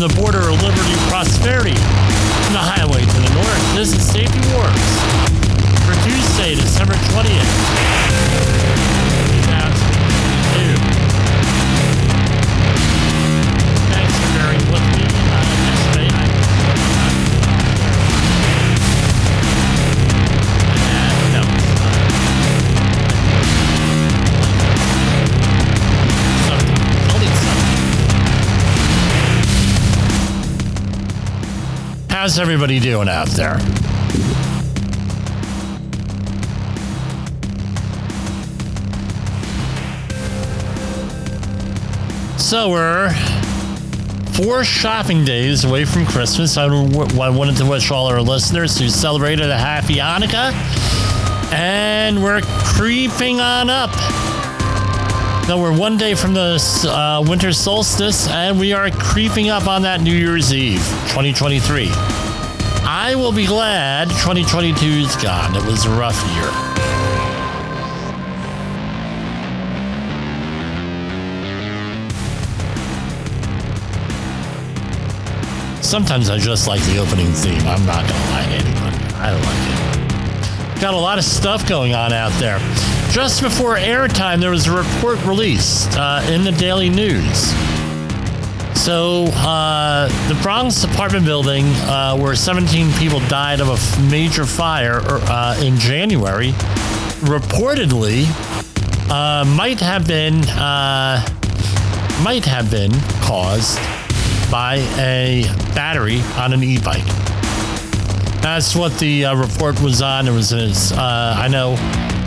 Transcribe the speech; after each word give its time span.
from 0.00 0.08
the 0.08 0.16
border 0.20 0.48
of 0.48 0.62
liberty 0.62 0.94
prosperity 1.08 1.74
from 1.74 2.52
the 2.54 2.58
highway 2.58 3.00
to 3.00 3.20
the 3.20 3.34
north. 3.34 3.74
This 3.74 3.92
is 3.92 4.02
Safety 4.02 4.40
Wars 4.54 4.72
for 5.84 5.92
Tuesday, 6.08 6.54
December 6.54 6.94
20th. 6.94 8.99
How's 32.20 32.38
everybody 32.38 32.78
doing 32.80 33.08
out 33.08 33.28
there? 33.28 33.58
So 42.38 42.68
we're 42.68 43.10
four 44.34 44.64
shopping 44.64 45.24
days 45.24 45.64
away 45.64 45.86
from 45.86 46.04
Christmas. 46.04 46.58
I, 46.58 46.68
w- 46.68 47.18
I 47.18 47.30
wanted 47.30 47.56
to 47.56 47.64
wish 47.64 47.90
all 47.90 48.08
our 48.08 48.20
listeners 48.20 48.78
who 48.78 48.90
celebrated 48.90 49.48
a 49.48 49.56
happy 49.56 49.94
Hanukkah. 49.94 50.52
And 51.54 52.22
we're 52.22 52.42
creeping 52.42 53.40
on 53.40 53.70
up. 53.70 53.92
No, 55.50 55.58
we're 55.58 55.76
one 55.76 55.96
day 55.96 56.14
from 56.14 56.32
the 56.32 56.62
uh, 56.88 57.28
winter 57.28 57.52
solstice, 57.52 58.28
and 58.28 58.56
we 58.56 58.72
are 58.72 58.88
creeping 58.88 59.48
up 59.48 59.66
on 59.66 59.82
that 59.82 60.00
New 60.00 60.14
Year's 60.14 60.54
Eve, 60.54 60.78
2023. 61.08 61.88
I 62.84 63.16
will 63.16 63.32
be 63.32 63.46
glad 63.46 64.10
2022 64.10 64.86
is 64.86 65.16
gone. 65.16 65.56
It 65.56 65.64
was 65.64 65.86
a 65.86 65.90
rough 65.90 66.14
year. 66.36 66.46
Sometimes 75.82 76.30
I 76.30 76.38
just 76.38 76.68
like 76.68 76.80
the 76.82 76.98
opening 76.98 77.32
theme. 77.32 77.58
I'm 77.66 77.84
not 77.84 78.08
going 78.08 78.22
to 78.22 78.30
lie 78.30 78.44
to 78.44 78.52
anyone. 78.52 78.94
I 79.16 79.32
like 79.32 80.76
it. 80.76 80.80
Got 80.80 80.94
a 80.94 80.96
lot 80.96 81.18
of 81.18 81.24
stuff 81.24 81.68
going 81.68 81.92
on 81.92 82.12
out 82.12 82.30
there. 82.38 82.60
Just 83.12 83.42
before 83.42 83.76
airtime, 83.76 84.38
there 84.38 84.52
was 84.52 84.68
a 84.68 84.72
report 84.72 85.24
released 85.24 85.96
uh, 85.96 86.24
in 86.28 86.44
the 86.44 86.52
Daily 86.52 86.88
News. 86.88 87.52
So, 88.78 89.24
uh, 89.32 90.06
the 90.28 90.38
Bronx 90.42 90.84
apartment 90.84 91.24
building 91.24 91.64
uh, 91.64 92.16
where 92.16 92.36
17 92.36 92.92
people 92.92 93.18
died 93.28 93.60
of 93.60 93.68
a 93.68 94.02
major 94.08 94.46
fire 94.46 95.00
uh, 95.02 95.60
in 95.60 95.76
January 95.76 96.52
reportedly 97.22 98.26
uh, 99.10 99.44
might 99.44 99.80
have 99.80 100.06
been 100.06 100.44
uh, 100.50 101.26
might 102.22 102.44
have 102.44 102.70
been 102.70 102.92
caused 103.22 103.78
by 104.52 104.76
a 104.98 105.42
battery 105.74 106.20
on 106.36 106.52
an 106.52 106.62
e-bike. 106.62 107.04
That's 108.40 108.76
what 108.76 108.96
the 108.98 109.24
report 109.34 109.80
was 109.82 110.00
on. 110.00 110.28
It 110.28 110.32
was, 110.32 110.52
uh, 110.52 111.34
I 111.36 111.48
know, 111.48 111.74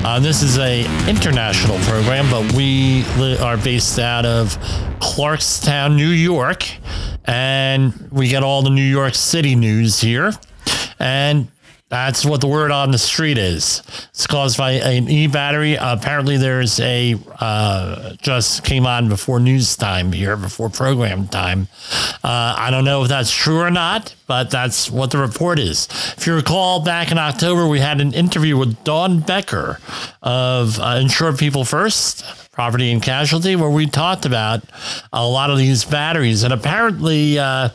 uh, 0.04 0.20
this 0.20 0.42
is 0.44 0.58
a 0.58 0.82
international 1.10 1.78
program, 1.80 2.30
but 2.30 2.54
we 2.54 3.04
li- 3.18 3.38
are 3.38 3.58
based 3.58 4.00
out 4.00 4.26
of 4.26 4.58
Clarkstown, 5.00 5.96
New 5.96 6.10
York, 6.10 6.68
and 7.26 7.94
we 8.12 8.28
get 8.28 8.44
all 8.44 8.62
the 8.62 8.70
New 8.70 8.82
York 8.84 9.16
City 9.16 9.56
news 9.56 10.02
here, 10.02 10.34
and 11.00 11.48
that's 11.94 12.26
what 12.26 12.42
the 12.42 12.48
word 12.48 12.72
on 12.72 12.90
the 12.90 12.98
street 12.98 13.38
is. 13.38 13.84
It's 14.10 14.26
caused 14.26 14.58
by 14.58 14.72
an 14.72 15.08
e 15.08 15.28
battery. 15.28 15.78
apparently, 15.80 16.38
there's 16.38 16.80
a 16.80 17.16
uh, 17.40 18.16
just 18.16 18.64
came 18.64 18.88
on 18.88 19.10
before 19.10 19.40
news 19.40 19.76
time 19.76 20.12
here, 20.12 20.36
before 20.36 20.72
program 20.72 21.28
time. 21.28 21.68
Uh, 22.24 22.56
I 22.58 22.72
don't 22.72 22.84
know 22.84 23.04
if 23.04 23.10
that's 23.10 23.32
true 23.32 23.60
or 23.60 23.70
not, 23.70 24.16
but 24.26 24.50
that's 24.50 24.90
what 24.90 25.12
the 25.12 25.20
report 25.20 25.60
is. 25.60 25.88
If 26.18 26.26
you 26.26 26.34
recall, 26.34 26.84
back 26.84 27.12
in 27.12 27.20
October, 27.20 27.68
we 27.68 27.80
had 27.80 28.02
an 28.02 28.12
interview 28.12 28.58
with 28.58 28.84
Dawn 28.84 29.20
Becker 29.20 29.80
of 30.24 30.80
uh, 30.80 30.98
Insure 31.00 31.34
People 31.34 31.64
First 31.64 32.26
property 32.52 32.92
and 32.92 33.04
casualty, 33.04 33.56
where 33.56 33.70
we 33.70 33.86
talked 33.86 34.26
about 34.26 34.64
a 35.12 35.28
lot 35.28 35.52
of 35.52 35.60
these 35.60 35.86
batteries, 35.86 36.42
and 36.42 36.54
apparently. 36.54 37.38
Uh, 37.38 37.70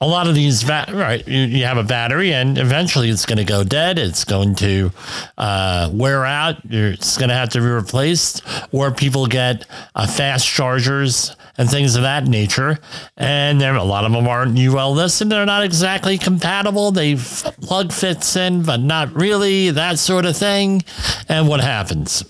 a 0.00 0.06
lot 0.06 0.28
of 0.28 0.34
these 0.34 0.62
va- 0.62 0.86
right 0.92 1.26
you, 1.26 1.40
you 1.40 1.64
have 1.64 1.76
a 1.76 1.82
battery 1.82 2.32
and 2.32 2.56
eventually 2.56 3.08
it's 3.10 3.26
going 3.26 3.38
to 3.38 3.44
go 3.44 3.64
dead 3.64 3.98
it's 3.98 4.24
going 4.24 4.54
to 4.54 4.92
uh, 5.36 5.90
wear 5.92 6.24
out 6.24 6.56
it's 6.70 7.16
going 7.16 7.28
to 7.28 7.34
have 7.34 7.48
to 7.48 7.60
be 7.60 7.66
replaced 7.66 8.42
or 8.72 8.92
people 8.92 9.26
get 9.26 9.64
uh, 9.94 10.06
fast 10.06 10.46
chargers 10.46 11.34
and 11.58 11.68
things 11.68 11.96
of 11.96 12.02
that 12.02 12.26
nature. 12.26 12.78
And 13.16 13.60
there 13.60 13.74
a 13.74 13.82
lot 13.82 14.04
of 14.04 14.12
them 14.12 14.26
aren't 14.26 14.58
ul 14.58 14.94
listed 14.94 15.28
they're 15.28 15.44
not 15.44 15.64
exactly 15.64 16.16
compatible. 16.16 16.92
They 16.92 17.16
plug 17.16 17.92
fits 17.92 18.36
in 18.36 18.62
but 18.62 18.78
not 18.78 19.12
really 19.14 19.70
that 19.70 19.98
sort 19.98 20.24
of 20.24 20.36
thing. 20.36 20.84
And 21.28 21.48
what 21.48 21.60
happens 21.60 22.24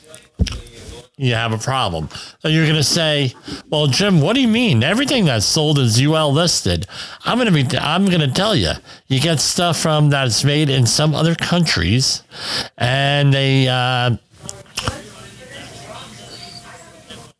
you 1.18 1.34
have 1.34 1.52
a 1.52 1.58
problem. 1.58 2.08
So 2.38 2.48
you're 2.48 2.64
going 2.64 2.76
to 2.76 2.82
say, 2.82 3.34
"Well, 3.68 3.86
Jim, 3.86 4.20
what 4.20 4.34
do 4.34 4.40
you 4.40 4.48
mean? 4.48 4.82
Everything 4.82 5.26
that's 5.26 5.44
sold 5.44 5.78
is 5.78 6.00
UL 6.00 6.32
listed." 6.32 6.86
I'm 7.24 7.36
going 7.36 7.52
to 7.52 7.64
be 7.64 7.78
I'm 7.78 8.06
going 8.06 8.20
to 8.20 8.32
tell 8.32 8.56
you. 8.56 8.72
You 9.08 9.20
get 9.20 9.40
stuff 9.40 9.78
from 9.78 10.10
that's 10.10 10.44
made 10.44 10.70
in 10.70 10.86
some 10.86 11.14
other 11.14 11.34
countries 11.34 12.22
and 12.78 13.34
they 13.34 13.68
uh, 13.68 14.16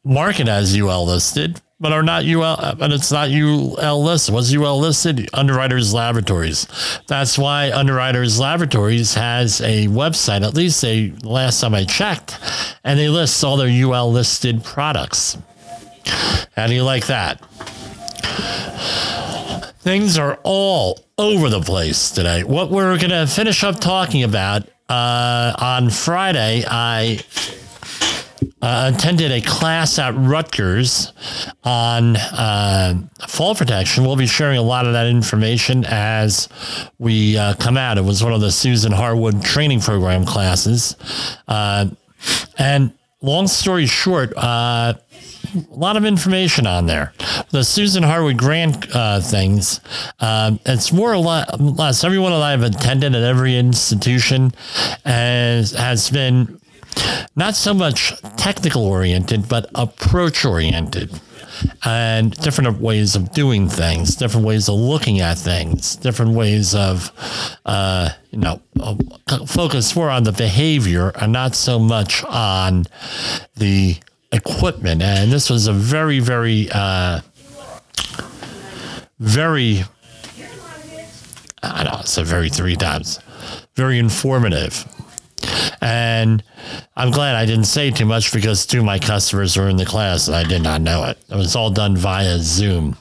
market 0.05 0.49
as 0.49 0.77
UL 0.77 1.07
listed, 1.07 1.61
but 1.81 1.93
are 1.93 2.03
not 2.03 2.25
UL, 2.25 2.75
but 2.79 2.93
it's 2.93 3.13
not 3.13 3.31
UL 3.31 4.03
listed. 4.03 4.35
Was 4.35 4.55
UL 4.55 4.79
listed? 4.79 5.29
Underwriters 5.33 5.95
Laboratories. 5.95 6.67
That's 7.07 7.39
why 7.39 7.71
Underwriters 7.71 8.41
Laboratories 8.41 9.15
has 9.15 9.61
a 9.61 9.87
website, 9.87 10.45
at 10.45 10.55
least 10.55 10.83
they 10.83 11.13
last 11.23 11.61
time 11.61 11.75
I 11.75 11.85
checked, 11.85 12.39
and 12.85 12.99
they 12.99 13.09
list 13.09 13.43
all 13.45 13.57
their 13.57 13.69
UL 13.69 14.11
listed 14.11 14.65
products. 14.65 15.39
How 16.57 16.67
do 16.67 16.75
you 16.75 16.83
like 16.83 17.07
that? 17.07 17.41
Things 19.81 20.19
are 20.19 20.39
all 20.43 21.01
over 21.17 21.49
the 21.49 21.61
place 21.61 22.11
today. 22.11 22.43
What 22.43 22.71
we're 22.71 22.99
going 22.99 23.11
to 23.11 23.27
finish 23.27 23.63
up 23.63 23.81
talking 23.81 24.25
about 24.25 24.69
uh, 24.89 25.55
on 25.59 25.91
Friday, 25.91 26.65
I 26.67 27.21
uh, 28.61 28.93
attended 28.95 29.31
a 29.31 29.41
class 29.41 29.99
at 29.99 30.15
Rutgers 30.17 31.13
on 31.65 32.17
uh, 32.17 32.95
fall 33.29 33.55
protection. 33.55 34.05
We'll 34.05 34.17
be 34.17 34.27
sharing 34.27 34.59
a 34.59 34.63
lot 34.63 34.87
of 34.87 34.93
that 34.95 35.07
information 35.07 35.85
as 35.87 36.49
we 36.99 37.37
uh, 37.39 37.55
come 37.55 37.77
out. 37.77 37.99
It 37.99 38.05
was 38.05 38.23
one 38.23 38.33
of 38.33 38.41
the 38.41 38.51
Susan 38.51 38.93
Harwood 38.93 39.43
training 39.43 39.81
program 39.81 40.25
classes. 40.25 40.97
Uh, 41.47 41.91
and 42.59 42.93
long 43.23 43.47
story 43.47 43.87
short, 43.87 44.37
uh, 44.37 44.95
a 45.55 45.75
lot 45.75 45.97
of 45.97 46.05
information 46.05 46.67
on 46.67 46.87
there. 46.87 47.13
The 47.51 47.65
Susan 47.65 48.03
Harwood 48.03 48.37
grant 48.37 48.95
uh, 48.95 49.21
things, 49.21 49.81
um, 50.21 50.61
it's 50.67 50.93
more 50.93 51.13
or 51.13 51.19
less 51.19 52.05
everyone 52.05 52.33
that 52.33 52.43
I've 52.43 52.63
attended 52.63 53.15
at 53.15 53.23
every 53.23 53.57
institution 53.57 54.53
has, 55.05 55.73
has 55.73 56.11
been 56.11 56.61
not 57.37 57.55
so 57.55 57.73
much 57.73 58.13
technical 58.37 58.85
oriented, 58.85 59.49
but 59.49 59.71
approach 59.75 60.45
oriented. 60.45 61.21
And 61.85 62.33
different 62.37 62.81
ways 62.81 63.17
of 63.17 63.33
doing 63.33 63.69
things, 63.69 64.15
different 64.15 64.47
ways 64.47 64.69
of 64.69 64.77
looking 64.77 65.21
at 65.21 65.39
things, 65.39 65.97
different 65.97 66.33
ways 66.33 66.73
of, 66.75 67.11
uh, 67.65 68.11
you 68.31 68.39
know, 68.39 68.63
focus 69.47 69.97
more 69.97 70.09
on 70.09 70.23
the 70.23 70.31
behavior 70.31 71.11
and 71.17 71.33
not 71.33 71.57
so 71.57 71.81
much 71.81 72.23
on 72.25 72.85
the 73.57 73.97
equipment. 74.31 75.03
And 75.03 75.33
this 75.33 75.51
was 75.51 75.67
a 75.67 75.73
very, 75.73 76.21
very, 76.21 76.69
uh, 76.71 77.23
very, 79.19 79.85
I 81.63 81.83
don't 81.83 81.93
know, 81.93 81.99
I 81.99 82.05
said 82.05 82.27
very 82.27 82.51
three 82.51 82.77
times, 82.77 83.19
very 83.75 83.99
informative. 83.99 84.87
And 85.81 86.43
I'm 86.97 87.11
glad 87.11 87.37
I 87.37 87.47
didn't 87.47 87.65
say 87.65 87.91
too 87.91 88.07
much 88.07 88.33
because 88.33 88.67
two 88.67 88.81
of 88.81 88.85
my 88.85 88.99
customers 88.99 89.57
were 89.57 89.69
in 89.69 89.77
the 89.77 89.85
class 89.85 90.29
and 90.29 90.37
I 90.37 90.45
did 90.45 90.63
not 90.63 90.81
know 90.81 91.05
it. 91.05 91.19
It 91.31 91.37
was 91.37 91.57
all 91.57 91.71
done 91.71 91.97
via 91.97 92.39
Zoom. 92.39 92.97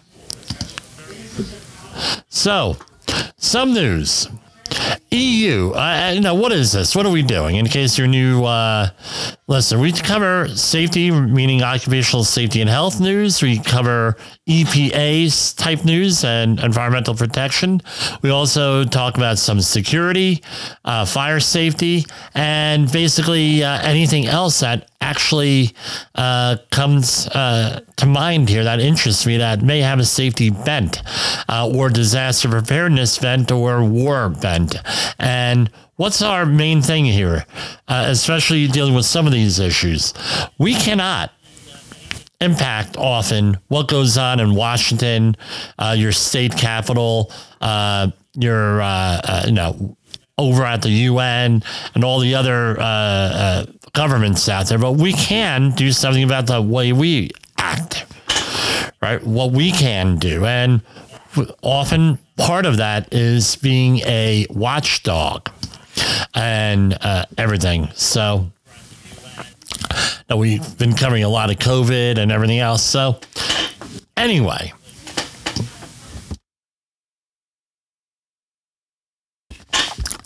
So, 2.29 2.77
some 3.37 3.73
news. 3.73 4.27
EU. 5.11 5.71
Uh, 5.71 6.19
now, 6.19 6.35
what 6.35 6.51
is 6.51 6.73
this? 6.73 6.95
What 6.95 7.05
are 7.05 7.11
we 7.11 7.21
doing? 7.21 7.55
In 7.55 7.67
case 7.67 7.97
you're 7.97 8.07
new, 8.07 8.43
uh, 8.43 8.89
listen, 9.47 9.79
we 9.79 9.93
cover 9.93 10.49
safety, 10.49 11.11
meaning 11.11 11.63
occupational 11.63 12.25
safety 12.25 12.59
and 12.59 12.69
health 12.69 12.99
news. 12.99 13.41
We 13.41 13.59
cover 13.59 14.17
EPA 14.47 15.55
type 15.55 15.85
news 15.85 16.25
and 16.25 16.59
environmental 16.59 17.15
protection. 17.15 17.81
We 18.21 18.31
also 18.31 18.83
talk 18.83 19.17
about 19.17 19.37
some 19.37 19.61
security, 19.61 20.43
uh, 20.83 21.05
fire 21.05 21.39
safety, 21.39 22.05
and 22.33 22.91
basically 22.91 23.63
uh, 23.63 23.79
anything 23.81 24.25
else 24.25 24.59
that 24.59 24.89
actually 24.99 25.71
uh, 26.15 26.57
comes 26.71 27.27
uh, 27.29 27.79
to 27.95 28.05
mind 28.05 28.49
here 28.49 28.63
that 28.63 28.79
interests 28.79 29.25
me 29.25 29.37
that 29.37 29.61
may 29.61 29.79
have 29.79 29.99
a 29.99 30.05
safety 30.05 30.49
bent 30.49 31.01
uh, 31.47 31.69
or 31.69 31.89
disaster 31.89 32.49
preparedness 32.49 33.17
bent 33.17 33.51
or 33.51 33.83
war 33.83 34.27
bent. 34.29 34.75
And 35.19 35.69
what's 35.95 36.21
our 36.21 36.45
main 36.45 36.81
thing 36.81 37.05
here, 37.05 37.45
uh, 37.87 38.05
especially 38.07 38.67
dealing 38.67 38.93
with 38.93 39.05
some 39.05 39.25
of 39.25 39.31
these 39.31 39.59
issues? 39.59 40.13
We 40.57 40.73
cannot 40.75 41.31
impact 42.39 42.97
often 42.97 43.57
what 43.67 43.87
goes 43.87 44.17
on 44.17 44.39
in 44.39 44.53
Washington, 44.53 45.35
uh, 45.79 45.95
your 45.97 46.11
state 46.11 46.55
capital, 46.55 47.31
uh, 47.61 48.11
your, 48.35 48.81
you 49.45 49.51
know, 49.51 49.97
over 50.37 50.63
at 50.63 50.81
the 50.81 50.89
UN 50.89 51.63
and 51.95 52.03
all 52.03 52.19
the 52.19 52.35
other 52.35 52.79
uh, 52.79 52.83
uh, 52.83 53.65
governments 53.93 54.47
out 54.47 54.67
there, 54.67 54.77
but 54.77 54.93
we 54.93 55.13
can 55.13 55.71
do 55.71 55.91
something 55.91 56.23
about 56.23 56.47
the 56.47 56.61
way 56.61 56.93
we 56.93 57.31
act, 57.57 58.05
right? 59.01 59.23
What 59.23 59.51
we 59.51 59.71
can 59.71 60.17
do. 60.17 60.45
And 60.45 60.81
often 61.61 62.19
part 62.37 62.65
of 62.65 62.77
that 62.77 63.13
is 63.13 63.55
being 63.55 63.99
a 63.99 64.45
watchdog 64.49 65.49
and 66.33 66.97
uh, 67.01 67.25
everything. 67.37 67.89
So, 67.95 68.51
now 70.29 70.37
we've 70.37 70.77
been 70.77 70.93
covering 70.93 71.23
a 71.23 71.29
lot 71.29 71.49
of 71.49 71.57
COVID 71.57 72.17
and 72.17 72.31
everything 72.31 72.59
else. 72.59 72.83
So, 72.83 73.19
anyway, 74.15 74.73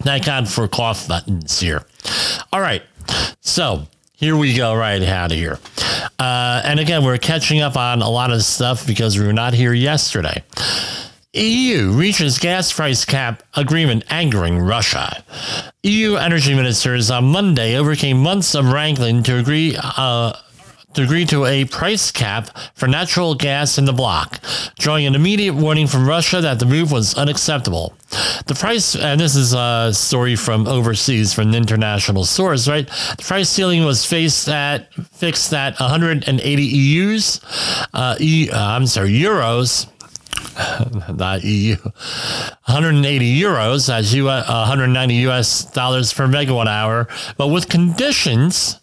Thank 0.02 0.26
God 0.26 0.50
for 0.50 0.68
cough 0.68 1.08
buttons 1.08 1.60
here. 1.60 1.86
All 2.52 2.60
right. 2.60 2.82
So 3.42 3.88
here 4.14 4.36
we 4.36 4.56
go 4.56 4.76
right 4.76 5.02
out 5.04 5.32
of 5.32 5.38
here. 5.38 5.60
Uh, 6.18 6.62
and 6.66 6.80
again, 6.80 7.04
we're 7.04 7.20
catching 7.20 7.62
up 7.62 7.78
on 7.78 8.02
a 8.02 8.10
lot 8.10 8.32
of 8.32 8.42
stuff 8.44 8.86
because 8.88 9.20
we 9.20 9.26
were 9.26 9.34
not 9.34 9.54
here 9.54 9.74
yesterday. 9.74 10.44
EU 11.34 11.92
reaches 11.94 12.40
gas 12.40 12.74
price 12.74 13.06
cap 13.06 13.42
agreement 13.54 14.04
angering 14.10 14.60
Russia. 14.60 15.24
EU 15.82 16.16
energy 16.16 16.54
ministers 16.54 17.10
on 17.10 17.24
Monday 17.24 17.78
overcame 17.78 18.18
months 18.18 18.54
of 18.54 18.66
wrangling 18.66 19.24
to 19.24 19.38
agree 19.38 19.78
uh, 19.80 20.34
to 20.94 21.04
agree 21.04 21.24
to 21.24 21.46
a 21.46 21.64
price 21.64 22.12
cap 22.12 22.50
for 22.74 22.86
natural 22.86 23.34
gas 23.34 23.78
in 23.78 23.86
the 23.86 23.94
bloc, 23.94 24.42
drawing 24.78 25.06
an 25.06 25.16
immediate 25.16 25.54
warning 25.54 25.88
from 25.88 26.06
Russia 26.06 26.42
that 26.42 26.60
the 26.60 26.66
move 26.66 26.92
was 26.92 27.18
unacceptable. 27.18 27.94
The 28.48 28.58
price, 28.60 28.94
and 28.94 29.18
this 29.18 29.38
is 29.38 29.54
a 29.54 29.94
story 29.94 30.36
from 30.36 30.68
overseas 30.68 31.34
from 31.34 31.48
an 31.48 31.56
international 31.56 32.26
source, 32.26 32.68
right? 32.68 32.88
The 32.88 33.24
price 33.26 33.48
ceiling 33.48 33.86
was 33.86 34.06
faced 34.06 34.50
at 34.50 34.94
fixed 35.14 35.54
at 35.54 35.80
180 35.80 36.62
EUs, 36.62 37.40
uh, 37.94 38.18
e, 38.20 38.50
uh, 38.52 38.60
I'm 38.60 38.86
sorry, 38.86 39.12
euros 39.12 39.88
not 41.14 41.44
EU, 41.44 41.76
180 41.76 43.42
euros, 43.42 43.90
as 43.94 44.14
you 44.14 44.26
190 44.26 45.16
US 45.28 45.66
dollars 45.66 46.14
per 46.14 46.28
megawatt 46.28 46.68
hour, 46.68 47.08
but 47.38 47.48
with 47.48 47.70
conditions 47.70 48.80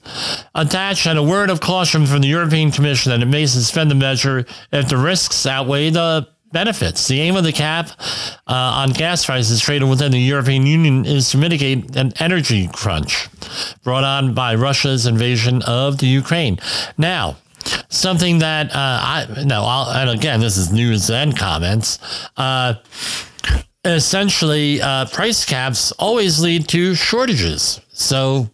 attached 0.54 1.06
and 1.06 1.18
a 1.18 1.22
word 1.22 1.50
of 1.50 1.60
caution 1.60 2.06
from 2.06 2.20
the 2.20 2.28
European 2.28 2.70
Commission 2.70 3.10
that 3.10 3.22
it 3.22 3.26
may 3.26 3.46
suspend 3.46 3.90
the 3.90 3.94
measure 3.94 4.44
if 4.72 4.88
the 4.88 4.96
risks 4.96 5.46
outweigh 5.46 5.90
the 5.90 6.28
benefits. 6.52 7.08
The 7.08 7.20
aim 7.20 7.36
of 7.36 7.44
the 7.44 7.52
cap 7.52 7.90
uh, 8.46 8.52
on 8.54 8.90
gas 8.90 9.26
prices 9.26 9.60
traded 9.60 9.88
within 9.88 10.12
the 10.12 10.18
European 10.18 10.66
Union 10.66 11.04
is 11.04 11.30
to 11.30 11.38
mitigate 11.38 11.94
an 11.96 12.12
energy 12.20 12.68
crunch 12.68 13.28
brought 13.82 14.04
on 14.04 14.34
by 14.34 14.54
Russia's 14.54 15.06
invasion 15.06 15.62
of 15.62 15.98
the 15.98 16.06
Ukraine. 16.06 16.58
Now, 16.96 17.36
something 17.88 18.38
that 18.38 18.70
uh, 18.70 18.74
I 18.74 19.44
no, 19.44 19.64
I'll, 19.64 19.90
and 19.90 20.10
again, 20.10 20.40
this 20.40 20.56
is 20.56 20.72
news 20.72 21.10
and 21.10 21.36
comments. 21.36 21.98
Uh, 22.36 22.74
essentially, 23.84 24.80
uh, 24.82 25.06
price 25.06 25.44
caps 25.44 25.92
always 25.92 26.40
lead 26.40 26.68
to 26.68 26.94
shortages. 26.94 27.80
So, 27.92 28.48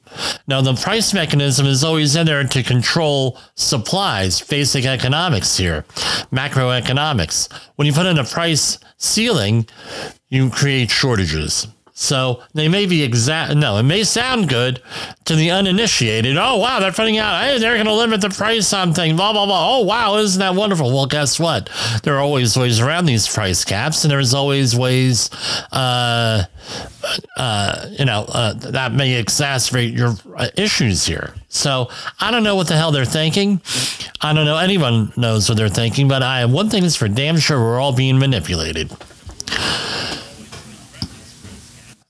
now 0.46 0.60
the 0.62 0.74
price 0.74 1.12
mechanism 1.12 1.66
is 1.66 1.84
always 1.84 2.16
in 2.16 2.26
there 2.26 2.44
to 2.44 2.62
control 2.62 3.38
supplies, 3.56 4.40
basic 4.40 4.86
economics 4.86 5.56
here, 5.56 5.84
macroeconomics. 6.32 7.52
When 7.76 7.86
you 7.86 7.92
put 7.92 8.06
in 8.06 8.18
a 8.18 8.24
price 8.24 8.78
ceiling, 8.96 9.66
you 10.28 10.50
create 10.50 10.90
shortages. 10.90 11.66
So 11.96 12.42
they 12.52 12.66
may 12.66 12.86
be 12.86 13.04
exact. 13.04 13.54
No, 13.54 13.76
it 13.76 13.84
may 13.84 14.02
sound 14.02 14.48
good 14.48 14.82
to 15.26 15.36
the 15.36 15.52
uninitiated. 15.52 16.36
Oh 16.36 16.58
wow, 16.58 16.80
they're 16.80 16.90
putting 16.90 17.18
out. 17.18 17.40
Hey, 17.40 17.58
they're 17.60 17.74
going 17.74 17.86
to 17.86 17.94
limit 17.94 18.20
the 18.20 18.30
price 18.30 18.72
on. 18.72 18.92
Blah 18.92 19.14
blah 19.14 19.46
blah. 19.46 19.76
Oh 19.76 19.84
wow, 19.84 20.16
isn't 20.16 20.40
that 20.40 20.56
wonderful? 20.56 20.92
Well, 20.92 21.06
guess 21.06 21.38
what? 21.38 21.70
There 22.02 22.16
are 22.16 22.20
always 22.20 22.56
ways 22.56 22.80
around 22.80 23.06
these 23.06 23.28
price 23.32 23.64
caps, 23.64 24.02
and 24.02 24.10
there's 24.10 24.34
always 24.34 24.74
ways. 24.74 25.30
Uh, 25.70 26.44
uh, 27.36 27.86
you 27.96 28.04
know, 28.04 28.24
uh, 28.28 28.54
that 28.54 28.92
may 28.92 29.22
exacerbate 29.22 29.96
your 29.96 30.16
uh, 30.36 30.48
issues 30.56 31.06
here. 31.06 31.34
So 31.48 31.90
I 32.18 32.32
don't 32.32 32.42
know 32.42 32.56
what 32.56 32.66
the 32.66 32.76
hell 32.76 32.90
they're 32.90 33.04
thinking. 33.04 33.60
I 34.20 34.32
don't 34.32 34.46
know. 34.46 34.58
Anyone 34.58 35.12
knows 35.16 35.48
what 35.48 35.56
they're 35.56 35.68
thinking, 35.68 36.08
but 36.08 36.24
I 36.24 36.44
one 36.46 36.70
thing 36.70 36.82
is 36.82 36.96
for 36.96 37.06
damn 37.06 37.38
sure: 37.38 37.60
we're 37.60 37.78
all 37.78 37.94
being 37.94 38.18
manipulated. 38.18 38.90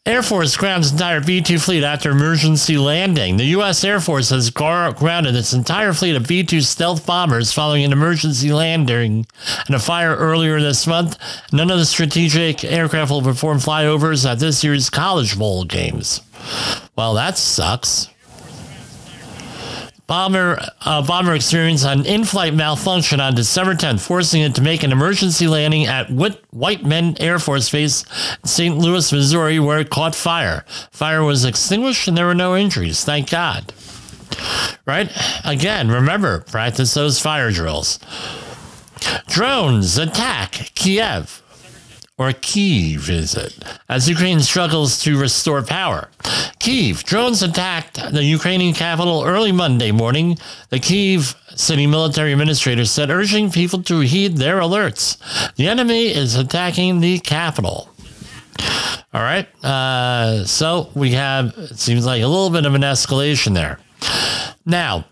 Air 0.07 0.23
Force 0.23 0.55
grounds 0.59 0.93
entire 0.93 1.23
B 1.23 1.41
2 1.41 1.59
fleet 1.59 1.83
after 1.83 2.11
emergency 2.11 2.77
landing. 2.77 3.39
The 3.39 3.47
U.S. 3.57 3.83
Air 3.83 4.01
Force 4.01 4.29
has 4.29 4.51
grounded 4.51 5.35
its 5.35 5.55
entire 5.55 5.95
fleet 5.95 6.15
of 6.15 6.29
B 6.29 6.43
2 6.45 6.61
stealth 6.61 7.07
bombers 7.07 7.55
following 7.55 7.85
an 7.85 7.93
emergency 7.93 8.53
landing 8.53 9.25
and 9.65 9.75
a 9.75 9.79
fire 9.79 10.15
earlier 10.15 10.61
this 10.61 10.87
month. 10.87 11.17
None 11.55 11.71
of 11.71 11.79
the 11.79 11.87
strategic 11.87 12.65
aircraft 12.65 13.13
will 13.13 13.23
perform 13.23 13.61
flyovers 13.61 14.31
at 14.31 14.41
this 14.41 14.63
year's 14.63 14.91
College 14.91 15.39
Bowl 15.39 15.65
games. 15.65 16.21
Well, 16.97 17.15
that 17.15 17.39
sucks. 17.39 18.11
Bomber 20.07 20.59
uh, 20.83 21.01
bomber 21.01 21.35
experienced 21.35 21.87
an 21.87 22.05
in-flight 22.05 22.53
malfunction 22.55 23.21
on 23.21 23.35
December 23.35 23.75
10th, 23.75 24.01
forcing 24.01 24.43
it 24.43 24.55
to 24.55 24.61
make 24.61 24.83
an 24.83 24.93
emergency 24.93 25.47
landing 25.47 25.87
at 25.87 26.11
Whit- 26.11 26.45
Whiteman 26.51 27.21
Air 27.23 27.39
Force 27.39 27.71
Base 27.71 28.05
St. 28.45 28.77
Louis, 28.77 29.11
Missouri, 29.11 29.59
where 29.59 29.79
it 29.79 29.89
caught 29.89 30.15
fire. 30.15 30.65
Fire 30.91 31.23
was 31.23 31.47
extinguished 31.47 32.07
and 32.07 32.17
there 32.17 32.27
were 32.27 32.35
no 32.35 32.55
injuries. 32.55 33.03
Thank 33.03 33.31
God. 33.31 33.73
Right? 34.85 35.11
Again, 35.45 35.89
remember, 35.91 36.41
practice 36.41 36.93
those 36.93 37.19
fire 37.21 37.51
drills. 37.51 37.99
Drones 39.29 39.97
attack 39.97 40.71
Kiev 40.75 41.43
or 42.17 42.33
Kiev 42.33 43.11
is 43.11 43.35
it, 43.35 43.59
as 43.89 44.09
Ukraine 44.09 44.41
struggles 44.41 45.03
to 45.03 45.19
restore 45.19 45.63
power. 45.63 46.11
Kiev, 46.61 47.03
drones 47.05 47.43
attacked 47.43 47.97
the 48.13 48.23
Ukrainian 48.23 48.73
capital 48.73 49.25
early 49.25 49.51
Monday 49.51 49.91
morning. 49.91 50.39
The 50.71 50.79
Kiev 50.79 51.35
city 51.57 51.87
military 51.87 52.33
administrator 52.33 52.85
said, 52.85 53.11
urging 53.11 53.51
people 53.51 53.83
to 53.85 54.01
heed 54.01 54.37
their 54.37 54.61
alerts. 54.61 55.19
The 55.57 55.67
enemy 55.67 56.15
is 56.15 56.37
attacking 56.37 57.01
the 57.01 57.19
capital. 57.19 57.91
All 59.13 59.23
right. 59.23 59.49
Uh, 59.65 60.45
so 60.45 60.91
we 60.95 61.13
have, 61.13 61.55
it 61.57 61.79
seems 61.79 62.07
like 62.07 62.23
a 62.23 62.27
little 62.27 62.51
bit 62.51 62.67
of 62.67 62.75
an 62.75 62.83
escalation 62.83 63.55
there. 63.55 63.79
Now, 64.65 65.05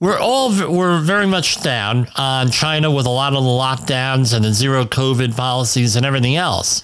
we're 0.00 0.18
all 0.18 0.50
we're 0.50 1.00
very 1.00 1.26
much 1.26 1.62
down 1.62 2.08
on 2.16 2.50
China 2.50 2.90
with 2.90 3.06
a 3.06 3.10
lot 3.10 3.34
of 3.34 3.42
the 3.44 3.48
lockdowns 3.48 4.34
and 4.34 4.44
the 4.44 4.52
zero 4.52 4.84
COVID 4.84 5.36
policies 5.36 5.96
and 5.96 6.04
everything 6.04 6.36
else. 6.36 6.82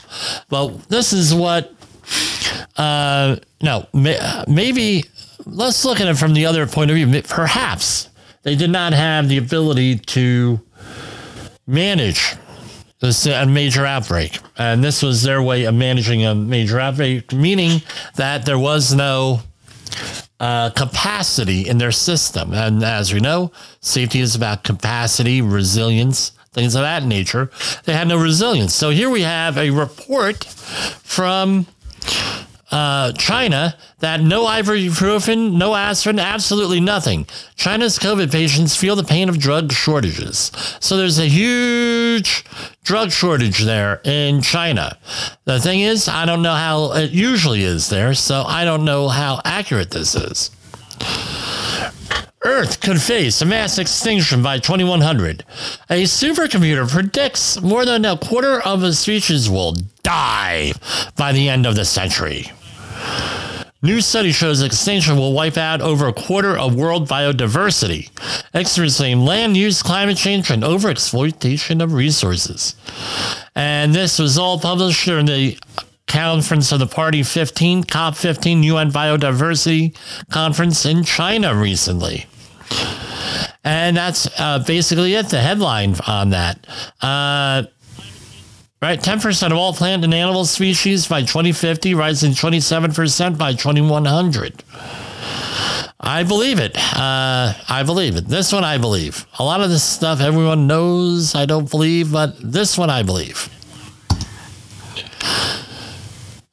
But 0.49 0.88
this 0.88 1.12
is 1.12 1.35
what, 1.35 1.75
uh, 2.76 3.37
no, 3.61 3.87
maybe 3.92 5.04
let's 5.47 5.85
look 5.85 6.00
at 6.00 6.07
it 6.07 6.16
from 6.16 6.35
the 6.35 6.47
other 6.47 6.66
point 6.66 6.90
of 6.90 6.95
view. 6.95 7.23
Perhaps 7.23 8.09
they 8.42 8.54
did 8.54 8.71
not 8.71 8.92
have 8.92 9.28
the 9.28 9.38
ability 9.38 9.97
to 9.97 10.61
manage 11.66 12.37
this 13.00 13.26
a 13.26 13.47
major 13.47 13.87
outbreak, 13.87 14.38
and 14.57 14.83
this 14.83 15.02
was 15.02 15.23
their 15.23 15.42
way 15.42 15.64
of 15.64 15.75
managing 15.75 16.25
a 16.25 16.35
major 16.35 16.80
outbreak, 16.80 17.33
meaning 17.33 17.83
that 18.16 18.45
there 18.45 18.59
was 18.59 18.92
no 18.95 19.40
uh, 20.40 20.71
capacity 20.71 21.68
in 21.68 21.78
their 21.78 21.92
system. 21.92 22.54
And 22.54 22.83
as 22.83 23.12
we 23.12 23.21
know, 23.21 23.52
safety 23.80 24.21
is 24.21 24.35
about 24.35 24.64
capacity, 24.64 25.40
resilience, 25.42 26.33
things 26.52 26.75
of 26.75 26.83
that 26.83 27.04
nature. 27.04 27.50
They 27.85 27.92
had 27.92 28.09
no 28.09 28.18
resilience. 28.18 28.75
So 28.75 28.90
here 28.90 29.11
we 29.11 29.23
have 29.23 29.59
a 29.59 29.71
report 29.71 30.45
from 30.45 31.66
uh, 32.70 33.12
China 33.12 33.76
that 34.00 34.20
no 34.20 34.44
ibuprofen, 34.44 35.52
no 35.52 35.75
aspirin, 35.75 36.18
absolutely 36.18 36.80
nothing. 36.80 37.26
China's 37.56 37.98
COVID 37.98 38.30
patients 38.30 38.76
feel 38.76 38.96
the 38.96 39.04
pain 39.04 39.28
of 39.28 39.38
drug 39.38 39.72
shortages. 39.72 40.52
So 40.80 40.96
there's 40.96 41.18
a 41.18 41.28
huge 41.28 42.44
drug 42.84 43.10
shortage 43.10 43.60
there 43.60 44.00
in 44.04 44.42
China. 44.42 44.98
The 45.44 45.60
thing 45.60 45.80
is, 45.80 46.08
I 46.08 46.26
don't 46.26 46.42
know 46.42 46.54
how 46.54 46.92
it 46.92 47.10
usually 47.10 47.62
is 47.62 47.88
there, 47.88 48.14
so 48.14 48.42
I 48.46 48.64
don't 48.64 48.84
know 48.84 49.08
how 49.08 49.40
accurate 49.44 49.90
this 49.90 50.14
is. 50.14 50.50
Earth 52.42 52.80
could 52.80 53.02
face 53.02 53.42
a 53.42 53.44
mass 53.44 53.78
extinction 53.78 54.42
by 54.42 54.58
2100. 54.58 55.44
A 55.90 56.04
supercomputer 56.04 56.88
predicts 56.88 57.60
more 57.60 57.84
than 57.84 58.04
a 58.04 58.16
quarter 58.16 58.60
of 58.60 58.80
the 58.80 58.92
species 58.92 59.50
will 59.50 59.75
die 60.02 60.72
by 61.16 61.32
the 61.32 61.48
end 61.48 61.66
of 61.66 61.75
the 61.75 61.84
century. 61.84 62.50
New 63.81 64.00
study 64.00 64.33
shows 64.33 64.61
extinction 64.61 65.17
will 65.17 65.33
wipe 65.33 65.57
out 65.57 65.81
over 65.81 66.09
a 66.09 66.12
quarter 66.12 66.59
of 66.59 66.75
world 66.75 67.09
biodiversity. 67.09 68.11
Experts 68.52 68.97
claim 68.97 69.21
land 69.21 69.57
use, 69.57 69.85
climate 69.85 70.17
change, 70.17 70.50
and 70.50 70.64
overexploitation 70.64 71.81
of 71.81 71.93
resources. 71.93 72.75
And 73.55 73.95
this 73.95 74.19
was 74.19 74.37
all 74.37 74.59
published 74.59 75.05
during 75.05 75.26
the 75.26 75.57
conference 76.09 76.73
of 76.73 76.81
the 76.81 76.88
Party 76.88 77.23
15, 77.23 77.85
COP15 77.85 78.64
UN 78.64 78.90
Biodiversity 78.90 79.97
Conference 80.28 80.85
in 80.85 81.05
China 81.05 81.55
recently. 81.55 82.26
And 83.62 83.97
that's 83.97 84.28
uh, 84.40 84.64
basically 84.67 85.14
it, 85.14 85.28
the 85.28 85.40
headline 85.40 85.95
on 86.07 86.31
that. 86.31 86.67
Uh, 87.00 87.64
Right, 88.80 89.00
10% 89.00 89.47
of 89.50 89.58
all 89.58 89.73
plant 89.73 90.04
and 90.04 90.14
animal 90.14 90.44
species 90.44 91.08
by 91.08 91.23
2050, 91.23 91.94
rising 91.94 92.30
27% 92.30 93.37
by 93.37 93.52
2100. 93.54 94.62
I 95.99 96.23
believe 96.23 96.61
it. 96.61 96.76
Uh, 96.76 97.54
I 97.68 97.82
believe 97.85 98.14
it. 98.14 98.28
This 98.28 98.52
one 98.52 98.62
I 98.62 98.78
believe. 98.78 99.26
A 99.40 99.44
lot 99.44 99.61
of 99.61 99.68
this 99.68 99.82
stuff 99.82 100.20
everyone 100.20 100.68
knows 100.68 101.35
I 101.35 101.44
don't 101.44 101.68
believe, 101.68 102.12
but 102.12 102.37
this 102.40 102.78
one 102.78 102.88
I 102.88 103.02
believe. 103.02 103.50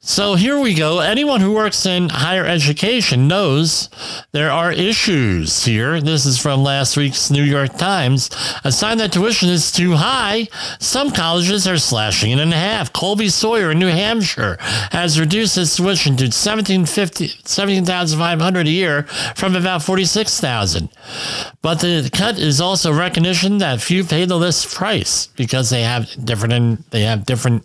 So 0.08 0.36
here 0.36 0.60
we 0.60 0.74
go. 0.74 1.00
Anyone 1.00 1.40
who 1.40 1.52
works 1.52 1.84
in 1.84 2.10
higher 2.10 2.46
education 2.46 3.26
knows 3.26 3.88
there 4.30 4.52
are 4.52 4.70
issues 4.70 5.64
here. 5.64 6.00
This 6.00 6.24
is 6.24 6.38
from 6.38 6.62
last 6.62 6.96
week's 6.96 7.28
New 7.28 7.42
York 7.42 7.76
Times. 7.76 8.30
A 8.62 8.70
sign 8.70 8.98
that 8.98 9.12
tuition 9.12 9.48
is 9.48 9.72
too 9.72 9.96
high, 9.96 10.46
some 10.78 11.10
colleges 11.10 11.66
are 11.66 11.76
slashing 11.76 12.30
it 12.30 12.38
in 12.38 12.52
half. 12.52 12.92
Colby 12.92 13.28
Sawyer 13.28 13.72
in 13.72 13.80
New 13.80 13.88
Hampshire 13.88 14.58
has 14.92 15.18
reduced 15.18 15.58
its 15.58 15.74
tuition 15.74 16.16
to 16.18 16.30
17,500 16.30 18.66
a 18.66 18.70
year 18.70 19.02
from 19.34 19.56
about 19.56 19.82
46,000. 19.82 20.88
But 21.62 21.80
the 21.80 22.08
cut 22.12 22.38
is 22.38 22.60
also 22.60 22.92
recognition 22.92 23.58
that 23.58 23.82
few 23.82 24.04
pay 24.04 24.24
the 24.24 24.36
list 24.36 24.72
price 24.72 25.26
because 25.34 25.70
they 25.70 25.82
have 25.82 26.08
different 26.24 26.88
they 26.92 27.02
have 27.02 27.26
different 27.26 27.64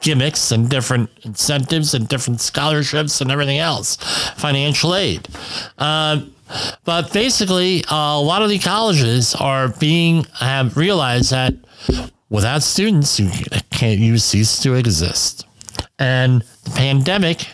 gimmicks 0.00 0.52
and 0.52 0.68
different 0.68 1.08
incentives 1.22 1.71
and 1.72 2.06
different 2.08 2.40
scholarships 2.40 3.20
and 3.20 3.30
everything 3.30 3.58
else, 3.58 3.96
financial 4.36 4.94
aid. 4.94 5.26
Uh, 5.78 6.22
but 6.84 7.12
basically, 7.12 7.84
uh, 7.86 8.18
a 8.18 8.20
lot 8.20 8.42
of 8.42 8.50
the 8.50 8.58
colleges 8.58 9.34
are 9.34 9.68
being 9.68 10.24
have 10.34 10.76
realized 10.76 11.30
that 11.30 11.54
without 12.28 12.62
students, 12.62 13.18
you 13.18 13.30
can't 13.70 14.00
you 14.00 14.18
cease 14.18 14.60
to 14.62 14.74
exist. 14.74 15.46
And 15.98 16.42
the 16.64 16.70
pandemic 16.70 17.46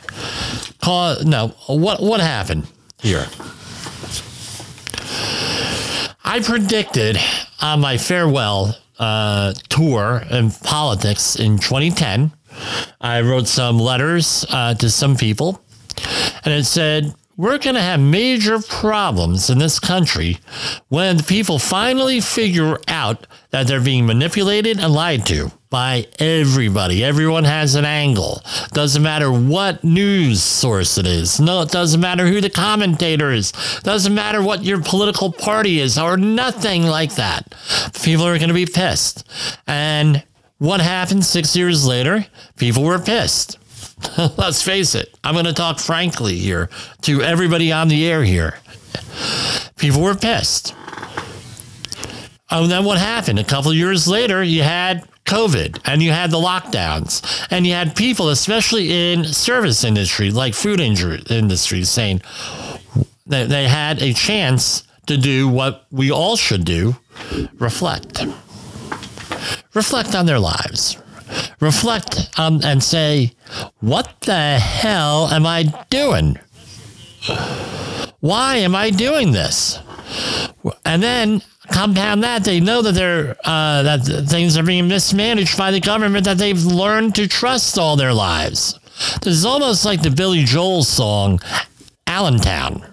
caused 0.83 1.27
no. 1.27 1.49
What 1.67 2.03
what 2.03 2.21
happened 2.21 2.67
here? 3.01 3.27
I 6.25 6.41
predicted 6.41 7.19
on 7.61 7.81
my 7.81 7.97
farewell 7.97 8.77
uh, 8.99 9.55
tour 9.69 10.25
in 10.31 10.51
politics 10.51 11.37
in 11.37 11.59
2010. 11.59 12.33
I 13.01 13.21
wrote 13.21 13.49
some 13.49 13.79
letters 13.79 14.45
uh, 14.51 14.75
to 14.75 14.91
some 14.91 15.17
people, 15.17 15.63
and 16.45 16.55
it 16.55 16.65
said, 16.65 17.15
We're 17.37 17.59
going 17.59 17.77
to 17.77 17.83
have 17.83 18.01
major 18.01 18.61
problems 18.61 19.51
in 19.51 19.59
this 19.59 19.79
country 19.79 20.39
when 20.89 21.17
the 21.17 21.23
people 21.23 21.59
finally 21.59 22.21
figure 22.21 22.79
out 22.89 23.27
that 23.51 23.67
they're 23.67 23.81
being 23.81 24.07
manipulated 24.07 24.79
and 24.79 24.93
lied 24.93 25.25
to 25.27 25.51
by 25.71 26.07
everybody. 26.19 27.05
Everyone 27.05 27.45
has 27.45 27.75
an 27.75 27.85
angle. 27.85 28.43
Doesn't 28.73 29.03
matter 29.03 29.31
what 29.31 29.85
news 29.85 30.43
source 30.43 30.97
it 30.99 31.07
is. 31.07 31.41
No, 31.41 31.63
it 31.63 31.71
doesn't 31.71 32.01
matter 32.01 32.27
who 32.27 32.41
the 32.41 32.51
commentator 32.51 33.31
is. 33.31 33.53
Doesn't 33.83 34.15
matter 34.15 34.43
what 34.43 34.65
your 34.65 34.83
political 34.83 35.31
party 35.33 35.81
is 35.81 35.99
or 35.99 36.17
nothing 36.17 36.85
like 36.85 37.15
that. 37.17 37.55
People 38.03 38.27
are 38.27 38.39
going 38.39 38.49
to 38.49 38.55
be 38.55 38.67
pissed. 38.67 39.29
And 39.67 40.23
what 40.59 40.81
happened 40.81 41.25
six 41.25 41.57
years 41.57 41.87
later? 41.87 42.27
People 42.57 42.83
were 42.83 42.99
pissed. 42.99 43.59
Let's 44.37 44.63
face 44.63 44.95
it. 44.95 45.17
I'm 45.25 45.35
going 45.35 45.45
to 45.45 45.53
talk 45.53 45.79
frankly 45.79 46.37
here 46.37 46.69
to 47.03 47.23
everybody 47.23 47.73
on 47.73 47.89
the 47.89 48.09
air 48.09 48.25
here. 48.25 48.59
People 49.77 50.03
were 50.03 50.15
pissed. 50.15 50.75
Oh, 52.51 52.63
and 52.63 52.71
then 52.71 52.85
what 52.85 52.99
happened? 52.99 53.39
A 53.39 53.45
couple 53.45 53.73
years 53.73 54.09
later, 54.09 54.43
you 54.43 54.63
had 54.63 55.07
COVID 55.27 55.81
and 55.85 56.03
you 56.03 56.11
had 56.11 56.31
the 56.31 56.39
lockdowns 56.39 57.47
and 57.51 57.67
you 57.67 57.75
had 57.75 57.95
people, 57.95 58.31
especially 58.31 59.13
in 59.13 59.25
service 59.25 59.85
industry, 59.85 60.31
like 60.31 60.55
food 60.55 60.81
industry, 60.81 61.85
saying 61.85 62.23
that 63.27 63.51
they 63.51 63.69
had 63.69 64.03
a 64.03 64.15
chance 64.15 64.85
to 65.07 65.17
do 65.19 65.49
what 65.49 65.87
we 65.91 66.11
all 66.11 66.37
should 66.37 66.65
do 66.65 66.97
reflect. 67.59 68.25
Reflect 69.79 70.17
on 70.17 70.27
their 70.27 70.41
lives. 70.41 70.97
Reflect 71.61 72.37
um, 72.37 72.61
and 72.65 72.83
say, 72.83 73.31
what 73.79 74.13
the 74.23 74.59
hell 74.59 75.29
am 75.29 75.47
I 75.47 75.73
doing? 75.89 76.37
Why 78.19 78.57
am 78.57 78.75
I 78.75 78.91
doing 78.91 79.31
this? 79.31 79.79
And 80.85 81.01
then 81.01 81.43
compound 81.71 82.25
that, 82.25 82.43
they 82.43 82.59
know 82.59 82.83
that 82.83 82.97
they're 82.97 83.37
uh, 83.45 83.85
that 83.85 84.27
things 84.29 84.57
are 84.57 84.65
being 84.65 84.89
mismanaged 84.89 85.57
by 85.57 85.71
the 85.71 85.79
government 85.79 86.25
that 86.25 86.39
they've 86.39 86.65
learned 86.65 87.15
to 87.15 87.29
trust 87.29 87.79
all 87.79 87.95
their 87.95 88.13
lives. 88.13 88.81
This 89.23 89.35
is 89.35 89.45
almost 89.45 89.85
like 89.85 90.03
the 90.03 90.11
Billy 90.11 90.43
Joel 90.43 90.83
song, 90.83 91.39
Allentown. 92.09 92.85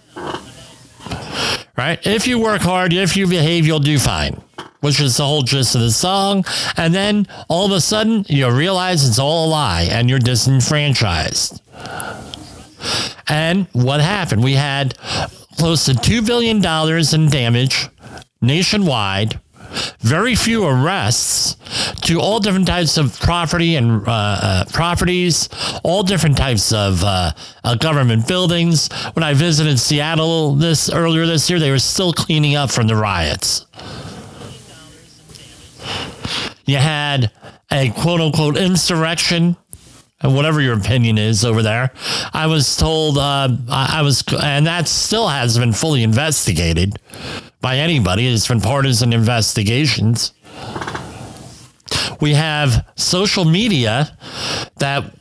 Right? 1.75 1.99
If 2.05 2.27
you 2.27 2.37
work 2.37 2.61
hard, 2.61 2.93
if 2.93 3.17
you 3.17 3.25
behave, 3.25 3.65
you'll 3.65 3.79
do 3.79 3.97
fine. 3.97 4.39
Which 4.85 5.01
is 5.01 5.17
the 5.17 5.25
whole 5.25 5.41
gist 5.41 5.73
of 5.73 5.81
the 5.81 5.89
song. 5.89 6.45
And 6.77 6.93
then 6.93 7.27
all 7.47 7.65
of 7.65 7.71
a 7.71 7.81
sudden, 7.81 8.23
you 8.29 8.47
realize 8.51 9.07
it's 9.07 9.17
all 9.17 9.47
a 9.47 9.49
lie 9.49 9.87
and 9.89 10.07
you're 10.07 10.19
disenfranchised. 10.19 11.59
And 13.27 13.65
what 13.73 13.99
happened? 13.99 14.43
We 14.43 14.53
had 14.53 14.95
close 15.57 15.85
to 15.85 15.93
$2 15.93 16.23
billion 16.27 16.57
in 17.15 17.29
damage 17.31 17.89
nationwide, 18.41 19.39
very 20.01 20.35
few 20.35 20.65
arrests 20.65 21.57
to 22.03 22.19
all 22.19 22.39
different 22.39 22.67
types 22.67 22.97
of 22.97 23.19
property 23.19 23.75
and 23.75 24.07
uh, 24.07 24.11
uh, 24.11 24.65
properties, 24.71 25.49
all 25.83 26.03
different 26.03 26.37
types 26.37 26.71
of 26.71 27.03
uh, 27.03 27.31
uh, 27.63 27.75
government 27.75 28.27
buildings. 28.27 28.91
When 29.13 29.23
I 29.23 29.33
visited 29.33 29.79
Seattle 29.79 30.55
this 30.55 30.91
earlier 30.91 31.25
this 31.25 31.49
year, 31.49 31.59
they 31.59 31.71
were 31.71 31.79
still 31.79 32.13
cleaning 32.13 32.55
up 32.55 32.69
from 32.69 32.87
the 32.87 32.95
riots. 32.95 33.65
You 36.65 36.77
had 36.77 37.31
a 37.71 37.89
quote 37.91 38.21
unquote 38.21 38.57
insurrection 38.57 39.55
and 40.21 40.35
whatever 40.35 40.61
your 40.61 40.77
opinion 40.77 41.17
is 41.17 41.45
over 41.45 41.61
there. 41.61 41.91
I 42.33 42.47
was 42.47 42.75
told 42.75 43.17
uh, 43.17 43.49
I 43.69 44.01
was, 44.01 44.23
and 44.41 44.65
that 44.65 44.87
still 44.87 45.27
hasn't 45.27 45.63
been 45.63 45.73
fully 45.73 46.03
investigated 46.03 46.95
by 47.61 47.77
anybody. 47.77 48.27
It's 48.27 48.47
been 48.47 48.61
partisan 48.61 49.13
investigations. 49.13 50.33
We 52.21 52.33
have 52.33 52.87
social 52.95 53.45
media 53.45 54.17
that 54.77 55.13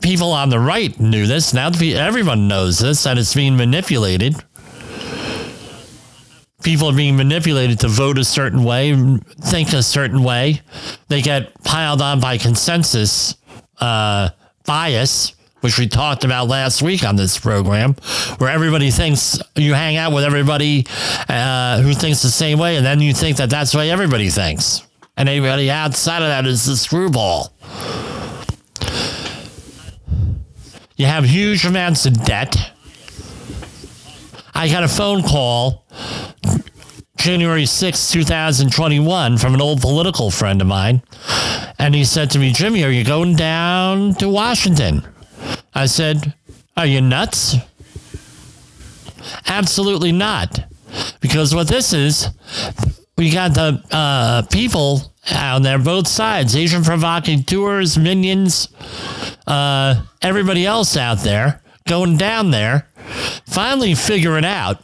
people 0.00 0.32
on 0.32 0.48
the 0.48 0.58
right 0.58 0.98
knew 0.98 1.26
this. 1.26 1.52
Now 1.52 1.68
everyone 1.68 2.48
knows 2.48 2.78
this, 2.78 3.02
that 3.04 3.18
it's 3.18 3.34
being 3.34 3.56
manipulated. 3.56 4.34
People 6.62 6.88
are 6.90 6.96
being 6.96 7.16
manipulated 7.16 7.80
to 7.80 7.88
vote 7.88 8.18
a 8.18 8.24
certain 8.24 8.64
way, 8.64 8.94
think 9.40 9.72
a 9.72 9.82
certain 9.82 10.22
way. 10.24 10.60
They 11.06 11.22
get 11.22 11.62
piled 11.62 12.02
on 12.02 12.20
by 12.20 12.36
consensus 12.36 13.36
uh, 13.80 14.30
bias, 14.66 15.34
which 15.60 15.78
we 15.78 15.86
talked 15.86 16.24
about 16.24 16.48
last 16.48 16.82
week 16.82 17.04
on 17.04 17.14
this 17.14 17.38
program, 17.38 17.94
where 18.38 18.50
everybody 18.50 18.90
thinks 18.90 19.38
you 19.54 19.74
hang 19.74 19.96
out 19.96 20.12
with 20.12 20.24
everybody 20.24 20.84
uh, 21.28 21.80
who 21.80 21.94
thinks 21.94 22.22
the 22.22 22.30
same 22.30 22.58
way, 22.58 22.76
and 22.76 22.84
then 22.84 23.00
you 23.00 23.14
think 23.14 23.36
that 23.36 23.50
that's 23.50 23.72
the 23.72 23.78
way 23.78 23.90
everybody 23.90 24.28
thinks. 24.28 24.82
And 25.16 25.28
anybody 25.28 25.70
outside 25.70 26.22
of 26.22 26.28
that 26.28 26.46
is 26.46 26.66
the 26.66 26.76
screwball. 26.76 27.52
You 30.96 31.06
have 31.06 31.24
huge 31.24 31.64
amounts 31.64 32.06
of 32.06 32.24
debt. 32.24 32.72
I 34.58 34.68
got 34.68 34.82
a 34.82 34.88
phone 34.88 35.22
call 35.22 35.86
January 37.16 37.64
6, 37.64 38.10
2021, 38.10 39.38
from 39.38 39.54
an 39.54 39.60
old 39.60 39.80
political 39.80 40.32
friend 40.32 40.60
of 40.60 40.66
mine. 40.66 41.00
And 41.78 41.94
he 41.94 42.04
said 42.04 42.32
to 42.32 42.40
me, 42.40 42.52
Jimmy, 42.52 42.82
are 42.82 42.90
you 42.90 43.04
going 43.04 43.36
down 43.36 44.14
to 44.14 44.28
Washington? 44.28 45.06
I 45.74 45.86
said, 45.86 46.34
Are 46.76 46.86
you 46.86 47.00
nuts? 47.00 47.54
Absolutely 49.46 50.10
not. 50.10 50.58
Because 51.20 51.54
what 51.54 51.68
this 51.68 51.92
is, 51.92 52.26
we 53.16 53.30
got 53.30 53.54
the 53.54 53.80
uh, 53.92 54.42
people 54.50 55.14
out 55.30 55.62
there, 55.62 55.78
both 55.78 56.08
sides, 56.08 56.56
agent 56.56 56.84
provocateurs, 56.84 57.96
minions, 57.96 58.74
uh, 59.46 60.02
everybody 60.20 60.66
else 60.66 60.96
out 60.96 61.18
there 61.18 61.62
going 61.88 62.16
down 62.16 62.50
there, 62.50 62.87
finally 63.46 63.94
figuring 63.94 64.44
out 64.44 64.82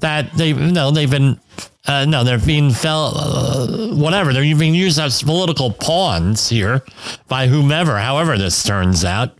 that 0.00 0.32
they, 0.34 0.48
you 0.48 0.72
know, 0.72 0.90
they've 0.90 1.10
been, 1.10 1.40
uh, 1.86 2.04
no, 2.04 2.24
they're 2.24 2.38
being 2.38 2.70
fell, 2.70 3.12
uh, 3.16 3.94
whatever. 3.94 4.32
They're 4.32 4.42
being 4.56 4.74
used 4.74 4.98
as 4.98 5.22
political 5.22 5.72
pawns 5.72 6.48
here 6.48 6.84
by 7.28 7.46
whomever, 7.46 7.98
however 7.98 8.38
this 8.38 8.62
turns 8.62 9.04
out. 9.04 9.36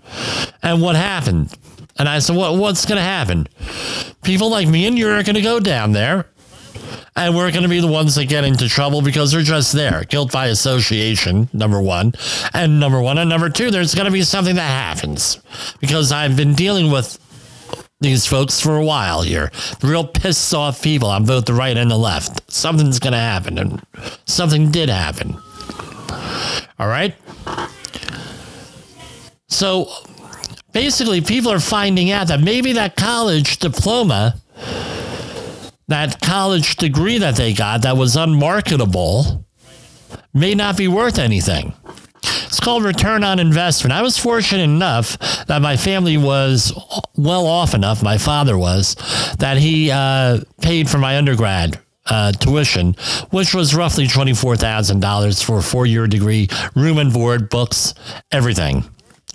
And 0.62 0.82
what 0.82 0.96
happened? 0.96 1.54
And 1.98 2.08
I 2.08 2.20
said, 2.20 2.36
what, 2.36 2.56
what's 2.56 2.86
going 2.86 2.98
to 2.98 3.02
happen? 3.02 3.48
People 4.22 4.50
like 4.50 4.68
me 4.68 4.86
and 4.86 4.98
you 4.98 5.08
are 5.08 5.22
going 5.22 5.34
to 5.34 5.42
go 5.42 5.60
down 5.60 5.92
there 5.92 6.26
and 7.18 7.34
we're 7.34 7.50
going 7.50 7.64
to 7.64 7.68
be 7.68 7.80
the 7.80 7.88
ones 7.88 8.14
that 8.14 8.26
get 8.26 8.44
into 8.44 8.68
trouble 8.68 9.02
because 9.02 9.32
they're 9.32 9.42
just 9.42 9.72
there. 9.72 10.04
Guilt 10.04 10.30
by 10.30 10.46
association, 10.46 11.48
number 11.52 11.80
one. 11.80 12.12
And 12.54 12.78
number 12.78 13.00
one. 13.00 13.18
And 13.18 13.28
number 13.28 13.50
two, 13.50 13.72
there's 13.72 13.94
going 13.94 14.06
to 14.06 14.12
be 14.12 14.22
something 14.22 14.54
that 14.54 14.62
happens 14.62 15.40
because 15.80 16.12
I've 16.12 16.36
been 16.36 16.54
dealing 16.54 16.92
with 16.92 17.18
these 18.00 18.26
folks 18.26 18.60
for 18.60 18.76
a 18.76 18.84
while 18.84 19.22
here. 19.22 19.50
Real 19.82 20.06
pissed 20.06 20.54
off 20.54 20.82
people 20.82 21.08
on 21.08 21.24
both 21.24 21.46
the 21.46 21.54
right 21.54 21.76
and 21.76 21.90
the 21.90 21.98
left. 21.98 22.50
Something's 22.50 22.98
going 22.98 23.12
to 23.12 23.18
happen. 23.18 23.58
And 23.58 23.82
something 24.24 24.70
did 24.70 24.88
happen. 24.88 25.36
All 26.78 26.88
right. 26.88 27.14
So 29.48 29.90
basically, 30.72 31.20
people 31.20 31.50
are 31.50 31.60
finding 31.60 32.10
out 32.10 32.28
that 32.28 32.40
maybe 32.40 32.72
that 32.74 32.96
college 32.96 33.58
diploma 33.58 34.40
that 35.88 36.20
college 36.20 36.76
degree 36.76 37.18
that 37.18 37.34
they 37.36 37.52
got 37.52 37.82
that 37.82 37.96
was 37.96 38.14
unmarketable 38.14 39.44
may 40.34 40.54
not 40.54 40.76
be 40.76 40.86
worth 40.86 41.18
anything. 41.18 41.72
It's 42.58 42.64
called 42.64 42.82
return 42.82 43.22
on 43.22 43.38
investment. 43.38 43.92
I 43.92 44.02
was 44.02 44.18
fortunate 44.18 44.64
enough 44.64 45.16
that 45.46 45.62
my 45.62 45.76
family 45.76 46.16
was 46.16 46.72
well 47.16 47.46
off 47.46 47.72
enough, 47.72 48.02
my 48.02 48.18
father 48.18 48.58
was, 48.58 48.96
that 49.38 49.58
he 49.58 49.92
uh, 49.92 50.40
paid 50.60 50.90
for 50.90 50.98
my 50.98 51.18
undergrad 51.18 51.78
uh, 52.06 52.32
tuition, 52.32 52.94
which 53.30 53.54
was 53.54 53.76
roughly 53.76 54.08
$24,000 54.08 55.44
for 55.44 55.58
a 55.58 55.62
four 55.62 55.86
year 55.86 56.08
degree, 56.08 56.48
room 56.74 56.98
and 56.98 57.12
board, 57.12 57.48
books, 57.48 57.94
everything 58.32 58.82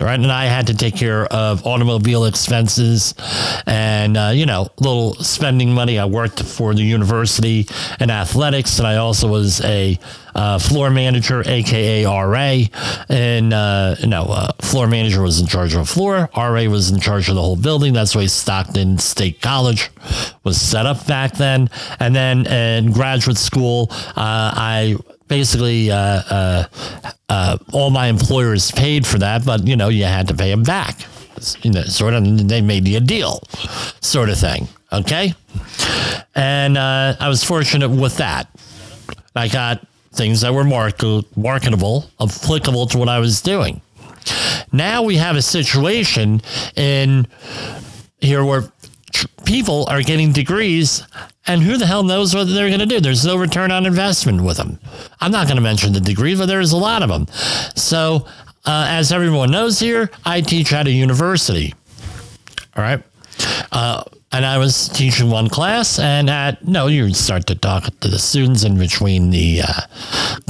right? 0.00 0.18
And 0.18 0.30
I 0.30 0.46
had 0.46 0.66
to 0.68 0.74
take 0.76 0.96
care 0.96 1.24
of 1.26 1.66
automobile 1.66 2.24
expenses 2.24 3.14
and, 3.66 4.16
uh, 4.16 4.32
you 4.34 4.46
know, 4.46 4.68
little 4.78 5.14
spending 5.14 5.72
money. 5.72 5.98
I 5.98 6.06
worked 6.06 6.42
for 6.42 6.74
the 6.74 6.82
university 6.82 7.68
in 8.00 8.10
athletics, 8.10 8.78
and 8.78 8.88
I 8.88 8.96
also 8.96 9.28
was 9.28 9.60
a 9.60 9.98
uh, 10.34 10.58
floor 10.58 10.90
manager, 10.90 11.42
aka 11.46 12.04
RA. 12.04 12.62
And, 13.08 13.52
uh, 13.52 13.94
know, 14.06 14.24
uh, 14.24 14.52
floor 14.60 14.88
manager 14.88 15.22
was 15.22 15.40
in 15.40 15.46
charge 15.46 15.74
of 15.74 15.80
a 15.82 15.84
floor, 15.84 16.28
RA 16.36 16.64
was 16.66 16.90
in 16.90 16.98
charge 17.00 17.28
of 17.28 17.36
the 17.36 17.42
whole 17.42 17.56
building. 17.56 17.92
That's 17.92 18.16
why 18.16 18.26
Stockton 18.26 18.98
State 18.98 19.40
College 19.40 19.90
was 20.42 20.60
set 20.60 20.86
up 20.86 21.06
back 21.06 21.34
then. 21.34 21.70
And 22.00 22.14
then 22.14 22.46
in 22.46 22.92
graduate 22.92 23.38
school, 23.38 23.88
uh, 23.90 24.14
I 24.16 24.96
basically 25.28 25.90
uh, 25.90 25.96
uh, 26.30 26.64
uh, 27.28 27.58
all 27.72 27.90
my 27.90 28.06
employers 28.06 28.70
paid 28.72 29.06
for 29.06 29.18
that, 29.18 29.44
but 29.44 29.66
you 29.66 29.76
know 29.76 29.88
you 29.88 30.04
had 30.04 30.28
to 30.28 30.34
pay 30.34 30.50
them 30.50 30.62
back. 30.62 30.98
You 31.62 31.72
know, 31.72 31.82
sort 31.82 32.14
of. 32.14 32.48
They 32.48 32.60
made 32.60 32.86
you 32.86 32.98
a 32.98 33.00
deal, 33.00 33.42
sort 34.00 34.28
of 34.30 34.38
thing. 34.38 34.68
Okay, 34.92 35.34
and 36.34 36.78
uh, 36.78 37.16
I 37.18 37.28
was 37.28 37.42
fortunate 37.42 37.90
with 37.90 38.16
that. 38.18 38.48
I 39.34 39.48
got 39.48 39.86
things 40.12 40.42
that 40.42 40.54
were 40.54 40.64
market- 40.64 41.36
marketable, 41.36 42.08
applicable 42.20 42.86
to 42.88 42.98
what 42.98 43.08
I 43.08 43.18
was 43.18 43.40
doing. 43.40 43.80
Now 44.72 45.02
we 45.02 45.16
have 45.16 45.36
a 45.36 45.42
situation 45.42 46.40
in 46.76 47.26
here 48.20 48.44
where 48.44 48.72
people 49.44 49.86
are 49.88 50.02
getting 50.02 50.32
degrees 50.32 51.02
and 51.46 51.62
who 51.62 51.76
the 51.76 51.86
hell 51.86 52.02
knows 52.02 52.34
what 52.34 52.44
they're 52.44 52.68
going 52.68 52.80
to 52.80 52.86
do? 52.86 53.00
There's 53.00 53.24
no 53.24 53.36
return 53.36 53.70
on 53.70 53.86
investment 53.86 54.42
with 54.42 54.56
them. 54.56 54.78
I'm 55.20 55.32
not 55.32 55.46
going 55.46 55.56
to 55.56 55.62
mention 55.62 55.92
the 55.92 56.00
degrees, 56.00 56.38
but 56.38 56.46
there's 56.46 56.72
a 56.72 56.76
lot 56.76 57.02
of 57.02 57.08
them. 57.08 57.26
So, 57.76 58.26
uh, 58.66 58.86
as 58.88 59.12
everyone 59.12 59.50
knows 59.50 59.78
here, 59.78 60.10
I 60.24 60.40
teach 60.40 60.72
at 60.72 60.86
a 60.86 60.90
university. 60.90 61.74
All 62.76 62.82
right. 62.82 63.02
Uh, 63.70 64.04
and 64.34 64.44
I 64.44 64.58
was 64.58 64.88
teaching 64.88 65.30
one 65.30 65.48
class, 65.48 66.00
and 66.00 66.28
at 66.28 66.66
no, 66.66 66.88
you 66.88 67.14
start 67.14 67.46
to 67.46 67.54
talk 67.54 67.84
to 68.00 68.08
the 68.08 68.18
students 68.18 68.64
in 68.64 68.76
between 68.76 69.30
the 69.30 69.62
uh, 69.62 69.80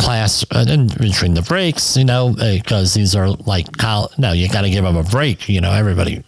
class, 0.01 0.43
uh, 0.53 0.65
in 0.67 0.87
between 0.87 1.35
the 1.35 1.43
breaks, 1.43 1.95
you 1.95 2.05
know, 2.05 2.33
because 2.33 2.95
these 2.95 3.15
are 3.15 3.29
like 3.31 3.77
college. 3.77 4.17
No, 4.17 4.33
you 4.33 4.49
got 4.49 4.63
to 4.63 4.71
give 4.71 4.85
them 4.85 4.97
a 4.97 5.03
break. 5.03 5.51
You 5.51 5.61
know, 5.61 5.73
everybody. 5.73 6.25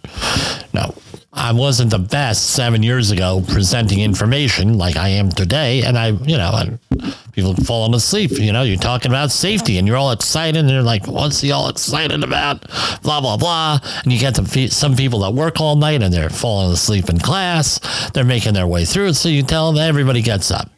No, 0.75 0.95
I 1.37 1.53
wasn't 1.53 1.91
the 1.91 1.99
best 1.99 2.51
seven 2.51 2.83
years 2.83 3.11
ago 3.11 3.45
presenting 3.47 4.01
information 4.01 4.79
like 4.79 4.97
I 4.97 5.09
am 5.11 5.29
today. 5.29 5.83
And 5.83 5.99
I, 5.99 6.09
you 6.09 6.39
know, 6.39 6.51
and 6.55 7.15
people 7.33 7.55
falling 7.55 7.95
asleep. 7.95 8.31
You 8.33 8.53
know, 8.53 8.63
you're 8.63 8.79
talking 8.79 9.11
about 9.11 9.31
safety 9.31 9.77
and 9.77 9.87
you're 9.87 9.99
all 9.99 10.13
excited 10.13 10.57
and 10.57 10.69
they're 10.69 10.83
like, 10.83 11.07
what's 11.07 11.43
he 11.43 11.53
all 11.53 11.69
excited 11.69 12.25
about? 12.25 12.63
Blah, 13.03 13.21
blah, 13.21 13.37
blah. 13.37 13.79
And 14.03 14.13
you 14.13 14.19
get 14.19 14.35
the, 14.35 14.69
some 14.69 14.97
people 14.97 15.21
that 15.21 15.35
work 15.35 15.61
all 15.61 15.77
night 15.77 16.03
and 16.03 16.13
they're 16.13 16.31
falling 16.31 16.73
asleep 16.73 17.11
in 17.11 17.19
class. 17.19 18.11
They're 18.13 18.25
making 18.25 18.55
their 18.55 18.67
way 18.67 18.87
through. 18.87 19.13
So 19.13 19.29
you 19.29 19.43
tell 19.43 19.71
them 19.73 19.87
everybody 19.87 20.23
gets 20.23 20.51
up. 20.51 20.71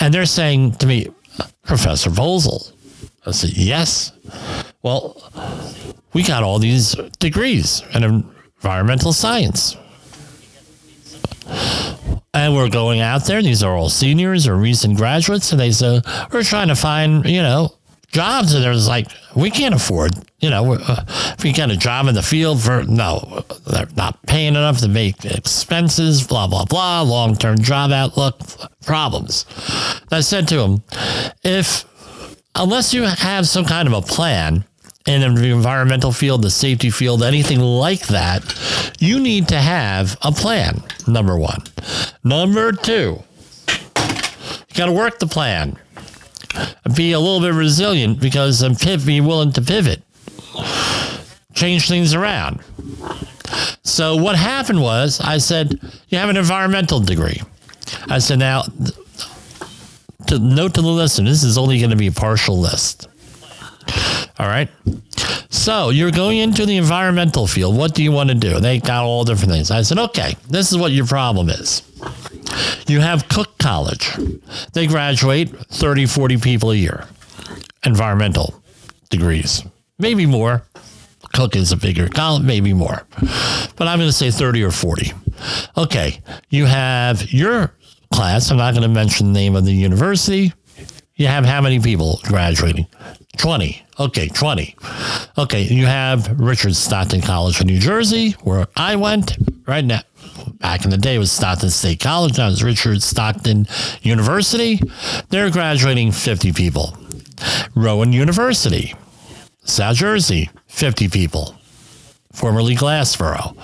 And 0.00 0.12
they're 0.12 0.26
saying 0.26 0.72
to 0.76 0.86
me, 0.86 1.08
Professor 1.62 2.10
Voelzel. 2.10 2.72
I 3.24 3.30
said, 3.30 3.50
yes. 3.50 4.10
Well, 4.82 5.22
we 6.12 6.24
got 6.24 6.42
all 6.42 6.58
these 6.58 6.96
degrees 7.20 7.82
and 7.94 8.24
environmental 8.62 9.12
science. 9.12 9.76
And 12.32 12.54
we're 12.54 12.70
going 12.70 13.00
out 13.00 13.24
there. 13.24 13.42
These 13.42 13.64
are 13.64 13.74
all 13.76 13.90
seniors 13.90 14.46
or 14.46 14.56
recent 14.56 14.96
graduates. 14.96 15.50
And 15.50 15.60
they 15.60 15.72
say, 15.72 16.00
we're 16.32 16.44
trying 16.44 16.68
to 16.68 16.76
find, 16.76 17.26
you 17.26 17.42
know, 17.42 17.74
jobs. 18.12 18.54
And 18.54 18.62
there's 18.62 18.86
like, 18.86 19.08
we 19.34 19.50
can't 19.50 19.74
afford, 19.74 20.12
you 20.38 20.48
know, 20.48 20.74
uh, 20.74 21.04
if 21.36 21.44
you 21.44 21.52
get 21.52 21.72
a 21.72 21.76
job 21.76 22.06
in 22.06 22.14
the 22.14 22.22
field 22.22 22.62
for, 22.62 22.84
no, 22.84 23.44
they're 23.66 23.88
not 23.96 24.22
paying 24.26 24.54
enough 24.54 24.78
to 24.78 24.88
make 24.88 25.24
expenses, 25.24 26.24
blah, 26.24 26.46
blah, 26.46 26.64
blah, 26.64 27.02
long 27.02 27.34
term 27.34 27.58
job 27.58 27.90
outlook, 27.90 28.38
problems. 28.86 29.44
I 30.12 30.20
said 30.20 30.46
to 30.48 30.60
him, 30.60 30.82
if, 31.42 31.84
unless 32.54 32.94
you 32.94 33.02
have 33.02 33.48
some 33.48 33.64
kind 33.64 33.88
of 33.88 33.94
a 33.94 34.02
plan, 34.02 34.64
in 35.06 35.34
the 35.34 35.50
environmental 35.50 36.12
field, 36.12 36.42
the 36.42 36.50
safety 36.50 36.90
field, 36.90 37.22
anything 37.22 37.60
like 37.60 38.06
that, 38.06 38.42
you 39.00 39.18
need 39.18 39.48
to 39.48 39.58
have 39.58 40.16
a 40.22 40.32
plan. 40.32 40.82
Number 41.06 41.36
one. 41.36 41.62
Number 42.24 42.72
two, 42.72 43.22
you 43.68 44.74
got 44.74 44.86
to 44.86 44.92
work 44.92 45.18
the 45.18 45.26
plan. 45.26 45.76
Be 46.94 47.12
a 47.12 47.20
little 47.20 47.40
bit 47.40 47.54
resilient 47.54 48.20
because 48.20 48.62
um, 48.62 48.76
be 49.04 49.20
willing 49.20 49.52
to 49.52 49.62
pivot, 49.62 50.02
change 51.54 51.88
things 51.88 52.14
around. 52.14 52.60
So 53.82 54.16
what 54.16 54.36
happened 54.36 54.80
was, 54.80 55.20
I 55.20 55.38
said, 55.38 55.78
you 56.08 56.18
have 56.18 56.28
an 56.28 56.36
environmental 56.36 57.00
degree. 57.00 57.40
I 58.08 58.18
said, 58.18 58.38
now, 58.38 58.62
to 60.28 60.38
note 60.38 60.74
to 60.74 60.82
the 60.82 60.88
listener, 60.88 61.28
this 61.28 61.42
is 61.42 61.58
only 61.58 61.78
going 61.78 61.90
to 61.90 61.96
be 61.96 62.06
a 62.06 62.12
partial 62.12 62.58
list. 62.58 63.08
All 64.38 64.46
right. 64.46 64.68
So 65.50 65.90
you're 65.90 66.10
going 66.10 66.38
into 66.38 66.66
the 66.66 66.76
environmental 66.76 67.46
field. 67.46 67.76
What 67.76 67.94
do 67.94 68.02
you 68.02 68.10
want 68.10 68.30
to 68.30 68.34
do? 68.34 68.58
They 68.58 68.80
got 68.80 69.04
all 69.04 69.24
different 69.24 69.52
things. 69.52 69.70
I 69.70 69.82
said, 69.82 69.98
okay, 69.98 70.34
this 70.48 70.72
is 70.72 70.78
what 70.78 70.92
your 70.92 71.06
problem 71.06 71.48
is. 71.50 71.82
You 72.88 73.00
have 73.00 73.28
Cook 73.28 73.58
College. 73.58 74.10
They 74.72 74.86
graduate 74.86 75.50
30, 75.50 76.06
40 76.06 76.36
people 76.38 76.70
a 76.70 76.74
year. 76.74 77.06
Environmental 77.84 78.62
degrees. 79.10 79.62
Maybe 79.98 80.26
more. 80.26 80.64
Cook 81.32 81.54
is 81.56 81.72
a 81.72 81.76
bigger 81.76 82.08
college, 82.08 82.42
maybe 82.42 82.74
more. 82.74 83.06
But 83.76 83.88
I'm 83.88 83.98
going 83.98 84.08
to 84.08 84.12
say 84.12 84.30
30 84.30 84.64
or 84.64 84.70
40. 84.70 85.12
Okay. 85.76 86.20
You 86.50 86.66
have 86.66 87.32
your 87.32 87.74
class. 88.12 88.50
I'm 88.50 88.56
not 88.56 88.74
going 88.74 88.82
to 88.82 88.88
mention 88.88 89.32
the 89.32 89.38
name 89.38 89.56
of 89.56 89.64
the 89.64 89.72
university. 89.72 90.52
You 91.14 91.26
have 91.28 91.44
how 91.44 91.60
many 91.60 91.78
people 91.78 92.20
graduating? 92.24 92.86
20. 93.38 93.82
Okay, 93.98 94.28
20. 94.28 94.76
Okay, 95.38 95.62
you 95.62 95.86
have 95.86 96.38
Richard 96.40 96.74
Stockton 96.74 97.20
College 97.20 97.60
in 97.60 97.66
New 97.66 97.78
Jersey, 97.78 98.32
where 98.42 98.66
I 98.76 98.96
went 98.96 99.36
right 99.66 99.84
now. 99.84 100.00
Back 100.58 100.84
in 100.84 100.90
the 100.90 100.98
day, 100.98 101.18
was 101.18 101.30
Stockton 101.30 101.70
State 101.70 102.00
College. 102.00 102.38
Now 102.38 102.48
it's 102.48 102.62
Richard 102.62 103.02
Stockton 103.02 103.66
University. 104.02 104.80
They're 105.28 105.50
graduating 105.50 106.12
50 106.12 106.52
people. 106.52 106.96
Rowan 107.74 108.12
University, 108.12 108.94
South 109.64 109.96
Jersey, 109.96 110.50
50 110.68 111.08
people, 111.08 111.56
formerly 112.32 112.74
Glassboro. 112.76 113.56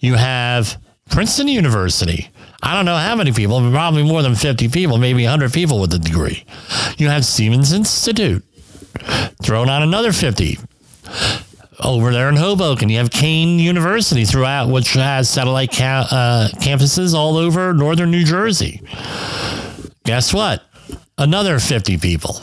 You 0.00 0.14
have 0.14 0.80
Princeton 1.10 1.48
University. 1.48 2.30
I 2.62 2.74
don't 2.74 2.84
know 2.84 2.96
how 2.96 3.16
many 3.16 3.32
people, 3.32 3.58
probably 3.70 4.02
more 4.02 4.22
than 4.22 4.34
50 4.34 4.68
people, 4.68 4.98
maybe 4.98 5.22
100 5.24 5.52
people 5.52 5.80
with 5.80 5.94
a 5.94 5.98
degree. 5.98 6.44
You 6.98 7.08
have 7.08 7.24
Stevens 7.24 7.72
Institute, 7.72 8.44
throwing 9.42 9.68
on 9.68 9.82
another 9.82 10.12
50. 10.12 10.58
Over 11.82 12.12
there 12.12 12.28
in 12.28 12.36
Hoboken, 12.36 12.90
you 12.90 12.98
have 12.98 13.10
Kean 13.10 13.58
University 13.58 14.24
throughout, 14.26 14.68
which 14.68 14.92
has 14.92 15.30
satellite 15.30 15.72
ca- 15.72 16.06
uh, 16.10 16.48
campuses 16.58 17.14
all 17.14 17.38
over 17.38 17.72
northern 17.72 18.10
New 18.10 18.24
Jersey. 18.24 18.82
Guess 20.04 20.34
what? 20.34 20.62
Another 21.16 21.58
50 21.58 21.96
people. 21.96 22.40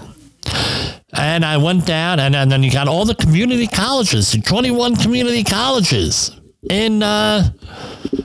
And 1.13 1.45
I 1.45 1.57
went 1.57 1.85
down, 1.85 2.19
and, 2.19 2.35
and 2.35 2.51
then 2.51 2.63
you 2.63 2.71
got 2.71 2.87
all 2.87 3.05
the 3.05 3.15
community 3.15 3.67
colleges, 3.67 4.31
21 4.31 4.95
community 4.95 5.43
colleges 5.43 6.31
in 6.69 7.03
uh, 7.03 7.51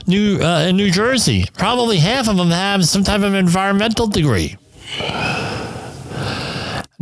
New 0.07 0.39
uh, 0.41 0.65
in 0.67 0.75
New 0.77 0.91
Jersey. 0.91 1.45
Probably 1.57 1.97
half 1.97 2.27
of 2.27 2.37
them 2.37 2.49
have 2.49 2.85
some 2.85 3.03
type 3.03 3.21
of 3.21 3.33
environmental 3.33 4.07
degree. 4.07 4.57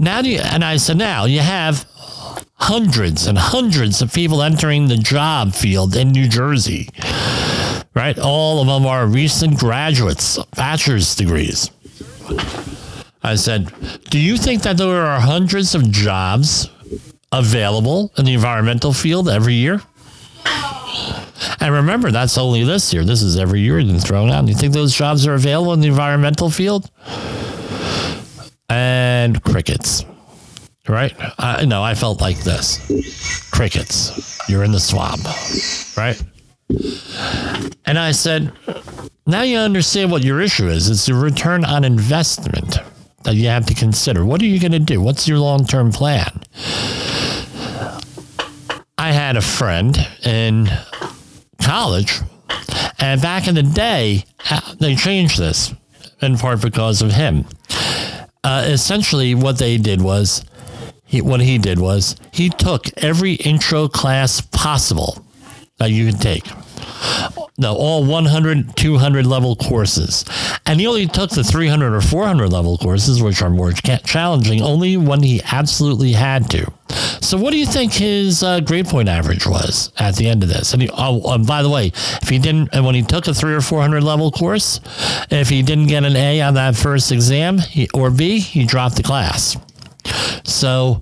Now, 0.01 0.21
you, 0.21 0.39
and 0.39 0.65
I 0.65 0.77
said, 0.77 0.97
now 0.97 1.25
you 1.25 1.41
have 1.41 1.85
hundreds 2.55 3.27
and 3.27 3.37
hundreds 3.37 4.01
of 4.01 4.11
people 4.11 4.41
entering 4.41 4.87
the 4.87 4.97
job 4.97 5.53
field 5.53 5.95
in 5.95 6.09
New 6.09 6.27
Jersey. 6.27 6.89
Right? 7.93 8.17
All 8.17 8.61
of 8.61 8.67
them 8.67 8.87
are 8.87 9.05
recent 9.05 9.59
graduates, 9.59 10.39
bachelor's 10.55 11.15
degrees. 11.15 11.69
I 13.21 13.35
said, 13.35 13.71
Do 14.09 14.17
you 14.17 14.37
think 14.37 14.63
that 14.63 14.77
there 14.77 15.05
are 15.05 15.19
hundreds 15.19 15.75
of 15.75 15.91
jobs 15.91 16.67
available 17.31 18.11
in 18.17 18.25
the 18.25 18.33
environmental 18.33 18.93
field 18.93 19.29
every 19.29 19.53
year? 19.53 19.81
And 21.59 21.73
remember, 21.75 22.09
that's 22.09 22.39
only 22.39 22.63
this 22.63 22.91
year. 22.91 23.03
This 23.03 23.21
is 23.21 23.37
every 23.37 23.59
year 23.59 23.77
been 23.77 23.99
thrown 23.99 24.31
out. 24.31 24.45
Do 24.45 24.51
you 24.51 24.57
think 24.57 24.73
those 24.73 24.95
jobs 24.95 25.27
are 25.27 25.35
available 25.35 25.73
in 25.73 25.79
the 25.79 25.87
environmental 25.87 26.49
field? 26.49 26.89
And 28.71 29.43
crickets. 29.43 30.05
Right? 30.87 31.13
No, 31.65 31.83
I 31.83 31.93
felt 31.93 32.21
like 32.21 32.39
this. 32.39 33.49
Crickets. 33.51 34.39
You're 34.47 34.63
in 34.63 34.71
the 34.71 34.79
swamp. 34.79 35.25
Right? 35.97 36.21
And 37.85 37.99
I 37.99 38.11
said, 38.11 38.53
now 39.27 39.41
you 39.41 39.57
understand 39.57 40.09
what 40.09 40.23
your 40.23 40.39
issue 40.39 40.67
is. 40.67 40.89
It's 40.89 41.05
the 41.05 41.13
return 41.13 41.65
on 41.65 41.83
investment 41.83 42.77
that 43.23 43.35
you 43.35 43.47
have 43.49 43.65
to 43.65 43.73
consider. 43.73 44.25
What 44.25 44.41
are 44.41 44.45
you 44.45 44.59
going 44.59 44.71
to 44.71 44.79
do? 44.79 45.01
What's 45.01 45.27
your 45.27 45.39
long 45.39 45.65
term 45.65 45.91
plan? 45.91 46.41
I 48.97 49.11
had 49.11 49.35
a 49.35 49.41
friend 49.41 49.97
in 50.23 50.69
college, 51.61 52.19
and 52.99 53.21
back 53.21 53.47
in 53.47 53.55
the 53.55 53.63
day, 53.63 54.23
uh, 54.49 54.75
they 54.79 54.95
changed 54.95 55.37
this 55.37 55.73
in 56.21 56.37
part 56.37 56.61
because 56.61 57.01
of 57.01 57.11
him. 57.11 57.45
Uh, 58.43 58.63
essentially, 58.67 59.35
what 59.35 59.57
they 59.59 59.77
did 59.77 60.01
was, 60.01 60.43
he, 61.05 61.21
what 61.21 61.41
he 61.41 61.57
did 61.57 61.79
was, 61.79 62.15
he 62.31 62.49
took 62.49 62.85
every 62.97 63.33
intro 63.33 63.87
class 63.87 64.41
possible 64.41 65.23
that 65.77 65.91
you 65.91 66.05
could 66.11 66.19
take 66.21 66.45
no, 67.57 67.75
all 67.75 68.03
100, 68.03 68.75
200 68.75 69.25
level 69.25 69.55
courses. 69.55 70.25
And 70.65 70.79
he 70.79 70.87
only 70.87 71.07
took 71.07 71.31
the 71.31 71.43
300 71.43 71.93
or 71.93 72.01
400 72.01 72.49
level 72.49 72.77
courses, 72.77 73.21
which 73.21 73.41
are 73.41 73.49
more 73.49 73.71
challenging, 73.71 74.61
only 74.61 74.97
when 74.97 75.23
he 75.23 75.41
absolutely 75.51 76.13
had 76.13 76.49
to. 76.51 76.71
So, 77.21 77.37
what 77.37 77.51
do 77.51 77.57
you 77.57 77.65
think 77.65 77.93
his 77.93 78.43
uh, 78.43 78.59
grade 78.59 78.87
point 78.87 79.07
average 79.07 79.45
was 79.45 79.91
at 79.97 80.15
the 80.15 80.27
end 80.27 80.43
of 80.43 80.49
this? 80.49 80.73
And, 80.73 80.81
he, 80.81 80.89
oh, 80.91 81.33
and 81.33 81.45
by 81.45 81.61
the 81.61 81.69
way, 81.69 81.87
if 81.87 82.29
he 82.29 82.39
didn't, 82.39 82.69
and 82.73 82.85
when 82.85 82.95
he 82.95 83.03
took 83.03 83.27
a 83.27 83.33
three 83.33 83.53
or 83.53 83.61
400 83.61 84.03
level 84.03 84.31
course, 84.31 84.79
if 85.29 85.49
he 85.49 85.61
didn't 85.61 85.87
get 85.87 86.03
an 86.03 86.15
A 86.15 86.41
on 86.41 86.55
that 86.55 86.75
first 86.75 87.11
exam 87.11 87.59
he, 87.59 87.87
or 87.93 88.09
B, 88.09 88.39
he 88.39 88.65
dropped 88.65 88.95
the 88.95 89.03
class. 89.03 89.55
So, 90.43 91.01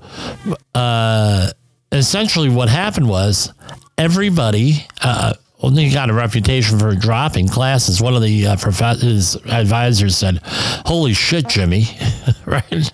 uh, 0.75 1.49
essentially, 1.91 2.49
what 2.49 2.69
happened 2.69 3.09
was 3.09 3.51
everybody, 3.97 4.85
uh, 5.01 5.33
well, 5.61 5.73
he 5.73 5.89
got 5.89 6.09
a 6.09 6.13
reputation 6.13 6.79
for 6.79 6.95
dropping 6.95 7.49
classes. 7.49 8.01
One 8.01 8.15
of 8.15 8.21
the 8.21 8.47
uh, 8.47 8.55
his 8.95 9.35
advisors 9.47 10.15
said, 10.15 10.39
"Holy 10.85 11.13
shit, 11.13 11.49
Jimmy!" 11.49 11.85
right? 12.45 12.91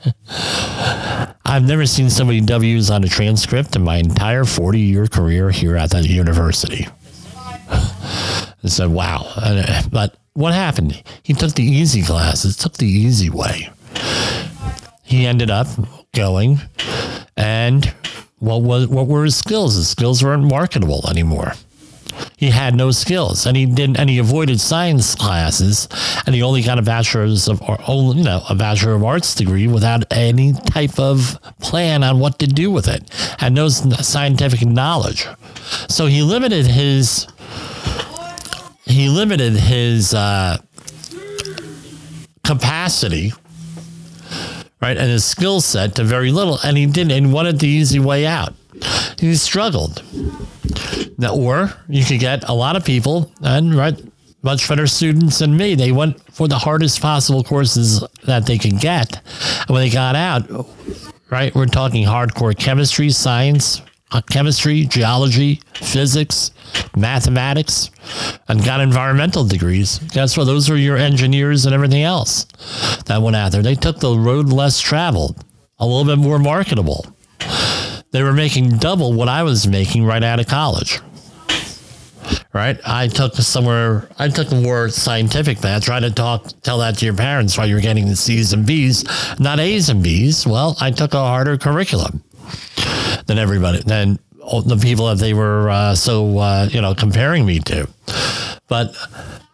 I've 1.45 1.63
never 1.63 1.85
seen 1.85 2.09
so 2.09 2.25
many 2.25 2.41
W's 2.41 2.89
on 2.89 3.03
a 3.03 3.07
transcript 3.07 3.75
in 3.75 3.83
my 3.83 3.97
entire 3.97 4.45
forty-year 4.45 5.05
career 5.07 5.51
here 5.51 5.75
at 5.75 5.91
the 5.91 6.01
university. 6.01 6.87
I 7.69 8.53
said, 8.65 8.89
"Wow!" 8.89 9.31
But 9.91 10.15
what 10.33 10.53
happened? 10.53 11.03
He 11.21 11.33
took 11.33 11.53
the 11.53 11.63
easy 11.63 12.01
classes, 12.01 12.57
took 12.57 12.73
the 12.73 12.87
easy 12.87 13.29
way. 13.29 13.69
He 15.03 15.27
ended 15.27 15.51
up 15.51 15.67
going, 16.15 16.61
and 17.37 17.93
what 18.39 18.63
was 18.63 18.87
what 18.87 19.05
were 19.05 19.25
his 19.25 19.35
skills? 19.35 19.75
His 19.75 19.87
skills 19.87 20.23
weren't 20.23 20.45
marketable 20.45 21.07
anymore 21.07 21.53
he 22.37 22.49
had 22.49 22.75
no 22.75 22.91
skills 22.91 23.45
and 23.45 23.55
he 23.55 23.65
didn't 23.65 23.97
and 23.97 24.09
he 24.09 24.17
avoided 24.17 24.59
science 24.59 25.15
classes 25.15 25.87
and 26.25 26.35
he 26.35 26.41
only 26.41 26.61
got 26.61 26.77
a 26.77 26.81
bachelor's 26.81 27.47
of 27.47 27.61
or 27.61 27.77
only 27.87 28.17
you 28.17 28.23
know 28.23 28.43
a 28.49 28.55
bachelor 28.55 28.93
of 28.93 29.03
arts 29.03 29.35
degree 29.35 29.67
without 29.67 30.03
any 30.11 30.53
type 30.53 30.99
of 30.99 31.39
plan 31.59 32.03
on 32.03 32.19
what 32.19 32.39
to 32.39 32.47
do 32.47 32.71
with 32.71 32.87
it 32.87 33.09
and 33.41 33.55
no 33.55 33.69
scientific 33.69 34.65
knowledge. 34.65 35.27
So 35.89 36.05
he 36.05 36.21
limited 36.21 36.65
his 36.65 37.27
he 38.85 39.09
limited 39.09 39.53
his 39.53 40.13
uh, 40.13 40.57
capacity 42.43 43.33
right 44.81 44.97
and 44.97 45.09
his 45.09 45.25
skill 45.25 45.61
set 45.61 45.95
to 45.95 46.03
very 46.03 46.31
little 46.31 46.59
and 46.63 46.77
he 46.77 46.85
didn't 46.85 47.11
and 47.11 47.33
wanted 47.33 47.59
the 47.59 47.67
easy 47.67 47.99
way 47.99 48.25
out 48.25 48.53
he 49.19 49.35
struggled 49.35 50.03
now, 51.17 51.35
or 51.35 51.73
you 51.87 52.03
could 52.03 52.19
get 52.19 52.47
a 52.47 52.53
lot 52.53 52.75
of 52.75 52.85
people 52.85 53.31
and 53.41 53.73
right, 53.73 53.99
much 54.43 54.67
better 54.67 54.87
students 54.87 55.39
than 55.39 55.55
me. 55.55 55.75
They 55.75 55.91
went 55.91 56.21
for 56.33 56.47
the 56.47 56.57
hardest 56.57 57.01
possible 57.01 57.43
courses 57.43 58.03
that 58.25 58.45
they 58.45 58.57
could 58.57 58.79
get. 58.79 59.21
And 59.61 59.69
when 59.69 59.81
they 59.81 59.89
got 59.89 60.15
out, 60.15 60.67
right, 61.29 61.53
we're 61.55 61.65
talking 61.65 62.05
hardcore 62.05 62.57
chemistry, 62.57 63.09
science, 63.09 63.81
uh, 64.11 64.21
chemistry, 64.29 64.85
geology, 64.85 65.61
physics, 65.73 66.51
mathematics, 66.95 67.89
and 68.47 68.63
got 68.63 68.81
environmental 68.81 69.43
degrees. 69.45 69.99
Guess 70.11 70.37
what? 70.37 70.45
Those 70.45 70.69
are 70.69 70.77
your 70.77 70.97
engineers 70.97 71.65
and 71.65 71.73
everything 71.73 72.03
else 72.03 72.45
that 73.05 73.21
went 73.21 73.35
out 73.35 73.51
there. 73.51 73.63
They 73.63 73.75
took 73.75 73.99
the 73.99 74.17
road 74.17 74.49
less 74.49 74.79
traveled, 74.79 75.43
a 75.79 75.85
little 75.85 76.05
bit 76.05 76.21
more 76.21 76.39
marketable 76.39 77.14
they 78.15 78.23
were 78.23 78.33
making 78.33 78.77
double 78.77 79.11
what 79.11 79.27
I 79.27 79.43
was 79.43 79.67
making 79.67 80.05
right 80.05 80.23
out 80.23 80.39
of 80.39 80.47
college. 80.47 81.01
Right? 82.53 82.79
I 82.85 83.09
took 83.09 83.35
somewhere, 83.35 84.07
I 84.17 84.29
took 84.29 84.49
more 84.51 84.87
scientific 84.87 85.59
path. 85.59 85.83
Try 85.83 85.99
to 85.99 86.09
talk, 86.09 86.47
tell 86.61 86.77
that 86.77 86.97
to 86.99 87.05
your 87.05 87.13
parents 87.13 87.57
while 87.57 87.67
you're 87.67 87.81
getting 87.81 88.07
the 88.07 88.15
C's 88.15 88.53
and 88.53 88.65
B's, 88.65 89.03
not 89.37 89.59
A's 89.59 89.89
and 89.89 90.01
B's. 90.01 90.47
Well, 90.47 90.77
I 90.79 90.91
took 90.91 91.13
a 91.13 91.19
harder 91.19 91.57
curriculum 91.57 92.23
than 93.25 93.37
everybody, 93.37 93.81
than 93.83 94.17
the 94.31 94.79
people 94.81 95.07
that 95.07 95.17
they 95.17 95.33
were 95.33 95.69
uh, 95.69 95.93
so, 95.93 96.37
uh, 96.37 96.69
you 96.71 96.79
know, 96.79 96.95
comparing 96.95 97.45
me 97.45 97.59
to. 97.59 97.87
But 98.69 98.95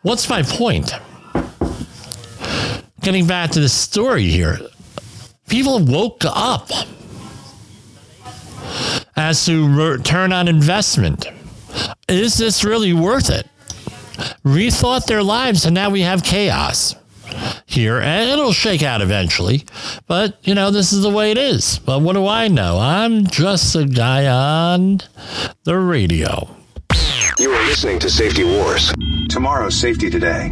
what's 0.03 0.29
my 0.29 0.43
point? 0.43 0.93
Getting 3.01 3.25
back 3.25 3.49
to 3.51 3.59
the 3.59 3.69
story 3.69 4.25
here, 4.25 4.59
people 5.47 5.79
woke 5.79 6.23
up 6.25 6.69
as 9.15 9.45
to 9.45 9.67
return 9.67 10.33
on 10.33 10.47
investment. 10.47 11.25
Is 12.07 12.37
this 12.37 12.63
really 12.63 12.93
worth 12.93 13.29
it? 13.29 13.47
Rethought 14.43 15.05
their 15.05 15.23
lives, 15.23 15.65
and 15.65 15.73
now 15.73 15.89
we 15.89 16.01
have 16.01 16.23
chaos 16.23 16.95
here, 17.65 17.99
and 17.99 18.29
it'll 18.29 18.53
shake 18.53 18.83
out 18.83 19.01
eventually. 19.01 19.63
But, 20.07 20.37
you 20.43 20.53
know, 20.53 20.71
this 20.71 20.91
is 20.93 21.01
the 21.01 21.09
way 21.09 21.31
it 21.31 21.37
is. 21.37 21.79
But 21.79 22.01
what 22.01 22.13
do 22.13 22.27
I 22.27 22.47
know? 22.47 22.77
I'm 22.79 23.25
just 23.27 23.75
a 23.75 23.85
guy 23.85 24.27
on 24.27 25.01
the 25.63 25.77
radio. 25.77 26.55
You 27.39 27.51
are 27.51 27.65
listening 27.65 27.99
to 27.99 28.09
Safety 28.09 28.43
Wars. 28.43 28.93
Tomorrow's 29.29 29.75
Safety 29.75 30.09
Today. 30.09 30.51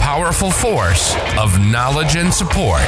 powerful 0.00 0.50
force 0.50 1.14
of 1.38 1.58
knowledge 1.60 2.16
and 2.16 2.32
support. 2.32 2.80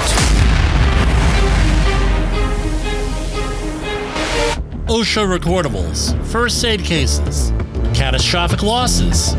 OSHA 4.86 5.38
recordables, 5.38 6.20
first 6.26 6.64
aid 6.64 6.80
cases, 6.80 7.52
catastrophic 7.94 8.62
losses. 8.62 9.34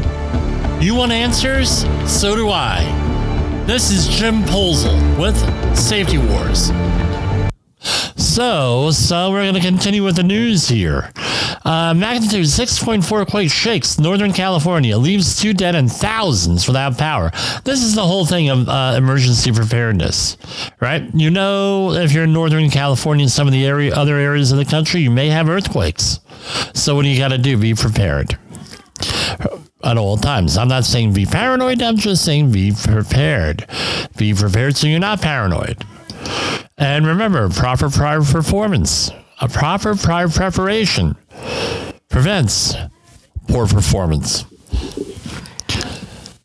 You 0.82 0.96
want 0.96 1.12
answers? 1.12 1.86
So 2.10 2.36
do 2.36 2.50
I. 2.50 2.84
This 3.68 3.92
is 3.92 4.08
Jim 4.08 4.44
Polzel 4.44 5.20
with 5.20 5.38
Safety 5.78 6.18
Wars. 6.18 6.72
So, 8.16 8.92
so 8.92 9.30
we're 9.30 9.44
going 9.44 9.56
to 9.56 9.60
continue 9.60 10.04
with 10.04 10.16
the 10.16 10.24
news 10.24 10.70
here. 10.70 11.12
Uh, 11.64 11.94
magnitude 11.94 12.46
6.4 12.46 13.28
quake 13.28 13.52
shakes 13.52 14.00
Northern 14.00 14.34
California, 14.34 14.98
leaves 14.98 15.40
two 15.40 15.54
dead 15.54 15.76
and 15.76 15.92
thousands 15.92 16.68
without 16.68 16.98
power. 16.98 17.32
This 17.64 17.84
is 17.84 17.96
the 17.96 18.06
whole 18.06 18.26
thing 18.26 18.50
of 18.50 18.68
uh, 18.68 18.96
emergency 18.98 19.52
preparedness, 19.52 20.38
right? 20.80 21.04
You 21.14 21.30
know, 21.30 21.94
if 21.94 22.12
you're 22.12 22.24
in 22.24 22.34
Northern 22.34 22.70
California 22.70 23.24
and 23.24 23.32
some 23.32 23.48
of 23.48 23.54
the 23.54 23.66
area, 23.66 23.94
other 23.94 24.16
areas 24.16 24.52
of 24.52 24.58
the 24.58 24.66
country, 24.66 25.02
you 25.02 25.12
may 25.12 25.30
have 25.30 25.50
earthquakes. 25.50 26.20
So, 26.74 26.96
what 26.96 27.04
do 27.04 27.10
you 27.10 27.20
got 27.20 27.30
to 27.30 27.38
do? 27.38 27.58
Be 27.58 27.76
prepared 27.76 28.38
at 29.84 29.98
all 29.98 30.18
times. 30.18 30.58
I'm 30.58 30.68
not 30.68 30.86
saying 30.86 31.14
be 31.14 31.26
paranoid, 31.26 31.82
I'm 31.82 31.98
just 31.98 32.26
saying 32.26 32.52
be 32.52 32.72
prepared. 32.72 33.68
Be 34.18 34.34
prepared 34.34 34.76
so 34.76 34.88
you're 34.88 35.00
not 35.00 35.22
paranoid. 35.22 35.84
And 36.78 37.06
remember, 37.06 37.50
proper 37.50 37.90
prior 37.90 38.22
performance, 38.22 39.12
a 39.42 39.50
proper 39.50 39.96
prior 39.96 40.30
preparation 40.30 41.16
prevents 42.10 42.76
poor 43.48 43.68
performance. 43.68 44.46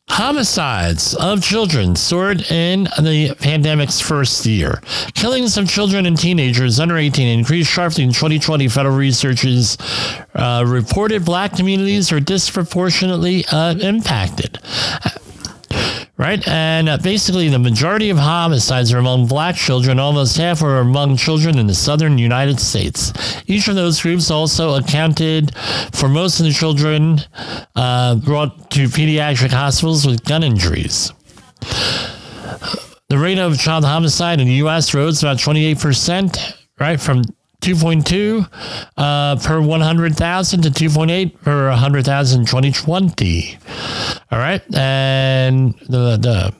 Homicides 0.08 1.14
of 1.14 1.42
children 1.42 1.94
soared 1.94 2.50
in 2.50 2.84
the 3.02 3.36
pandemic's 3.38 4.00
first 4.00 4.46
year. 4.46 4.80
Killings 5.12 5.58
of 5.58 5.68
children 5.68 6.06
and 6.06 6.16
teenagers 6.16 6.80
under 6.80 6.96
18 6.96 7.38
increased 7.38 7.70
sharply 7.70 8.02
in 8.04 8.12
2020. 8.14 8.66
Federal 8.68 8.96
researchers 8.96 9.76
uh, 10.34 10.64
reported 10.66 11.22
black 11.22 11.54
communities 11.54 12.12
are 12.12 12.20
disproportionately 12.20 13.44
uh, 13.52 13.74
impacted 13.74 14.58
right? 16.18 16.46
And 16.48 16.88
uh, 16.88 16.98
basically, 16.98 17.48
the 17.48 17.58
majority 17.58 18.10
of 18.10 18.18
homicides 18.18 18.92
are 18.92 18.98
among 18.98 19.26
black 19.26 19.54
children. 19.54 19.98
Almost 19.98 20.36
half 20.36 20.62
are 20.62 20.78
among 20.78 21.16
children 21.16 21.58
in 21.58 21.66
the 21.66 21.74
southern 21.74 22.18
United 22.18 22.58
States. 22.58 23.12
Each 23.46 23.68
of 23.68 23.74
those 23.74 24.00
groups 24.00 24.30
also 24.30 24.74
accounted 24.74 25.54
for 25.92 26.08
most 26.08 26.40
of 26.40 26.46
the 26.46 26.52
children 26.52 27.20
uh, 27.74 28.16
brought 28.16 28.70
to 28.72 28.84
pediatric 28.84 29.50
hospitals 29.50 30.06
with 30.06 30.24
gun 30.24 30.42
injuries. 30.42 31.12
The 33.08 33.18
rate 33.18 33.38
of 33.38 33.58
child 33.58 33.84
homicide 33.84 34.40
in 34.40 34.48
the 34.48 34.54
U.S. 34.54 34.92
rose 34.92 35.22
about 35.22 35.36
28%, 35.36 36.54
right, 36.80 37.00
from 37.00 37.22
2.2 37.60 38.48
uh, 38.96 39.36
per 39.36 39.60
100,000 39.60 40.62
to 40.62 40.70
2.8 40.70 41.40
per 41.42 41.68
100,000 41.70 42.40
in 42.40 42.46
2020. 42.46 43.58
All 44.30 44.38
right. 44.38 44.62
And 44.74 45.74
the, 45.88 46.16
the 46.16 46.54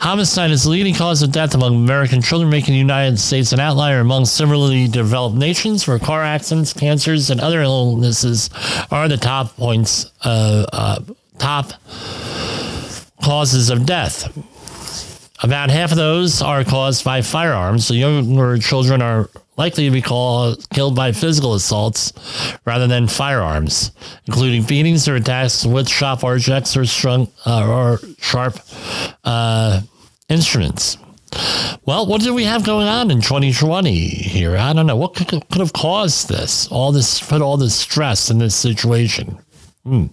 homicide 0.00 0.50
is 0.50 0.64
the 0.64 0.70
leading 0.70 0.94
cause 0.94 1.22
of 1.22 1.32
death 1.32 1.54
among 1.54 1.76
American 1.76 2.22
children, 2.22 2.50
making 2.50 2.74
the 2.74 2.78
United 2.78 3.18
States 3.18 3.52
an 3.52 3.60
outlier 3.60 4.00
among 4.00 4.24
similarly 4.24 4.88
developed 4.88 5.36
nations 5.36 5.86
where 5.86 5.98
car 5.98 6.22
accidents, 6.22 6.72
cancers, 6.72 7.30
and 7.30 7.40
other 7.40 7.62
illnesses 7.62 8.50
are 8.90 9.08
the 9.08 9.16
top 9.16 9.56
points, 9.56 10.10
uh, 10.24 10.66
uh, 10.72 11.00
top 11.38 11.72
causes 13.22 13.70
of 13.70 13.86
death. 13.86 14.32
About 15.40 15.70
half 15.70 15.92
of 15.92 15.96
those 15.96 16.42
are 16.42 16.64
caused 16.64 17.04
by 17.04 17.22
firearms. 17.22 17.86
So 17.86 17.94
younger 17.94 18.58
children 18.58 19.00
are 19.00 19.30
likely 19.56 19.84
to 19.84 19.90
be 19.90 20.02
called, 20.02 20.68
killed 20.70 20.96
by 20.96 21.12
physical 21.12 21.54
assaults 21.54 22.12
rather 22.64 22.88
than 22.88 23.06
firearms, 23.06 23.92
including 24.26 24.64
beatings 24.64 25.06
or 25.08 25.14
attacks 25.14 25.64
with 25.64 25.88
sharp 25.88 26.24
objects 26.24 26.76
or, 26.76 26.84
strung, 26.84 27.28
uh, 27.46 27.68
or 27.68 28.00
sharp 28.18 28.58
uh, 29.24 29.80
instruments. 30.28 30.98
Well, 31.84 32.06
what 32.06 32.22
do 32.22 32.34
we 32.34 32.44
have 32.44 32.64
going 32.64 32.88
on 32.88 33.10
in 33.10 33.20
2020 33.20 33.94
here? 33.94 34.56
I 34.56 34.72
don't 34.72 34.86
know. 34.86 34.96
What 34.96 35.14
could, 35.14 35.28
could 35.28 35.60
have 35.60 35.72
caused 35.72 36.28
this? 36.28 36.66
All 36.68 36.90
this, 36.90 37.20
put 37.20 37.42
all 37.42 37.56
this 37.56 37.74
stress 37.76 38.30
in 38.30 38.38
this 38.38 38.56
situation. 38.56 39.38
Hmm. 39.84 40.06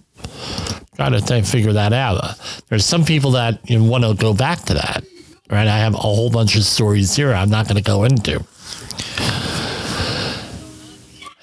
Try 0.94 1.10
to 1.10 1.42
figure 1.42 1.72
that 1.72 1.92
out. 1.92 2.38
There's 2.68 2.84
some 2.84 3.04
people 3.04 3.32
that 3.32 3.68
you 3.68 3.78
know, 3.78 3.84
want 3.90 4.04
to 4.04 4.14
go 4.14 4.32
back 4.32 4.60
to 4.62 4.74
that 4.74 5.04
right? 5.50 5.66
I 5.66 5.78
have 5.78 5.94
a 5.94 5.98
whole 5.98 6.30
bunch 6.30 6.56
of 6.56 6.64
stories 6.64 7.14
here 7.14 7.32
I'm 7.32 7.50
not 7.50 7.66
going 7.66 7.76
to 7.76 7.82
go 7.82 8.04
into. 8.04 8.44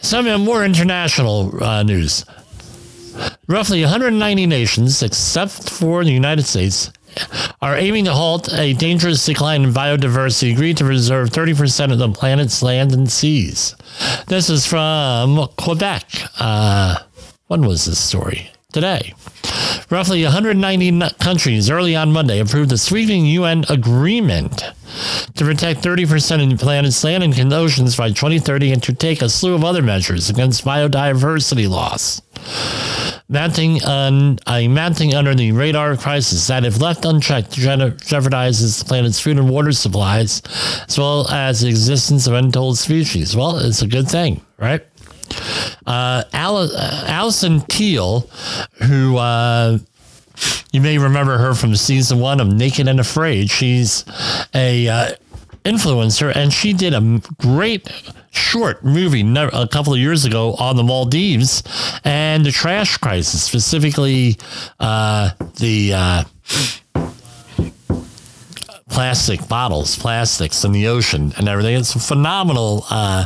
Some 0.01 0.41
more 0.41 0.65
international 0.65 1.63
uh, 1.63 1.83
news. 1.83 2.25
Roughly 3.47 3.81
190 3.81 4.45
nations, 4.47 5.01
except 5.01 5.69
for 5.69 6.03
the 6.03 6.11
United 6.11 6.43
States, 6.43 6.91
are 7.61 7.75
aiming 7.75 8.05
to 8.05 8.13
halt 8.13 8.51
a 8.53 8.73
dangerous 8.73 9.25
decline 9.25 9.63
in 9.63 9.71
biodiversity, 9.71 10.53
agreed 10.53 10.77
to 10.77 10.83
preserve 10.83 11.29
30% 11.29 11.91
of 11.91 11.99
the 11.99 12.09
planet's 12.09 12.61
land 12.61 12.91
and 12.91 13.11
seas. 13.11 13.75
This 14.27 14.49
is 14.49 14.65
from 14.65 15.47
Quebec. 15.57 16.05
Uh, 16.39 16.97
when 17.47 17.61
was 17.61 17.85
this 17.85 17.99
story? 17.99 18.49
Today. 18.71 19.13
Roughly 19.93 20.23
190 20.23 21.13
countries 21.19 21.69
early 21.69 21.95
on 21.95 22.11
Monday 22.11 22.39
approved 22.39 22.71
a 22.71 22.79
sweeping 22.79 23.27
UN 23.27 23.63
agreement 23.69 24.63
to 25.35 25.45
protect 25.45 25.83
30% 25.83 26.41
of 26.41 26.49
the 26.49 26.57
planet's 26.57 27.03
land 27.03 27.23
and 27.23 27.53
oceans 27.53 27.95
by 27.95 28.07
2030 28.07 28.73
and 28.73 28.81
to 28.81 28.91
take 28.91 29.21
a 29.21 29.29
slew 29.29 29.53
of 29.53 29.63
other 29.63 29.83
measures 29.83 30.31
against 30.31 30.65
biodiversity 30.65 31.69
loss. 31.69 32.23
Mounting 33.29 33.83
on 33.83 34.39
a 34.47 34.67
mounting 34.67 35.13
under 35.13 35.35
the 35.35 35.51
radar 35.51 35.95
crisis 35.95 36.47
that, 36.47 36.65
if 36.65 36.81
left 36.81 37.05
unchecked, 37.05 37.51
jeopardizes 37.51 38.79
the 38.79 38.85
planet's 38.85 39.19
food 39.19 39.37
and 39.37 39.47
water 39.47 39.71
supplies, 39.71 40.41
as 40.87 40.97
well 40.97 41.29
as 41.29 41.61
the 41.61 41.69
existence 41.69 42.25
of 42.25 42.33
untold 42.33 42.79
species. 42.79 43.35
Well, 43.35 43.57
it's 43.57 43.83
a 43.83 43.87
good 43.87 44.07
thing, 44.07 44.43
right? 44.57 44.83
Uh, 45.85 46.23
Alison 46.33 47.61
Teal, 47.61 48.21
who 48.87 49.17
uh, 49.17 49.77
you 50.71 50.81
may 50.81 50.97
remember 50.97 51.37
her 51.37 51.53
from 51.53 51.75
season 51.75 52.19
one 52.19 52.39
of 52.39 52.47
Naked 52.47 52.87
and 52.87 52.99
Afraid. 52.99 53.49
She's 53.49 54.05
a 54.53 54.87
uh, 54.87 55.11
influencer, 55.65 56.35
and 56.35 56.51
she 56.51 56.73
did 56.73 56.93
a 56.93 57.21
great 57.39 57.89
short 58.31 58.83
movie 58.83 59.21
a 59.35 59.67
couple 59.67 59.93
of 59.93 59.99
years 59.99 60.25
ago 60.25 60.53
on 60.55 60.75
the 60.75 60.83
Maldives 60.83 61.63
and 62.03 62.45
the 62.45 62.51
trash 62.51 62.97
crisis, 62.97 63.43
specifically 63.43 64.37
uh, 64.79 65.31
the 65.59 65.93
uh, 65.93 66.23
plastic 68.93 69.47
bottles, 69.47 69.97
plastics 69.97 70.63
in 70.63 70.71
the 70.71 70.87
ocean 70.87 71.33
and 71.37 71.49
everything. 71.49 71.75
It's 71.75 71.95
a 71.95 71.99
phenomenal 71.99 72.85
uh, 72.91 73.25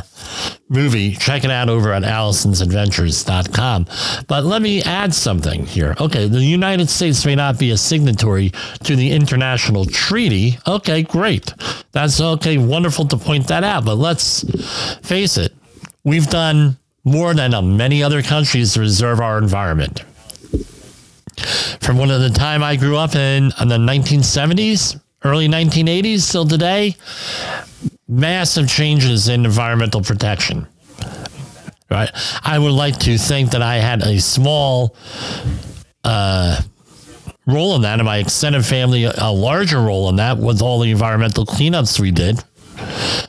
movie. 0.70 1.12
Check 1.12 1.44
it 1.44 1.50
out 1.50 1.68
over 1.68 1.92
at 1.92 2.02
Allison'sAdventures.com. 2.04 3.86
But 4.26 4.44
let 4.44 4.62
me 4.62 4.82
add 4.82 5.12
something 5.12 5.66
here. 5.66 5.94
Okay, 6.00 6.26
the 6.26 6.40
United 6.40 6.88
States 6.88 7.26
may 7.26 7.34
not 7.34 7.58
be 7.58 7.70
a 7.70 7.76
signatory 7.76 8.50
to 8.84 8.96
the 8.96 9.12
international 9.12 9.84
treaty. 9.84 10.58
Okay, 10.66 11.02
great. 11.02 11.52
That's 11.92 12.18
okay, 12.18 12.56
wonderful 12.56 13.06
to 13.08 13.18
point 13.18 13.48
that 13.48 13.62
out. 13.62 13.84
But 13.84 13.96
let's 13.96 14.44
face 15.06 15.36
it, 15.36 15.52
we've 16.02 16.28
done 16.28 16.78
more 17.04 17.34
than 17.34 17.76
many 17.76 18.02
other 18.02 18.22
countries 18.22 18.72
to 18.72 18.80
preserve 18.80 19.20
our 19.20 19.36
environment. 19.36 20.00
From 21.80 21.98
one 21.98 22.10
of 22.10 22.22
the 22.22 22.30
time 22.30 22.62
I 22.62 22.76
grew 22.76 22.96
up 22.96 23.14
in, 23.14 23.52
in 23.60 23.68
the 23.68 23.76
1970s, 23.76 24.98
early 25.24 25.48
1980s 25.48 26.30
till 26.30 26.46
today, 26.46 26.96
massive 28.06 28.68
changes 28.68 29.28
in 29.28 29.44
environmental 29.44 30.02
protection. 30.02 30.66
Right. 31.90 32.10
I 32.42 32.58
would 32.58 32.72
like 32.72 32.98
to 33.00 33.16
think 33.16 33.50
that 33.52 33.62
I 33.62 33.76
had 33.76 34.02
a 34.02 34.20
small 34.20 34.94
uh, 36.04 36.60
role 37.46 37.76
in 37.76 37.82
that, 37.82 37.98
and 37.98 38.04
my 38.04 38.18
extended 38.18 38.64
family 38.64 39.04
a 39.04 39.30
larger 39.30 39.80
role 39.80 40.10
in 40.10 40.16
that 40.16 40.36
with 40.36 40.60
all 40.60 40.80
the 40.80 40.90
environmental 40.90 41.46
cleanups 41.46 41.98
we 41.98 42.10
did 42.10 42.44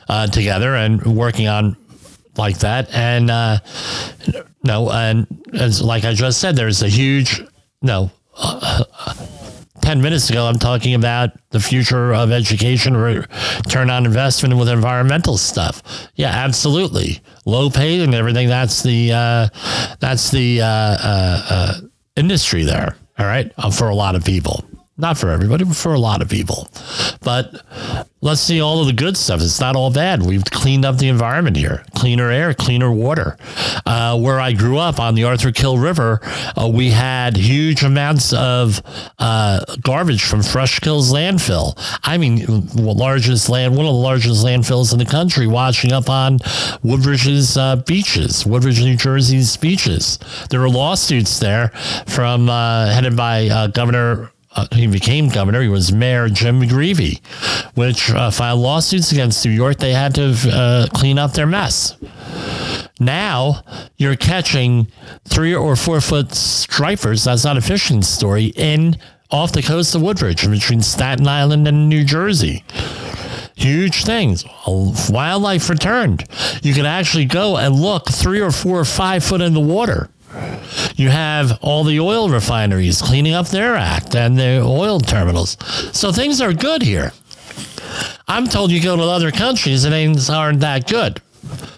uh, 0.08 0.26
together 0.26 0.74
and 0.76 1.16
working 1.16 1.48
on 1.48 1.76
like 2.36 2.58
that. 2.58 2.92
And 2.92 3.30
uh, 3.30 3.60
no, 4.62 4.90
and 4.90 5.26
as 5.54 5.82
like 5.82 6.04
I 6.04 6.12
just 6.12 6.38
said, 6.38 6.54
there's 6.54 6.82
a 6.82 6.88
huge 6.88 7.42
no. 7.80 8.10
Uh, 8.36 8.84
10 9.82 10.00
minutes 10.00 10.30
ago, 10.30 10.46
I'm 10.46 10.58
talking 10.58 10.94
about 10.94 11.30
the 11.50 11.60
future 11.60 12.14
of 12.14 12.30
education, 12.30 12.96
return 12.96 13.90
on 13.90 14.06
investment 14.06 14.56
with 14.56 14.68
environmental 14.68 15.36
stuff. 15.36 15.82
Yeah, 16.14 16.30
absolutely. 16.30 17.20
Low 17.44 17.70
pay 17.70 18.00
and 18.00 18.14
everything. 18.14 18.48
That's 18.48 18.82
the, 18.82 19.12
uh, 19.12 19.48
that's 19.98 20.30
the 20.30 20.62
uh, 20.62 20.66
uh, 20.66 21.46
uh 21.50 21.74
industry 22.16 22.64
there. 22.64 22.96
All 23.18 23.26
right. 23.26 23.52
Uh, 23.58 23.70
for 23.70 23.88
a 23.88 23.94
lot 23.94 24.14
of 24.14 24.24
people. 24.24 24.64
Not 25.00 25.18
for 25.18 25.30
everybody, 25.30 25.64
but 25.64 25.76
for 25.76 25.94
a 25.94 25.98
lot 25.98 26.22
of 26.22 26.28
people. 26.28 26.68
But 27.22 27.62
let's 28.20 28.40
see 28.40 28.60
all 28.60 28.80
of 28.80 28.86
the 28.86 28.92
good 28.92 29.16
stuff. 29.16 29.40
It's 29.40 29.60
not 29.60 29.76
all 29.76 29.90
bad. 29.90 30.22
We've 30.22 30.44
cleaned 30.44 30.84
up 30.84 30.98
the 30.98 31.08
environment 31.08 31.56
here 31.56 31.84
cleaner 31.94 32.30
air, 32.30 32.54
cleaner 32.54 32.90
water. 32.90 33.36
Uh, 33.84 34.18
where 34.18 34.40
I 34.40 34.52
grew 34.52 34.78
up 34.78 34.98
on 34.98 35.14
the 35.14 35.24
Arthur 35.24 35.52
Kill 35.52 35.76
River, 35.76 36.20
uh, 36.56 36.66
we 36.72 36.90
had 36.90 37.36
huge 37.36 37.82
amounts 37.82 38.32
of 38.32 38.80
uh, 39.18 39.64
garbage 39.82 40.24
from 40.24 40.42
Fresh 40.42 40.80
Kills 40.80 41.12
landfill. 41.12 41.74
I 42.02 42.16
mean, 42.16 42.68
largest 42.74 43.50
land, 43.50 43.76
one 43.76 43.84
of 43.84 43.92
the 43.92 43.98
largest 43.98 44.44
landfills 44.44 44.92
in 44.92 44.98
the 44.98 45.04
country, 45.04 45.46
washing 45.46 45.92
up 45.92 46.08
on 46.08 46.38
Woodbridge's 46.82 47.58
uh, 47.58 47.76
beaches, 47.76 48.46
Woodbridge, 48.46 48.82
New 48.82 48.96
Jersey's 48.96 49.56
beaches. 49.58 50.18
There 50.48 50.60
were 50.60 50.70
lawsuits 50.70 51.38
there 51.38 51.68
from 52.06 52.48
uh, 52.48 52.86
headed 52.86 53.14
by 53.14 53.48
uh, 53.48 53.66
Governor 53.66 54.30
uh, 54.56 54.66
he 54.72 54.86
became 54.86 55.28
governor. 55.28 55.62
He 55.62 55.68
was 55.68 55.92
Mayor 55.92 56.28
Jim 56.28 56.60
McGreevey, 56.60 57.24
which 57.76 58.10
uh, 58.10 58.30
filed 58.30 58.60
lawsuits 58.60 59.12
against 59.12 59.44
New 59.44 59.52
York. 59.52 59.78
They 59.78 59.92
had 59.92 60.14
to 60.16 60.34
uh, 60.52 60.86
clean 60.92 61.18
up 61.18 61.32
their 61.32 61.46
mess. 61.46 61.96
Now 62.98 63.62
you're 63.96 64.16
catching 64.16 64.88
three 65.24 65.54
or 65.54 65.76
four 65.76 66.00
foot 66.00 66.34
stripers. 66.34 67.24
That's 67.24 67.44
not 67.44 67.56
a 67.56 67.62
fishing 67.62 68.02
story 68.02 68.46
in 68.56 68.96
off 69.30 69.52
the 69.52 69.62
coast 69.62 69.94
of 69.94 70.02
Woodbridge 70.02 70.48
between 70.50 70.82
Staten 70.82 71.28
Island 71.28 71.68
and 71.68 71.88
New 71.88 72.04
Jersey. 72.04 72.64
Huge 73.54 74.04
things. 74.04 74.44
Wildlife 74.66 75.70
returned. 75.70 76.24
You 76.62 76.74
can 76.74 76.86
actually 76.86 77.26
go 77.26 77.56
and 77.56 77.74
look 77.74 78.08
three 78.08 78.40
or 78.40 78.50
four 78.50 78.80
or 78.80 78.84
five 78.84 79.22
foot 79.22 79.40
in 79.40 79.54
the 79.54 79.60
water 79.60 80.08
you 80.94 81.08
have 81.08 81.58
all 81.62 81.84
the 81.84 82.00
oil 82.00 82.28
refineries 82.28 83.02
cleaning 83.02 83.34
up 83.34 83.48
their 83.48 83.76
act 83.76 84.14
and 84.14 84.38
the 84.38 84.60
oil 84.60 85.00
terminals. 85.00 85.56
So 85.92 86.12
things 86.12 86.40
are 86.40 86.52
good 86.52 86.82
here. 86.82 87.12
I'm 88.28 88.46
told 88.46 88.70
you 88.70 88.82
go 88.82 88.96
to 88.96 89.02
other 89.02 89.30
countries 89.30 89.84
and 89.84 89.92
things 89.92 90.30
aren't 90.30 90.60
that 90.60 90.86
good. 90.88 91.20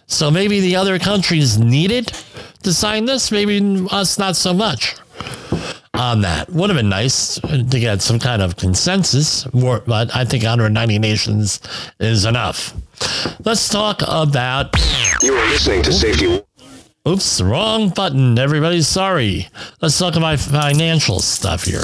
So 0.07 0.31
maybe 0.31 0.61
the 0.61 0.77
other 0.77 0.99
countries 0.99 1.59
needed 1.59 2.13
to 2.63 2.73
sign 2.73 3.07
this, 3.07 3.33
maybe 3.33 3.87
us 3.91 4.19
not 4.19 4.37
so 4.37 4.53
much 4.53 4.97
on 5.95 6.21
that. 6.23 6.51
Would 6.51 6.69
have 6.71 6.77
been 6.77 6.89
nice 6.89 7.39
to 7.41 7.65
get 7.65 8.03
some 8.03 8.19
kind 8.19 8.43
of 8.43 8.57
consensus, 8.57 9.45
but 9.45 10.15
I 10.15 10.25
think 10.25 10.43
190 10.43 10.99
nations 10.99 11.61
is 11.99 12.25
enough. 12.25 12.75
Let's 13.45 13.69
talk 13.69 14.03
about. 14.03 14.77
You 15.23 15.35
are 15.35 15.49
listening 15.49 15.83
to 15.83 15.93
Safety. 15.93 16.43
Oops, 17.09 17.41
wrong 17.41 17.89
button. 17.89 18.39
Everybody, 18.39 18.81
sorry. 18.81 19.49
Let's 19.81 19.99
talk 19.99 20.15
about 20.15 20.39
financial 20.39 21.19
stuff 21.19 21.65
here. 21.65 21.83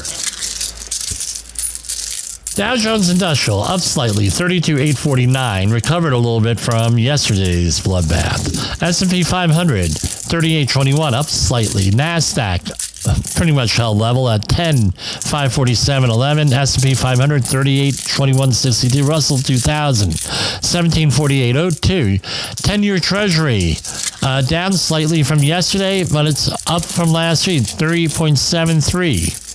Dow 2.55 2.77
Jones 2.77 3.11
Industrial 3.11 3.61
up 3.61 3.81
slightly, 3.81 4.29
32,849, 4.29 5.71
recovered 5.71 6.13
a 6.13 6.17
little 6.17 6.41
bit 6.41 6.61
from 6.61 7.01
yesterday's 7.01 7.81
bloodbath. 7.81 8.81
S&P 8.81 9.25
500, 9.25 9.91
3821, 9.91 11.15
up 11.15 11.27
slightly. 11.27 11.91
Nasdaq 11.91 13.35
pretty 13.35 13.53
much 13.53 13.77
held 13.77 13.99
level 13.99 14.29
at 14.29 14.49
10 14.49 14.93
547.11. 14.93 16.53
S&P 16.53 16.95
500 16.95 17.45
38 17.45 19.03
Russell 19.03 19.39
2000 19.39 20.13
1748.02. 20.13 22.21
10-year 22.63 23.01
Treasury 23.01 23.75
uh, 24.23 24.43
down 24.43 24.73
slightly 24.73 25.23
from 25.23 25.39
yesterday, 25.41 26.05
but 26.05 26.27
it's 26.27 26.51
up 26.69 26.85
from 26.85 27.11
last 27.11 27.47
week 27.47 27.63
3.73. 27.63 29.47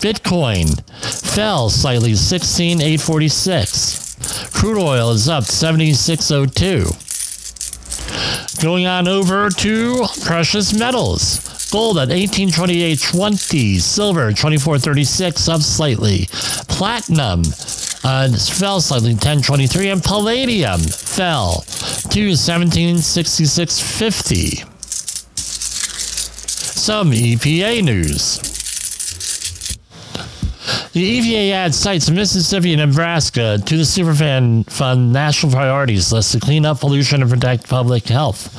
Bitcoin 0.00 0.80
fell 1.34 1.68
slightly 1.70 2.14
16,846. 2.14 4.50
Crude 4.52 4.78
oil 4.78 5.10
is 5.10 5.28
up 5.28 5.44
7602. 5.44 6.86
Going 8.62 8.86
on 8.86 9.08
over 9.08 9.50
to 9.50 10.06
precious 10.22 10.72
metals. 10.72 11.40
Gold 11.72 11.98
at 11.98 12.08
1828.20, 12.08 13.80
silver 13.80 14.30
24.36 14.30 15.48
up 15.48 15.62
slightly. 15.62 16.26
Platinum 16.68 17.42
uh, 18.04 18.28
fell 18.36 18.80
slightly 18.80 19.14
10.23 19.14 19.92
and 19.92 20.04
palladium 20.04 20.80
fell 20.80 21.62
to 22.12 22.28
1766.50. 22.28 24.68
Some 25.38 27.12
EPA 27.12 27.82
news. 27.82 28.38
The 30.92 31.20
EPA 31.20 31.52
adds 31.52 31.78
sites 31.78 32.08
in 32.08 32.14
Mississippi 32.14 32.74
and 32.74 32.82
Nebraska 32.82 33.56
to 33.64 33.76
the 33.78 33.84
Superfund 33.84 34.70
Fund 34.70 35.14
national 35.14 35.52
priorities 35.52 36.12
list 36.12 36.32
to 36.32 36.40
clean 36.40 36.66
up 36.66 36.80
pollution 36.80 37.22
and 37.22 37.30
protect 37.30 37.66
public 37.66 38.04
health. 38.04 38.54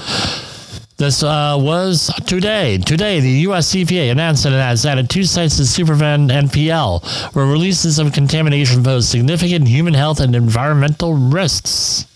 This 0.98 1.22
uh, 1.22 1.56
was 1.60 2.12
today. 2.26 2.80
Today, 2.80 3.20
the 3.20 3.30
U.S. 3.30 3.76
EPA 3.76 4.12
announced 4.12 4.46
that 4.46 4.54
it 4.54 4.56
has 4.56 4.84
added 4.84 5.12
two 5.12 5.26
sites 5.26 5.58
to 5.58 5.64
Superfund 5.64 6.32
NPL, 6.32 7.36
where 7.36 7.46
releases 7.46 8.00
of 8.00 8.14
contamination 8.14 8.84
pose 8.84 9.08
significant 9.08 9.68
human 9.68 9.94
health 9.94 10.20
and 10.20 10.36
environmental 10.36 11.14
risks. 11.14 12.08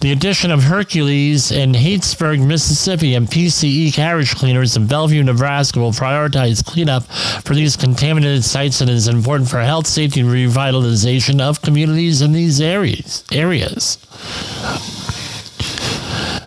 The 0.00 0.12
addition 0.12 0.50
of 0.50 0.64
Hercules 0.64 1.52
in 1.52 1.72
Hattiesburg, 1.72 2.44
Mississippi, 2.44 3.14
and 3.14 3.28
PCE 3.28 3.92
carriage 3.94 4.34
cleaners 4.34 4.76
in 4.76 4.86
Bellevue, 4.86 5.22
Nebraska 5.22 5.78
will 5.78 5.92
prioritize 5.92 6.64
cleanup 6.64 7.04
for 7.04 7.54
these 7.54 7.76
contaminated 7.76 8.44
sites 8.44 8.80
and 8.80 8.90
is 8.90 9.06
important 9.06 9.48
for 9.48 9.60
health, 9.60 9.86
safety, 9.86 10.20
and 10.20 10.28
revitalization 10.28 11.40
of 11.40 11.62
communities 11.62 12.22
in 12.22 12.32
these 12.32 12.60
areas. 12.60 13.24
Areas. 13.30 13.98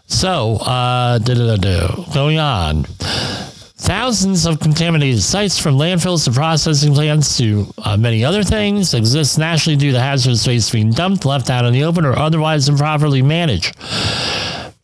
So, 0.07 0.57
uh, 0.57 1.19
going 1.19 2.39
on. 2.39 2.85
Thousands 3.85 4.47
of 4.47 4.59
contaminated 4.59 5.21
sites 5.21 5.59
from 5.59 5.75
landfills 5.75 6.25
to 6.25 6.31
processing 6.31 6.95
plants 6.95 7.37
to 7.37 7.67
uh, 7.77 7.95
many 7.95 8.25
other 8.25 8.41
things 8.41 8.95
exist 8.95 9.37
nationally 9.37 9.77
due 9.77 9.91
to 9.91 9.99
hazardous 9.99 10.47
waste 10.47 10.71
being 10.73 10.89
dumped, 10.89 11.23
left 11.23 11.51
out 11.51 11.65
in 11.65 11.71
the 11.71 11.83
open, 11.83 12.03
or 12.03 12.17
otherwise 12.17 12.67
improperly 12.67 13.21
managed. 13.21 13.77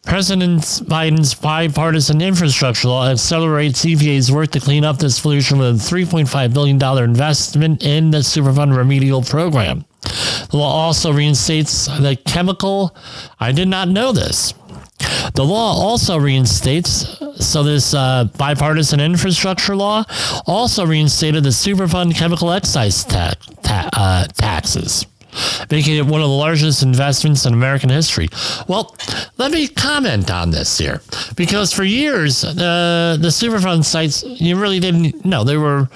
President 0.03 0.61
Biden's 0.61 1.33
bipartisan 1.33 2.21
infrastructure 2.21 2.89
law 2.89 3.09
accelerates 3.09 3.83
EPA's 3.83 4.31
work 4.31 4.51
to 4.51 4.59
clean 4.59 4.85
up 4.85 4.99
this 4.99 5.19
pollution 5.19 5.57
with 5.57 5.69
a 5.69 5.95
$3.5 5.95 6.53
billion 6.53 7.03
investment 7.03 7.81
in 7.81 8.11
the 8.11 8.19
Superfund 8.19 8.77
remedial 8.77 9.23
program. 9.23 9.83
The 10.01 10.57
law 10.57 10.85
also 10.85 11.11
reinstates 11.13 11.85
the 11.85 12.17
chemical, 12.25 12.95
I 13.39 13.51
did 13.51 13.67
not 13.67 13.87
know 13.87 14.11
this, 14.11 14.53
the 15.33 15.43
law 15.43 15.73
also 15.73 16.17
reinstates, 16.17 17.17
so 17.37 17.63
this 17.63 17.93
uh, 17.93 18.25
bipartisan 18.37 18.99
infrastructure 18.99 19.75
law 19.75 20.03
also 20.45 20.85
reinstated 20.85 21.43
the 21.43 21.49
Superfund 21.49 22.15
chemical 22.15 22.51
excise 22.51 23.03
ta- 23.03 23.33
ta- 23.63 23.89
uh, 23.93 24.25
taxes. 24.35 25.05
Making 25.69 25.95
it 25.95 26.05
one 26.05 26.21
of 26.21 26.27
the 26.27 26.35
largest 26.35 26.83
investments 26.83 27.45
in 27.45 27.53
American 27.53 27.89
history. 27.89 28.27
Well, 28.67 28.95
let 29.37 29.51
me 29.51 29.67
comment 29.67 30.31
on 30.31 30.51
this 30.51 30.77
here, 30.77 31.01
because 31.35 31.73
for 31.73 31.83
years, 31.83 32.43
uh, 32.43 33.17
the 33.19 33.29
Superfund 33.29 33.85
sites, 33.85 34.23
you 34.23 34.59
really 34.59 34.79
didn't 34.79 35.25
know. 35.25 35.43
They 35.43 35.57
were 35.57 35.89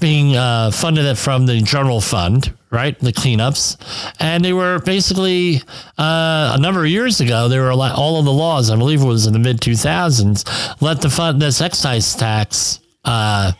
being 0.00 0.36
uh, 0.36 0.70
funded 0.70 1.16
from 1.18 1.46
the 1.46 1.60
general 1.60 2.00
fund, 2.00 2.52
right? 2.70 2.98
The 2.98 3.12
cleanups. 3.12 3.76
And 4.20 4.44
they 4.44 4.52
were 4.52 4.80
basically, 4.80 5.62
uh, 5.98 6.52
a 6.54 6.58
number 6.60 6.80
of 6.80 6.90
years 6.90 7.20
ago, 7.20 7.48
they 7.48 7.58
were 7.58 7.72
all 7.72 8.18
of 8.18 8.24
the 8.24 8.32
laws, 8.32 8.70
I 8.70 8.76
believe 8.76 9.02
it 9.02 9.06
was 9.06 9.26
in 9.26 9.32
the 9.32 9.38
mid 9.38 9.60
2000s, 9.60 10.80
let 10.80 11.00
the 11.00 11.10
fund, 11.10 11.40
this 11.40 11.60
excise 11.60 12.14
tax, 12.14 12.80
uh, 13.04 13.52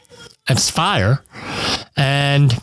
expire. 0.49 1.23
And 1.97 2.57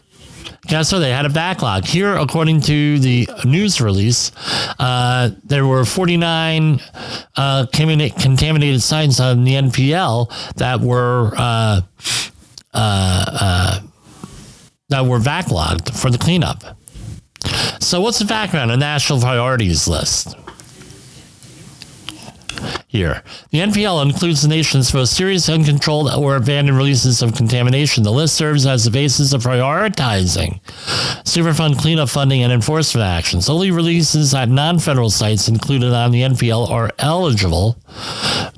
guess 0.68 0.91
what? 0.91 0.99
They 0.99 1.11
had 1.11 1.26
a 1.26 1.30
backlog. 1.30 1.86
Here, 1.86 2.16
according 2.16 2.61
to 2.61 2.99
the 2.99 3.28
news 3.45 3.82
release, 3.82 4.32
uh, 4.80 5.32
there 5.43 5.66
were 5.66 5.86
49 5.86 6.80
uh, 7.36 7.66
contaminated 7.72 8.82
sites 8.82 9.20
on 9.20 9.43
the 9.43 9.53
NPL 9.53 10.53
that 10.55 10.80
were 10.80 11.32
uh, 11.36 11.82
uh, 12.74 13.26
uh, 13.41 13.80
that 14.89 15.05
were 15.05 15.20
backlogged 15.20 15.95
for 15.97 16.09
the 16.09 16.18
cleanup. 16.18 16.64
So, 17.80 17.99
what's 18.01 18.20
the 18.20 18.26
background? 18.26 18.72
A 18.72 18.78
national 18.78 19.20
priorities 19.20 19.88
list 19.88 20.36
here. 22.88 23.24
The 23.51 23.59
NPL 23.59 24.03
includes 24.03 24.41
the 24.41 24.47
nation's 24.47 24.93
most 24.93 25.16
serious 25.16 25.49
uncontrolled 25.49 26.11
or 26.11 26.36
abandoned 26.36 26.78
releases 26.78 27.22
of 27.22 27.36
contamination. 27.36 28.03
The 28.03 28.11
list 28.11 28.36
serves 28.36 28.66
as 28.66 28.86
the 28.86 28.91
basis 28.91 29.34
of 29.34 29.43
prioritizing 29.43 30.61
Superfund 31.24 31.80
cleanup 31.80 32.09
funding 32.09 32.43
and 32.43 32.51
enforcement 32.51 33.05
actions. 33.05 33.49
Only 33.49 33.72
releases 33.72 34.34
at 34.34 34.49
non 34.49 34.80
federal 34.80 35.09
sites 35.09 35.47
included 35.47 35.93
on 35.93 36.11
the 36.11 36.22
NPL 36.22 36.70
are 36.70 36.91
eligible 36.99 37.78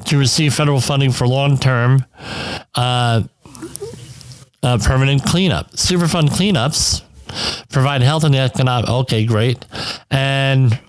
to 0.06 0.18
receive 0.18 0.53
federal 0.53 0.82
funding 0.82 1.12
for 1.12 1.28
long 1.28 1.58
term 1.58 2.06
uh, 2.76 3.24
uh, 4.64 4.78
permanent 4.80 5.24
cleanup. 5.24 5.72
Superfund 5.72 6.30
cleanups 6.30 7.01
provide 7.70 8.01
health 8.01 8.24
and 8.24 8.36
economic. 8.36 8.89
Okay, 8.89 9.26
great. 9.26 9.64
And 10.10 10.80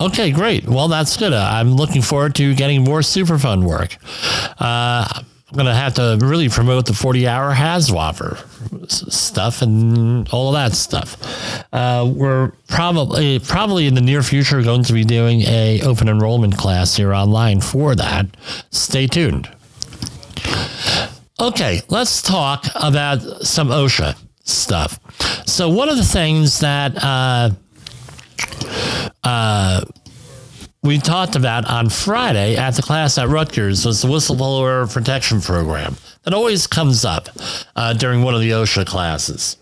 Okay, 0.00 0.32
great. 0.32 0.66
Well, 0.66 0.88
that's 0.88 1.16
good. 1.16 1.32
Uh, 1.32 1.48
I'm 1.50 1.74
looking 1.74 2.02
forward 2.02 2.34
to 2.36 2.54
getting 2.54 2.82
more 2.82 3.00
Superfund 3.00 3.64
work. 3.64 3.96
Uh, 4.60 5.06
I'm 5.54 5.58
going 5.58 5.66
to 5.66 5.74
have 5.74 5.94
to 5.94 6.18
really 6.20 6.48
promote 6.48 6.86
the 6.86 6.94
40 6.94 7.28
hour 7.28 7.54
HAZWOPER 7.54 8.90
stuff 8.90 9.62
and 9.62 10.28
all 10.30 10.48
of 10.48 10.54
that 10.54 10.76
stuff. 10.76 11.16
Uh, 11.72 12.10
we're 12.12 12.50
probably 12.66 13.38
probably 13.38 13.86
in 13.86 13.94
the 13.94 14.00
near 14.00 14.22
future 14.24 14.62
going 14.62 14.82
to 14.82 14.92
be 14.92 15.04
doing 15.04 15.42
a 15.42 15.80
open 15.82 16.08
enrollment 16.08 16.56
class 16.56 16.96
here 16.96 17.14
online 17.14 17.60
for 17.60 17.94
that. 17.94 18.26
Stay 18.70 19.06
tuned. 19.06 19.48
Okay, 21.40 21.82
let's 21.88 22.20
talk 22.20 22.66
about 22.74 23.20
some 23.46 23.68
OSHA 23.68 24.18
stuff. 24.42 24.98
So 25.46 25.68
one 25.68 25.88
of 25.88 25.96
the 25.96 26.04
things 26.04 26.58
that 26.60 26.96
uh, 27.02 27.50
uh, 29.24 29.84
we 30.82 30.98
talked 30.98 31.34
about 31.34 31.64
on 31.68 31.88
Friday 31.88 32.56
at 32.56 32.74
the 32.74 32.82
class 32.82 33.16
at 33.16 33.28
Rutgers 33.28 33.86
was 33.86 34.02
the 34.02 34.08
whistleblower 34.08 34.92
protection 34.92 35.40
program 35.40 35.96
that 36.24 36.34
always 36.34 36.66
comes 36.66 37.04
up 37.04 37.28
uh, 37.74 37.94
during 37.94 38.22
one 38.22 38.34
of 38.34 38.40
the 38.40 38.50
OSHA 38.50 38.86
classes. 38.86 39.56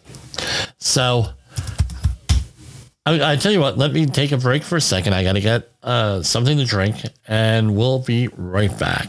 So 0.79 1.27
I, 3.07 3.33
I, 3.33 3.37
tell 3.37 3.53
you 3.53 3.61
what, 3.61 3.79
let 3.79 3.93
me 3.93 4.07
take 4.07 4.33
a 4.33 4.37
break 4.37 4.65
for 4.65 4.77
a 4.77 4.81
second. 4.81 5.13
I 5.13 5.23
got 5.23 5.35
to 5.35 5.41
get 5.41 5.71
uh, 5.83 6.23
something 6.23 6.59
to 6.59 6.65
drink, 6.65 6.97
and 7.27 7.77
we'll 7.77 8.01
be 8.01 8.29
right 8.37 8.77
back. 8.79 9.09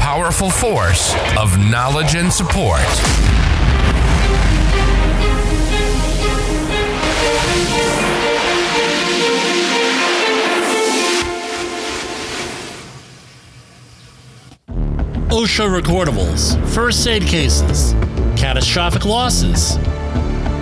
powerful 0.00 0.50
force 0.50 1.14
of 1.38 1.58
knowledge 1.58 2.14
and 2.14 2.32
support. 2.32 2.80
OSHA 15.28 15.80
recordables, 15.80 16.56
first 16.68 17.06
aid 17.06 17.22
cases, 17.22 17.92
catastrophic 18.36 19.04
losses. 19.04 19.76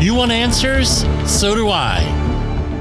You 0.05 0.15
want 0.15 0.33
answers? 0.33 1.05
So 1.31 1.55
do 1.55 1.69
I. 1.69 2.03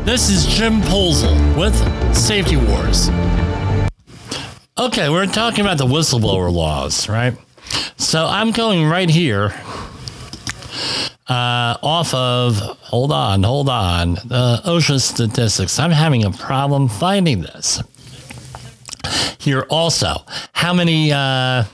This 0.03 0.29
is 0.29 0.45
Jim 0.45 0.81
Polzel 0.81 1.57
with 1.57 1.75
Safety 2.15 2.57
Wars. 2.57 3.09
Okay, 4.75 5.07
we're 5.07 5.27
talking 5.27 5.61
about 5.61 5.77
the 5.77 5.85
whistleblower 5.85 6.51
laws, 6.51 7.07
right? 7.07 7.37
So 7.97 8.25
I'm 8.25 8.49
going 8.49 8.87
right 8.87 9.07
here 9.07 9.53
uh, 11.29 11.77
off 11.83 12.11
of, 12.15 12.57
hold 12.57 13.11
on, 13.11 13.43
hold 13.43 13.69
on, 13.69 14.17
uh, 14.31 14.61
OSHA 14.65 14.99
statistics. 14.99 15.77
I'm 15.77 15.91
having 15.91 16.25
a 16.25 16.31
problem 16.31 16.87
finding 16.87 17.41
this. 17.41 17.83
Here 19.37 19.67
also, 19.69 20.15
how 20.53 20.73
many, 20.73 21.11
uh, 21.11 21.65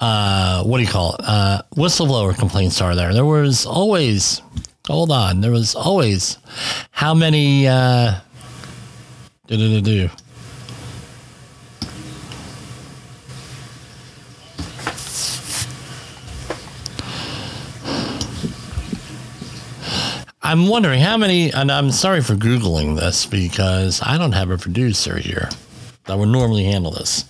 uh, 0.00 0.64
what 0.64 0.78
do 0.78 0.82
you 0.82 0.90
call 0.90 1.14
it? 1.14 1.20
Uh, 1.22 1.62
whistleblower 1.76 2.36
complaints 2.36 2.80
are 2.80 2.96
there? 2.96 3.14
There 3.14 3.24
was 3.24 3.64
always, 3.64 4.42
hold 4.88 5.12
on, 5.12 5.40
there 5.40 5.52
was 5.52 5.76
always 5.76 6.36
how 6.90 7.14
many, 7.14 7.68
uh, 7.68 8.18
do 9.46 9.56
do 9.56 9.80
do 9.80 10.08
do 10.08 10.10
I'm 20.48 20.66
wondering 20.66 20.98
how 20.98 21.18
many, 21.18 21.52
and 21.52 21.70
I'm 21.70 21.90
sorry 21.90 22.22
for 22.22 22.32
Googling 22.32 22.96
this 22.96 23.26
because 23.26 24.00
I 24.02 24.16
don't 24.16 24.32
have 24.32 24.50
a 24.50 24.56
producer 24.56 25.18
here 25.18 25.50
that 26.06 26.16
would 26.16 26.30
normally 26.30 26.64
handle 26.64 26.90
this. 26.90 27.26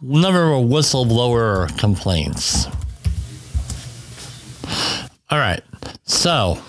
Number 0.00 0.52
of 0.52 0.66
whistleblower 0.66 1.76
complaints. 1.76 2.66
All 5.28 5.40
right. 5.40 5.60
So 6.04 6.62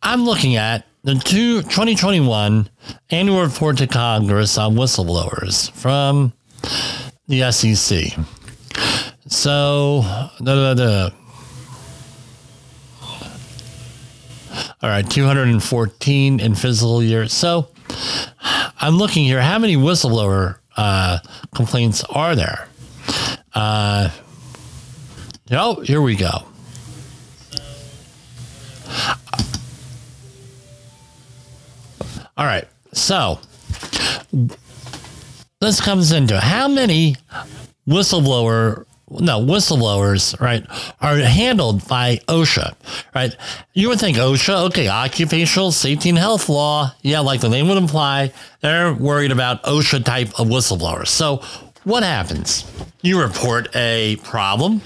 I'm 0.00 0.24
looking 0.24 0.54
at 0.54 0.86
the 1.02 1.16
two, 1.16 1.62
2021 1.62 2.70
annual 3.10 3.42
report 3.42 3.78
to 3.78 3.88
Congress 3.88 4.56
on 4.56 4.76
whistleblowers 4.76 5.72
from 5.72 6.32
the 7.26 7.50
SEC. 7.50 8.16
So, 9.26 10.02
da, 10.42 10.74
da, 10.74 10.74
da. 10.74 11.10
all 14.82 14.90
right, 14.90 15.08
214 15.08 16.40
in 16.40 16.54
physical 16.54 17.02
years. 17.02 17.32
So, 17.32 17.68
I'm 18.80 18.96
looking 18.96 19.24
here. 19.24 19.40
How 19.40 19.58
many 19.58 19.76
whistleblower 19.76 20.58
uh, 20.76 21.18
complaints 21.54 22.04
are 22.04 22.36
there? 22.36 22.68
Uh, 23.54 24.10
oh, 25.52 25.80
here 25.80 26.02
we 26.02 26.16
go. 26.16 26.44
All 32.36 32.44
right. 32.44 32.66
So 32.92 33.38
this 35.60 35.80
comes 35.80 36.12
into 36.12 36.38
how 36.38 36.68
many 36.68 37.16
whistleblower 37.88 38.86
no 39.20 39.40
whistleblowers 39.40 40.38
right 40.40 40.64
are 41.00 41.16
handled 41.16 41.86
by 41.88 42.16
OSHA 42.28 42.74
right? 43.14 43.36
You 43.72 43.88
would 43.88 44.00
think 44.00 44.16
OSHA 44.16 44.66
okay 44.66 44.88
occupational 44.88 45.72
safety 45.72 46.08
and 46.08 46.18
health 46.18 46.48
law 46.48 46.92
yeah 47.02 47.20
like 47.20 47.40
the 47.40 47.48
name 47.48 47.68
would 47.68 47.78
imply 47.78 48.32
they're 48.60 48.94
worried 48.94 49.30
about 49.30 49.62
OSHA 49.64 50.04
type 50.04 50.40
of 50.40 50.48
whistleblowers. 50.48 51.08
So 51.08 51.42
what 51.84 52.02
happens? 52.02 52.64
You 53.02 53.20
report 53.20 53.68
a 53.76 54.16
problem 54.24 54.80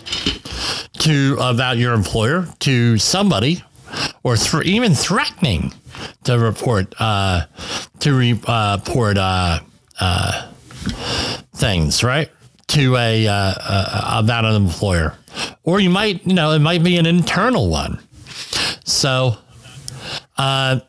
to 0.99 1.37
about 1.41 1.77
your 1.77 1.95
employer 1.95 2.49
to 2.61 2.99
somebody 2.99 3.63
or 4.25 4.37
th- 4.37 4.65
even 4.65 4.95
threatening 4.95 5.73
to 6.25 6.39
report 6.39 6.93
uh, 6.99 7.47
to 8.01 8.15
re- 8.15 8.41
uh, 8.47 8.79
report 8.85 9.17
uh, 9.17 9.61
uh, 10.01 10.51
things, 11.55 12.03
right? 12.03 12.31
To 12.69 12.97
a 12.97 13.27
uh, 13.27 13.33
uh, 13.33 14.21
about 14.23 14.45
an 14.45 14.55
employer, 14.55 15.15
or 15.63 15.81
you 15.81 15.89
might, 15.89 16.27
you 16.27 16.35
know, 16.35 16.53
it 16.53 16.59
might 16.59 16.85
be 16.85 16.99
an 16.99 17.07
internal 17.07 17.71
one. 17.71 17.99
So, 18.85 19.39
uh, 20.37 20.81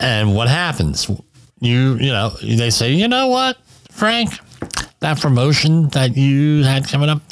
and 0.00 0.34
what 0.34 0.48
happens? 0.48 1.08
You, 1.60 1.94
you 1.96 2.10
know, 2.10 2.30
they 2.42 2.70
say, 2.70 2.92
you 2.92 3.08
know 3.08 3.28
what, 3.28 3.58
Frank, 3.90 4.30
that 5.00 5.20
promotion 5.20 5.88
that 5.90 6.16
you 6.16 6.64
had 6.64 6.88
coming 6.88 7.08
up, 7.08 7.22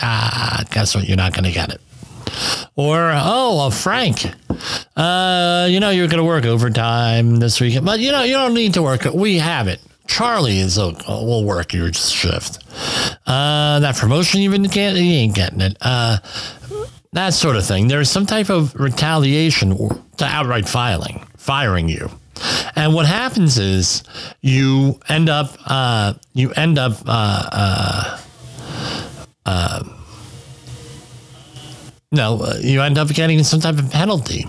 ah, 0.00 0.64
guess 0.70 0.94
what? 0.94 1.06
You're 1.06 1.16
not 1.16 1.34
going 1.34 1.44
to 1.44 1.52
get 1.52 1.70
it. 1.70 1.80
Or, 2.76 3.10
oh, 3.12 3.56
well, 3.56 3.70
Frank, 3.70 4.26
uh, 4.96 5.66
you 5.70 5.80
know, 5.80 5.90
you're 5.90 6.08
going 6.08 6.18
to 6.18 6.24
work 6.24 6.44
overtime 6.44 7.36
this 7.36 7.60
weekend, 7.60 7.84
but 7.84 8.00
you 8.00 8.12
know, 8.12 8.22
you 8.22 8.34
don't 8.34 8.54
need 8.54 8.74
to 8.74 8.82
work. 8.82 9.04
We 9.04 9.38
have 9.38 9.68
it. 9.68 9.80
Charlie 10.06 10.58
is 10.58 10.78
a, 10.78 10.92
will 11.08 11.44
work 11.44 11.72
your 11.72 11.92
shift. 11.92 12.58
Uh, 13.26 13.80
that 13.80 13.96
promotion 13.96 14.40
you 14.40 14.50
didn't 14.50 14.72
get, 14.72 14.96
you 14.96 15.12
ain't 15.12 15.34
getting 15.34 15.60
it. 15.60 15.76
Uh, 15.80 16.18
that 17.12 17.34
sort 17.34 17.56
of 17.56 17.64
thing. 17.64 17.88
There's 17.88 18.10
some 18.10 18.26
type 18.26 18.50
of 18.50 18.74
retaliation 18.74 19.76
to 20.16 20.24
outright 20.24 20.68
filing, 20.68 21.26
firing 21.36 21.88
you. 21.88 22.10
And 22.76 22.94
what 22.94 23.06
happens 23.06 23.58
is 23.58 24.02
you 24.40 24.98
end 25.08 25.28
up, 25.28 25.56
uh, 25.66 26.14
you 26.32 26.52
end 26.52 26.78
up, 26.78 26.92
uh, 27.06 27.48
uh, 27.52 28.20
uh, 29.46 29.84
no, 32.12 32.42
uh, 32.42 32.54
you 32.60 32.80
end 32.80 32.98
up 32.98 33.08
getting 33.08 33.42
some 33.42 33.60
type 33.60 33.78
of 33.78 33.90
penalty 33.90 34.46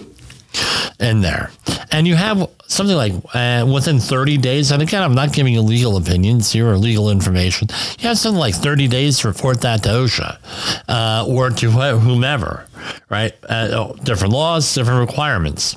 in 1.00 1.22
there. 1.22 1.52
And 1.92 2.08
you 2.08 2.16
have 2.16 2.50
something 2.68 2.96
like 2.96 3.14
uh, 3.34 3.66
within 3.72 4.00
30 4.00 4.38
days, 4.38 4.72
and 4.72 4.82
again, 4.82 5.04
I'm 5.04 5.16
not 5.16 5.34
giving 5.34 5.54
you 5.54 5.62
legal 5.62 5.98
opinions 5.98 6.52
here 6.52 6.68
or 6.68 6.78
legal 6.78 7.10
information. 7.10 7.68
You 8.00 8.08
have 8.08 8.18
something 8.18 8.40
like 8.40 8.56
30 8.56 8.88
days 8.88 9.20
to 9.20 9.28
report 9.28 9.62
that 9.62 9.84
to 9.84 9.90
OSHA 9.90 10.38
uh, 10.88 11.26
or 11.28 11.50
to 11.50 11.72
whomever, 11.72 12.66
right? 13.10 13.34
Uh, 13.50 13.70
oh, 13.72 13.96
different 14.04 14.34
laws, 14.34 14.74
different 14.74 15.08
requirements. 15.08 15.76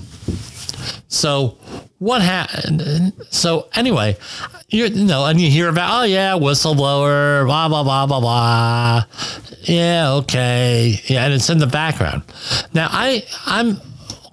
So 1.09 1.59
what 1.99 2.23
happened? 2.23 3.13
So 3.31 3.69
anyway, 3.75 4.17
you, 4.69 4.91
know, 4.91 5.27
and 5.27 5.41
you 5.41 5.51
hear 5.51 5.69
about, 5.69 6.03
oh 6.03 6.05
yeah, 6.05 6.33
whistleblower, 6.33 7.47
blah 7.47 7.69
blah 7.69 7.83
blah 7.83 8.07
blah 8.07 8.21
blah. 8.21 9.05
Yeah, 9.63 10.13
okay, 10.15 11.01
yeah, 11.07 11.25
and 11.25 11.33
it's 11.33 11.49
in 11.49 11.59
the 11.59 11.67
background. 11.67 12.23
Now 12.75 12.89
I 12.91 13.25
I'm 13.47 13.81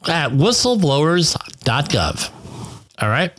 at 0.08 0.32
whistleblowers.gov. 0.32 2.32
All 3.02 3.10
right, 3.10 3.32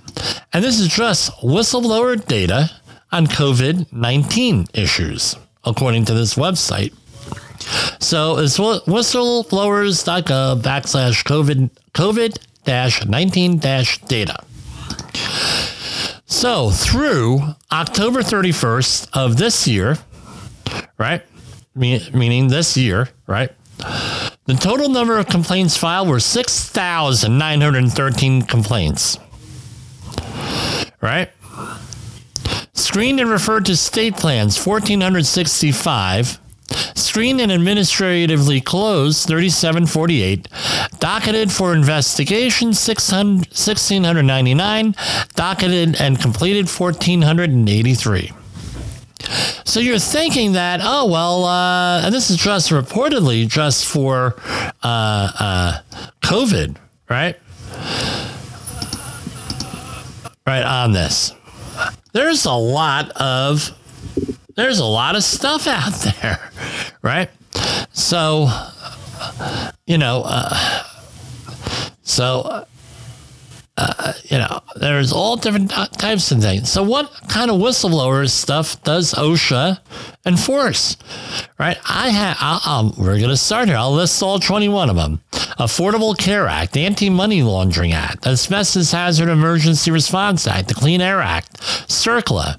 and 0.53 0.65
this 0.65 0.81
is 0.81 0.89
just 0.89 1.31
whistleblower 1.39 2.25
data 2.27 2.71
on 3.13 3.27
COVID 3.27 3.93
nineteen 3.93 4.67
issues, 4.75 5.37
according 5.65 6.05
to 6.07 6.15
this 6.15 6.35
website. 6.35 6.93
So 8.01 8.39
it's 8.39 8.59
whistleblowers.gov 8.59 10.63
backslash 10.63 11.23
COVID 11.25 11.71
COVID 11.95 12.39
dash 12.65 13.05
19 13.05 13.59
dash 13.59 13.99
data. 14.03 14.37
So 16.27 16.71
through 16.71 17.41
October 17.71 18.23
31st 18.23 19.11
of 19.13 19.37
this 19.37 19.69
year, 19.69 19.99
right? 20.99 21.23
meaning 21.75 22.49
this 22.49 22.77
year, 22.77 23.09
right? 23.27 23.51
The 24.45 24.55
total 24.55 24.89
number 24.89 25.19
of 25.19 25.29
complaints 25.29 25.77
filed 25.77 26.09
were 26.09 26.19
6,913 26.19 28.43
complaints. 28.43 29.17
Right? 31.01 31.31
Screened 32.75 33.21
and 33.21 33.31
referred 33.31 33.67
to 33.67 33.77
state 33.77 34.17
plans 34.17 34.67
1,465. 34.67 36.41
Screened 36.97 37.41
and 37.41 37.53
administratively 37.53 38.61
closed 38.61 39.29
3748. 39.29 40.49
Docketed 40.99 41.53
for 41.53 41.73
investigation 41.73 42.69
1699. 42.69 44.97
Docketed 45.35 46.01
and 46.01 46.21
completed 46.21 46.69
1483. 46.69 48.33
So 49.65 49.81
you're 49.81 49.99
thinking 49.99 50.53
that, 50.53 50.81
oh, 50.83 51.07
well, 51.07 51.45
uh, 51.45 52.03
and 52.05 52.15
this 52.15 52.31
is 52.31 52.37
just 52.37 52.71
reportedly 52.71 53.49
just 53.49 53.87
for 53.87 54.35
uh, 54.83 55.31
uh, 55.39 55.79
COVID, 56.21 56.77
right? 57.09 57.37
Right 60.47 60.65
on 60.65 60.93
this. 60.93 61.33
There's 62.13 62.45
a 62.45 62.53
lot 62.53 63.11
of 63.13 63.71
there's 64.55 64.81
a 64.81 64.85
lot 64.85 65.17
of 65.17 65.23
stuff 65.23 65.67
out 65.67 65.93
there, 66.23 66.51
right? 67.01 67.31
So, 67.93 68.49
you 69.87 69.99
know, 69.99 70.23
uh, 70.25 70.85
so 72.03 72.67
uh, 73.77 74.13
you 74.25 74.37
know, 74.37 74.61
there's 74.77 75.13
all 75.13 75.37
different 75.37 75.71
types 75.71 76.31
of 76.31 76.41
things. 76.41 76.71
So, 76.71 76.83
what 76.83 77.11
kind 77.29 77.51
of 77.51 77.59
whistleblower 77.59 78.29
stuff 78.29 78.83
does 78.83 79.15
OSHA 79.15 79.79
enforce? 80.27 80.97
Right? 81.63 81.79
I 81.89 82.09
have. 82.09 82.99
we're 82.99 83.19
going 83.19 83.29
to 83.29 83.37
start 83.37 83.69
here. 83.69 83.77
I'll 83.77 83.93
list 83.93 84.21
all 84.21 84.41
21 84.41 84.91
of 84.91 84.97
them. 84.97 85.21
Affordable 85.31 86.19
Care 86.19 86.49
Act, 86.49 86.77
Anti 86.77 87.09
Money 87.09 87.45
Laundering 87.45 87.93
Act, 87.93 88.27
Asbestos 88.27 88.91
Hazard 88.91 89.29
Emergency 89.29 89.93
Response 89.93 90.49
Act, 90.49 90.67
the 90.67 90.75
Clean 90.75 91.01
Air 91.01 91.21
Act, 91.21 91.61
CERCLA, 91.61 92.59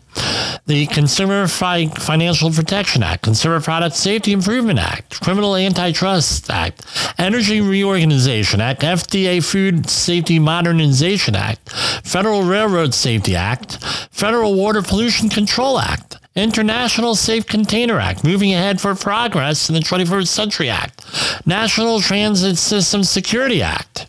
the 0.68 0.86
Consumer 0.86 1.50
Fi- 1.50 1.88
Financial 1.88 2.50
Protection 2.50 3.04
Act, 3.04 3.24
Consumer 3.24 3.60
Product 3.60 3.94
Safety 3.94 4.32
Improvement 4.32 4.80
Act, 4.80 5.20
Criminal 5.20 5.58
Antitrust 5.58 6.50
Act, 6.50 6.86
Energy 7.18 7.60
Reorganization 7.60 8.62
Act, 8.62 8.84
FDA 8.84 9.44
Food 9.44 9.90
Safety 9.90 10.40
Modernization 10.40 11.36
Act, 11.36 11.70
Federal 12.06 12.44
Railroad 12.44 12.94
Safety 12.94 13.36
Act, 13.36 13.84
Federal 14.12 14.56
Water 14.56 14.82
Pollution 14.82 15.28
Control 15.28 15.78
Act, 15.78 16.20
International 16.36 17.16
Safe 17.16 17.46
Container 17.46 18.00
Act, 18.00 18.24
Moving 18.24 18.54
Ahead 18.54 18.82
for 18.82 18.96
Progress 18.96 19.70
in 19.70 19.76
the 19.76 19.82
21st 19.82 20.28
Century 20.28 20.70
Act, 20.70 21.04
National 21.46 22.00
Transit 22.00 22.58
System 22.58 23.04
Security 23.04 23.62
Act, 23.62 24.08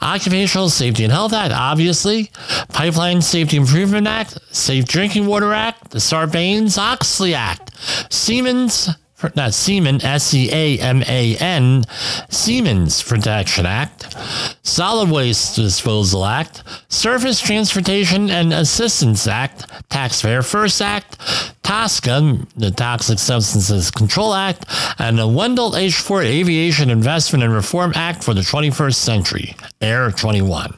Occupational 0.00 0.68
Safety 0.68 1.04
and 1.04 1.12
Health 1.12 1.32
Act, 1.32 1.52
obviously, 1.52 2.30
Pipeline 2.68 3.20
Safety 3.22 3.56
Improvement 3.56 4.06
Act, 4.06 4.38
Safe 4.54 4.84
Drinking 4.84 5.26
Water 5.26 5.52
Act, 5.52 5.90
the 5.90 5.98
Sarbanes 5.98 6.78
Oxley 6.78 7.34
Act, 7.34 7.72
Siemens 8.12 8.88
not 9.34 9.48
uh, 9.48 9.50
Seaman, 9.50 10.04
S 10.04 10.34
E 10.34 10.50
A 10.52 10.78
M 10.80 11.02
A 11.06 11.36
N, 11.36 11.84
Seamen's 12.30 13.02
Protection 13.02 13.66
Act, 13.66 14.14
Solid 14.62 15.10
Waste 15.10 15.56
Disposal 15.56 16.24
Act, 16.24 16.62
Surface 16.88 17.40
Transportation 17.40 18.30
and 18.30 18.52
Assistance 18.52 19.26
Act, 19.26 19.66
Taxpayer 19.90 20.42
First 20.42 20.80
Act, 20.82 21.18
TSCA, 21.62 22.46
the 22.56 22.70
Toxic 22.70 23.18
Substances 23.18 23.90
Control 23.90 24.34
Act, 24.34 24.66
and 24.98 25.18
the 25.18 25.28
Wendell 25.28 25.76
H. 25.76 25.96
Ford 25.96 26.26
Aviation 26.26 26.90
Investment 26.90 27.42
and 27.42 27.52
Reform 27.52 27.92
Act 27.94 28.22
for 28.22 28.34
the 28.34 28.42
21st 28.42 28.94
Century, 28.94 29.56
Air 29.80 30.10
21. 30.10 30.74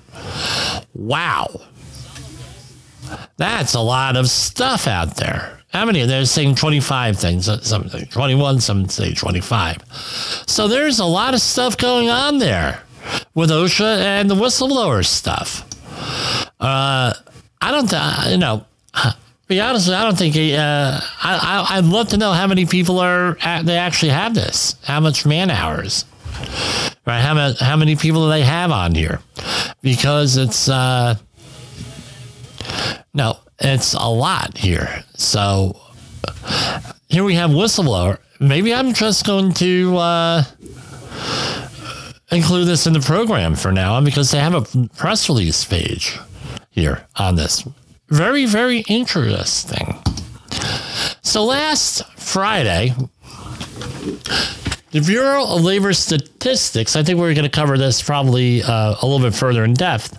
Wow. 0.95 1.61
That's 3.37 3.75
a 3.75 3.81
lot 3.81 4.17
of 4.17 4.29
stuff 4.29 4.87
out 4.87 5.17
there. 5.17 5.56
How 5.77 5.85
many? 5.85 6.07
They're 6.07 6.25
saying 6.25 6.55
25 6.55 7.19
things, 7.19 7.51
uh, 7.51 7.61
some 7.61 7.91
say 7.91 8.07
21, 8.07 8.61
some 8.61 8.89
say 8.89 9.13
25. 9.13 9.83
So 10.47 10.69
there's 10.69 11.01
a 11.01 11.05
lot 11.05 11.35
of 11.35 11.41
stuff 11.43 11.77
going 11.77 12.09
on 12.09 12.39
there 12.39 12.83
with 13.35 13.51
OSHA 13.51 13.99
and 13.99 14.31
the 14.31 14.35
whistleblower 14.35 15.05
stuff. 15.05 15.69
Uh, 16.59 17.13
I 17.61 17.71
don't, 17.71 18.31
you 18.31 18.39
know, 18.39 18.65
be 19.49 19.61
honest, 19.61 19.91
I 19.91 20.03
don't 20.03 20.17
think. 20.17 20.35
Uh, 20.35 20.99
I, 21.23 21.67
I 21.69 21.81
would 21.83 21.91
love 21.91 22.09
to 22.09 22.17
know 22.17 22.33
how 22.33 22.47
many 22.47 22.65
people 22.65 22.99
are 22.99 23.37
they 23.63 23.77
actually 23.77 24.13
have 24.13 24.35
this. 24.35 24.77
How 24.83 25.01
much 25.01 25.27
man 25.27 25.51
hours? 25.51 26.07
Right? 27.07 27.21
How 27.21 27.35
many 27.35 27.55
how 27.61 27.77
many 27.77 27.97
people 27.97 28.25
do 28.25 28.31
they 28.31 28.45
have 28.45 28.71
on 28.71 28.95
here? 28.95 29.21
Because 29.83 30.39
it's 30.39 30.71
uh, 30.71 31.17
no, 33.13 33.41
it's 33.59 33.95
a 33.95 34.09
lot 34.09 34.57
here. 34.59 35.05
So 35.15 35.81
here 37.09 37.25
we 37.25 37.35
have 37.35 37.51
whistleblower. 37.51 38.19
Maybe 38.41 38.75
I'm 38.75 38.93
just 38.93 39.25
going 39.25 39.53
to 39.55 39.97
uh, 39.97 40.45
include 42.31 42.69
this 42.69 42.87
in 42.87 42.93
the 42.93 43.01
program 43.01 43.55
for 43.55 43.73
now 43.73 44.01
because 44.01 44.31
they 44.31 44.39
have 44.39 44.55
a 44.55 44.89
press 44.97 45.29
release 45.29 45.65
page 45.65 46.19
here 46.71 47.07
on 47.17 47.37
this. 47.37 47.67
Very, 48.09 48.47
very 48.47 48.81
interesting. 48.89 49.97
So 51.23 51.45
last 51.45 52.05
Friday, 52.19 52.95
the 54.93 55.01
Bureau 55.01 55.45
of 55.45 55.63
Labor 55.63 55.93
Statistics, 55.93 56.97
I 56.97 57.03
think 57.03 57.19
we're 57.19 57.35
going 57.35 57.45
to 57.45 57.51
cover 57.51 57.77
this 57.77 58.03
probably 58.03 58.63
uh, 58.63 58.95
a 59.01 59.07
little 59.07 59.27
bit 59.27 59.35
further 59.35 59.65
in 59.65 59.75
depth 59.75 60.17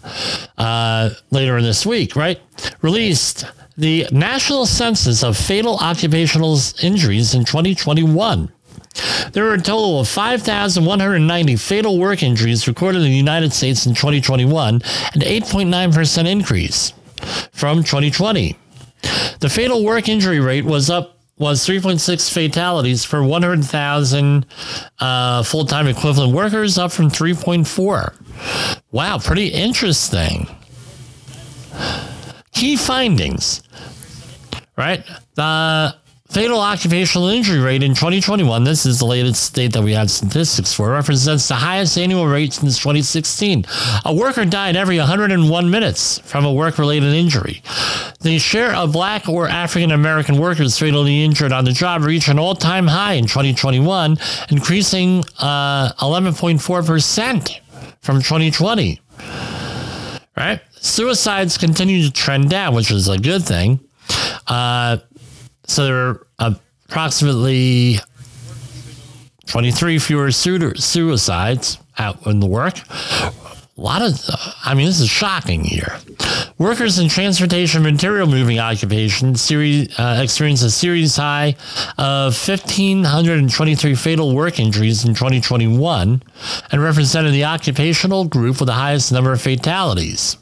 uh, 0.57 1.09
later 1.31 1.57
in 1.57 1.63
this 1.63 1.85
week, 1.85 2.15
right? 2.15 2.39
Released 2.81 3.45
the 3.77 4.07
National 4.11 4.65
Census 4.65 5.23
of 5.23 5.37
Fatal 5.37 5.77
Occupational 5.77 6.57
Injuries 6.81 7.33
in 7.33 7.45
2021. 7.45 8.51
There 9.31 9.43
were 9.43 9.53
a 9.53 9.61
total 9.61 9.99
of 9.99 10.07
5,190 10.07 11.55
fatal 11.55 11.99
work 11.99 12.23
injuries 12.23 12.67
recorded 12.67 13.03
in 13.03 13.09
the 13.09 13.17
United 13.17 13.53
States 13.53 13.85
in 13.85 13.93
2021, 13.93 14.75
an 14.75 14.81
8.9% 14.81 16.27
increase 16.27 16.93
from 17.51 17.83
2020. 17.83 18.57
The 19.39 19.49
fatal 19.49 19.83
work 19.85 20.09
injury 20.09 20.39
rate 20.39 20.65
was 20.65 20.89
up 20.89 21.16
was 21.37 21.65
3.6 21.65 22.33
fatalities 22.33 23.05
for 23.05 23.23
100,000 23.23 24.45
uh, 24.99 25.43
full-time 25.43 25.87
equivalent 25.87 26.33
workers, 26.33 26.77
up 26.77 26.91
from 26.91 27.09
3.4. 27.09 28.81
Wow, 28.91 29.19
pretty 29.19 29.47
interesting. 29.47 30.47
Key 32.53 32.75
findings, 32.75 33.61
right? 34.75 35.03
The 35.35 35.95
Fatal 36.29 36.59
occupational 36.59 37.29
injury 37.29 37.59
rate 37.59 37.83
in 37.83 37.91
2021, 37.93 38.65
this 38.65 38.85
is 38.85 38.99
the 38.99 39.05
latest 39.05 39.55
date 39.55 39.71
that 39.71 39.81
we 39.81 39.93
have 39.93 40.11
statistics 40.11 40.73
for, 40.73 40.91
represents 40.91 41.47
the 41.47 41.55
highest 41.55 41.97
annual 41.97 42.27
rate 42.27 42.51
since 42.51 42.77
2016. 42.79 43.63
A 44.03 44.13
worker 44.13 44.43
died 44.43 44.75
every 44.75 44.97
101 44.97 45.69
minutes 45.69 46.19
from 46.19 46.43
a 46.43 46.51
work 46.51 46.79
related 46.79 47.13
injury. 47.13 47.63
The 48.27 48.39
share 48.39 48.75
of 48.75 48.91
black 48.91 49.29
or 49.29 49.47
African 49.47 49.91
American 49.91 50.37
workers 50.37 50.77
fatally 50.77 51.23
injured 51.23 51.53
on 51.53 51.63
the 51.63 51.71
job 51.71 52.03
reached 52.03 52.27
an 52.27 52.37
all 52.37 52.55
time 52.55 52.85
high 52.85 53.13
in 53.13 53.23
2021, 53.23 54.17
increasing 54.49 55.23
uh, 55.39 55.93
11.4% 55.93 57.59
from 58.01 58.17
2020. 58.17 58.99
Right? 60.35 60.59
Suicides 60.71 61.57
continue 61.57 62.03
to 62.03 62.11
trend 62.11 62.49
down, 62.49 62.75
which 62.75 62.91
is 62.91 63.07
a 63.07 63.17
good 63.17 63.43
thing. 63.43 63.79
Uh, 64.45 64.97
so 65.65 65.85
there 65.85 65.95
are 65.95 66.57
approximately 66.83 67.95
23 69.45 69.99
fewer 69.99 70.31
suicides 70.31 71.77
out 71.97 72.27
in 72.27 72.41
the 72.41 72.45
work. 72.45 72.77
A 72.89 73.31
lot 73.77 74.01
of, 74.01 74.19
I 74.65 74.73
mean, 74.73 74.87
this 74.87 74.99
is 74.99 75.07
shocking 75.07 75.63
here. 75.63 75.97
Workers 76.59 76.97
in 76.97 77.07
transportation 77.07 77.83
material 77.83 78.25
moving 78.25 78.57
occupations 78.57 79.41
series, 79.41 79.97
uh, 79.99 80.19
experienced 80.23 80.63
a 80.63 80.71
series 80.71 81.15
high 81.15 81.55
of 81.99 82.33
1,523 82.33 83.93
fatal 83.93 84.33
work 84.33 84.59
injuries 84.59 85.05
in 85.05 85.13
2021 85.13 86.23
and 86.71 86.81
represented 86.81 87.33
the 87.33 87.43
occupational 87.43 88.25
group 88.25 88.59
with 88.59 88.65
the 88.65 88.73
highest 88.73 89.11
number 89.11 89.31
of 89.31 89.39
fatalities. 89.39 90.37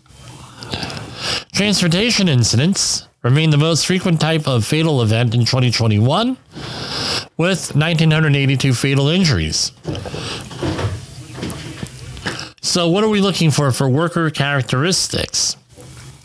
Transportation 1.52 2.30
incidents 2.30 3.10
remained 3.22 3.52
the 3.52 3.58
most 3.58 3.86
frequent 3.86 4.22
type 4.22 4.48
of 4.48 4.64
fatal 4.64 5.02
event 5.02 5.34
in 5.34 5.42
2021, 5.42 6.38
with 7.36 7.76
1,982 7.76 8.74
fatal 8.74 9.10
injuries. 9.10 9.74
So, 12.62 12.88
what 12.88 13.04
are 13.04 13.10
we 13.10 13.20
looking 13.20 13.52
for 13.52 13.74
for 13.74 13.90
worker 13.90 14.30
characteristics? 14.30 15.58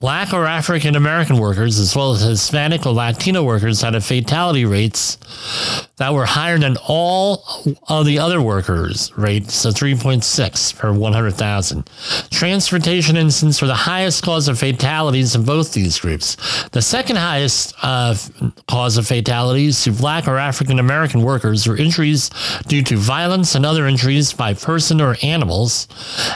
Black 0.00 0.32
or 0.32 0.46
African 0.46 0.94
American 0.94 1.38
workers, 1.38 1.80
as 1.80 1.96
well 1.96 2.12
as 2.12 2.20
Hispanic 2.20 2.86
or 2.86 2.92
Latino 2.92 3.42
workers, 3.42 3.82
had 3.82 3.96
a 3.96 4.00
fatality 4.00 4.64
rates 4.64 5.18
that 5.96 6.14
were 6.14 6.24
higher 6.24 6.56
than 6.56 6.76
all 6.86 7.42
of 7.88 8.06
the 8.06 8.20
other 8.20 8.40
workers' 8.40 9.12
rates, 9.18 9.54
so 9.56 9.70
3.6 9.70 10.76
per 10.78 10.92
100,000. 10.92 11.90
Transportation 12.30 13.16
incidents 13.16 13.60
were 13.60 13.66
the 13.66 13.74
highest 13.74 14.22
cause 14.22 14.46
of 14.46 14.60
fatalities 14.60 15.34
in 15.34 15.44
both 15.44 15.72
these 15.72 15.98
groups. 15.98 16.36
The 16.68 16.82
second 16.82 17.16
highest 17.16 17.74
uh, 17.82 18.14
cause 18.68 18.98
of 18.98 19.08
fatalities 19.08 19.82
to 19.82 19.90
Black 19.90 20.28
or 20.28 20.38
African 20.38 20.78
American 20.78 21.22
workers 21.22 21.66
were 21.66 21.76
injuries 21.76 22.30
due 22.68 22.84
to 22.84 22.96
violence 22.96 23.56
and 23.56 23.66
other 23.66 23.88
injuries 23.88 24.32
by 24.32 24.54
person 24.54 25.00
or 25.00 25.16
animals, 25.24 25.88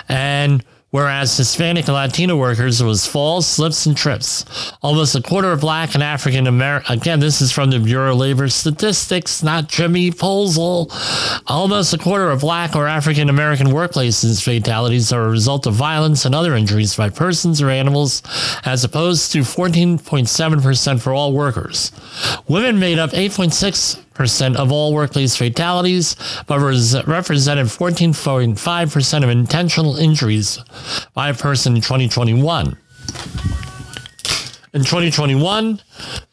and 0.08 0.64
whereas 0.92 1.36
Hispanic 1.36 1.86
and 1.88 1.94
Latino 1.94 2.36
workers 2.36 2.82
was 2.82 3.06
falls, 3.06 3.46
slips, 3.46 3.86
and 3.86 3.96
trips. 3.96 4.44
Almost 4.82 5.16
a 5.16 5.22
quarter 5.22 5.50
of 5.50 5.60
black 5.60 5.94
and 5.94 6.02
African 6.02 6.46
American, 6.46 6.98
again, 6.98 7.18
this 7.18 7.40
is 7.40 7.50
from 7.50 7.70
the 7.70 7.80
Bureau 7.80 8.12
of 8.12 8.18
Labor 8.18 8.48
Statistics, 8.48 9.42
not 9.42 9.68
Jimmy 9.68 10.10
Posel. 10.10 10.92
Almost 11.46 11.94
a 11.94 11.98
quarter 11.98 12.30
of 12.30 12.40
black 12.40 12.76
or 12.76 12.86
African 12.86 13.28
American 13.28 13.68
workplaces 13.68 14.44
fatalities 14.44 15.12
are 15.12 15.24
a 15.24 15.30
result 15.30 15.66
of 15.66 15.74
violence 15.74 16.24
and 16.24 16.34
other 16.34 16.54
injuries 16.54 16.94
by 16.94 17.08
persons 17.08 17.62
or 17.62 17.70
animals, 17.70 18.22
as 18.66 18.84
opposed 18.84 19.32
to 19.32 19.40
14.7% 19.40 21.00
for 21.00 21.12
all 21.14 21.32
workers. 21.32 21.90
Women 22.48 22.78
made 22.78 22.98
up 22.98 23.10
8.6 23.10 24.01
percent 24.14 24.56
of 24.56 24.70
all 24.72 24.92
workplace 24.92 25.36
fatalities, 25.36 26.16
but 26.46 26.58
represented 26.60 27.66
14.5% 27.66 29.24
of 29.24 29.30
intentional 29.30 29.96
injuries 29.96 30.58
by 31.14 31.28
a 31.28 31.34
person 31.34 31.76
in 31.76 31.82
2021. 31.82 32.76
In 34.74 34.80
2021, 34.84 35.82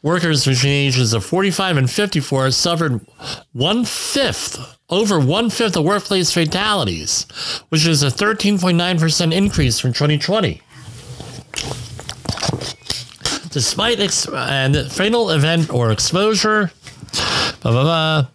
workers 0.01 0.45
between 0.45 0.71
ages 0.71 1.11
of 1.11 1.25
45 1.25 1.75
and 1.75 1.91
54 1.91 2.51
suffered 2.51 3.01
one 3.51 3.83
fifth, 3.83 4.77
over 4.89 5.19
one 5.19 5.49
fifth 5.49 5.75
of 5.75 5.83
workplace 5.83 6.31
fatalities, 6.33 7.23
which 7.67 7.85
is 7.85 8.01
a 8.01 8.07
13.9% 8.07 9.33
increase 9.33 9.77
from 9.79 9.91
2020. 9.91 10.61
Despite 13.51 13.99
ex- 13.99 14.27
and 14.29 14.89
fatal 14.89 15.31
event 15.31 15.69
or 15.69 15.91
exposure, 15.91 16.71
Blah, 17.61 17.71
blah, 17.71 17.83
blah. 17.83 18.27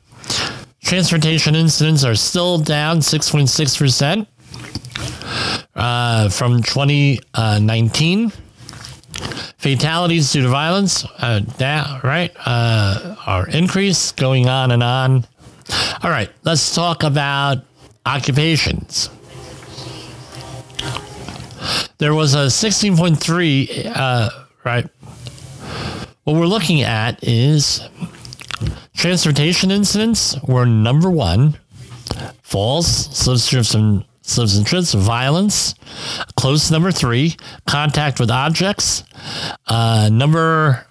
Transportation 0.82 1.54
incidents 1.54 2.04
are 2.04 2.14
still 2.14 2.58
down 2.58 2.98
6.6% 2.98 4.26
uh, 5.74 6.28
from 6.28 6.62
2019. 6.62 8.32
Fatalities 9.56 10.32
due 10.32 10.42
to 10.42 10.48
violence, 10.48 11.06
uh, 11.18 11.40
down, 11.56 12.00
right, 12.04 12.30
uh, 12.44 13.16
are 13.26 13.48
increased, 13.48 14.18
going 14.18 14.46
on 14.46 14.70
and 14.72 14.82
on. 14.82 15.26
All 16.02 16.10
right, 16.10 16.30
let's 16.42 16.74
talk 16.74 17.02
about 17.02 17.64
occupations. 18.04 19.08
There 21.96 22.12
was 22.12 22.34
a 22.34 22.48
16.3, 22.48 23.92
uh, 23.94 24.28
right? 24.64 24.86
What 26.24 26.36
we're 26.36 26.46
looking 26.46 26.82
at 26.82 27.24
is 27.24 27.80
Transportation 28.94 29.70
incidents 29.70 30.36
were 30.42 30.64
number 30.66 31.10
one. 31.10 31.58
Falls, 32.42 32.86
slips, 32.86 33.74
and 33.74 34.04
trips, 34.66 34.94
violence. 34.94 35.74
Close 36.36 36.70
number 36.70 36.92
three. 36.92 37.36
Contact 37.66 38.20
with 38.20 38.30
objects. 38.30 39.04
Uh, 39.66 40.08
number 40.12 40.86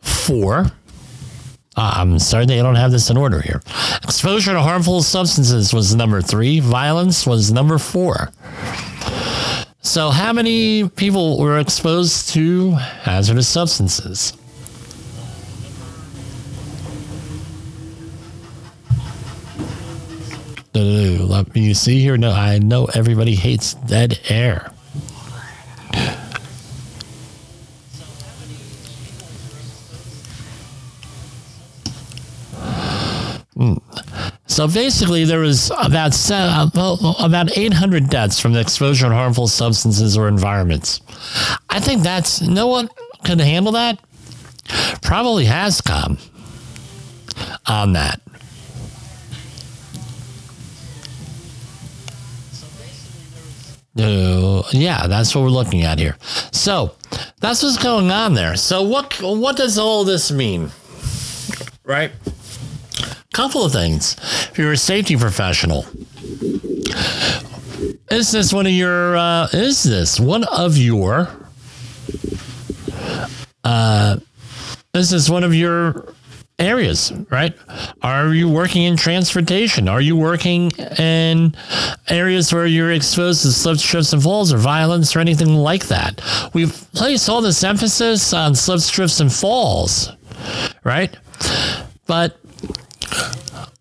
four. 0.00 0.66
Uh, 1.76 1.92
I'm 1.96 2.18
sorry 2.18 2.46
they 2.46 2.56
don't 2.58 2.76
have 2.76 2.92
this 2.92 3.10
in 3.10 3.16
order 3.16 3.40
here. 3.40 3.60
Exposure 4.02 4.52
to 4.52 4.62
harmful 4.62 5.02
substances 5.02 5.74
was 5.74 5.94
number 5.94 6.22
three. 6.22 6.60
Violence 6.60 7.26
was 7.26 7.50
number 7.50 7.78
four. 7.78 8.30
So, 9.82 10.10
how 10.10 10.32
many 10.32 10.88
people 10.88 11.38
were 11.38 11.58
exposed 11.58 12.30
to 12.30 12.70
hazardous 12.72 13.48
substances? 13.48 14.32
Let 20.74 21.54
me 21.54 21.72
see 21.74 22.00
here. 22.00 22.16
No, 22.16 22.32
I 22.32 22.58
know 22.58 22.86
everybody 22.86 23.34
hates 23.34 23.74
dead 23.74 24.18
air. 24.28 24.70
Hmm. 33.56 33.74
So 34.46 34.66
basically, 34.66 35.24
there 35.24 35.38
was 35.38 35.70
about 35.78 36.30
uh, 36.30 36.68
about 37.20 37.56
800 37.56 38.10
deaths 38.10 38.40
from 38.40 38.52
the 38.52 38.60
exposure 38.60 39.08
to 39.08 39.14
harmful 39.14 39.46
substances 39.46 40.18
or 40.18 40.26
environments. 40.26 41.00
I 41.70 41.78
think 41.78 42.02
that's 42.02 42.40
no 42.40 42.66
one 42.66 42.88
can 43.22 43.38
handle 43.38 43.72
that. 43.72 43.98
Probably 45.02 45.44
has 45.44 45.80
come 45.80 46.18
on 47.66 47.92
that. 47.92 48.20
Uh, 53.96 54.62
yeah, 54.72 55.06
that's 55.06 55.34
what 55.34 55.42
we're 55.42 55.50
looking 55.50 55.82
at 55.82 55.98
here. 55.98 56.16
So 56.50 56.96
that's 57.40 57.62
what's 57.62 57.82
going 57.82 58.10
on 58.10 58.34
there. 58.34 58.56
So 58.56 58.82
what 58.82 59.20
what 59.22 59.56
does 59.56 59.78
all 59.78 60.04
this 60.04 60.32
mean? 60.32 60.70
Right? 61.84 62.10
Couple 63.32 63.64
of 63.64 63.72
things. 63.72 64.16
If 64.50 64.58
you're 64.58 64.72
a 64.72 64.76
safety 64.76 65.16
professional, 65.16 65.86
is 68.10 68.30
this 68.32 68.52
one 68.52 68.66
of 68.66 68.72
your 68.72 69.16
uh, 69.16 69.48
is 69.52 69.82
this 69.82 70.18
one 70.18 70.44
of 70.44 70.76
your 70.76 71.28
uh, 73.64 74.16
this 74.92 75.12
is 75.12 75.30
one 75.30 75.44
of 75.44 75.54
your 75.54 76.14
areas, 76.58 77.12
right? 77.30 77.54
Are 78.02 78.32
you 78.32 78.48
working 78.48 78.82
in 78.82 78.96
transportation? 78.96 79.88
Are 79.88 80.00
you 80.00 80.16
working 80.16 80.70
in 80.98 81.54
areas 82.08 82.52
where 82.52 82.66
you're 82.66 82.92
exposed 82.92 83.42
to 83.42 83.52
slips, 83.52 83.82
trips, 83.82 84.12
and 84.12 84.22
falls 84.22 84.52
or 84.52 84.58
violence 84.58 85.16
or 85.16 85.20
anything 85.20 85.54
like 85.54 85.86
that? 85.86 86.20
We've 86.54 86.72
placed 86.92 87.28
all 87.28 87.40
this 87.40 87.64
emphasis 87.64 88.32
on 88.32 88.54
slips, 88.54 88.88
trips, 88.88 89.20
and 89.20 89.32
falls, 89.32 90.10
right? 90.84 91.16
But 92.06 92.38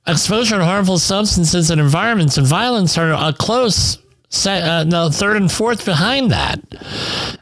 exposure 0.07 0.57
to 0.57 0.65
harmful 0.65 0.97
substances 0.97 1.69
and 1.69 1.79
environments 1.79 2.37
and 2.37 2.47
violence 2.47 2.97
are 2.97 3.11
a 3.11 3.33
close 3.33 3.99
uh, 4.47 4.83
no, 4.87 5.09
third 5.11 5.37
and 5.37 5.51
fourth 5.51 5.85
behind 5.85 6.31
that. 6.31 6.59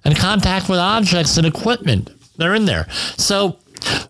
And 0.03 0.15
contact 0.15 0.67
with 0.67 0.77
objects 0.79 1.37
and 1.37 1.47
equipment. 1.47 2.09
They're 2.37 2.53
in 2.53 2.65
there. 2.65 2.89
So 3.17 3.57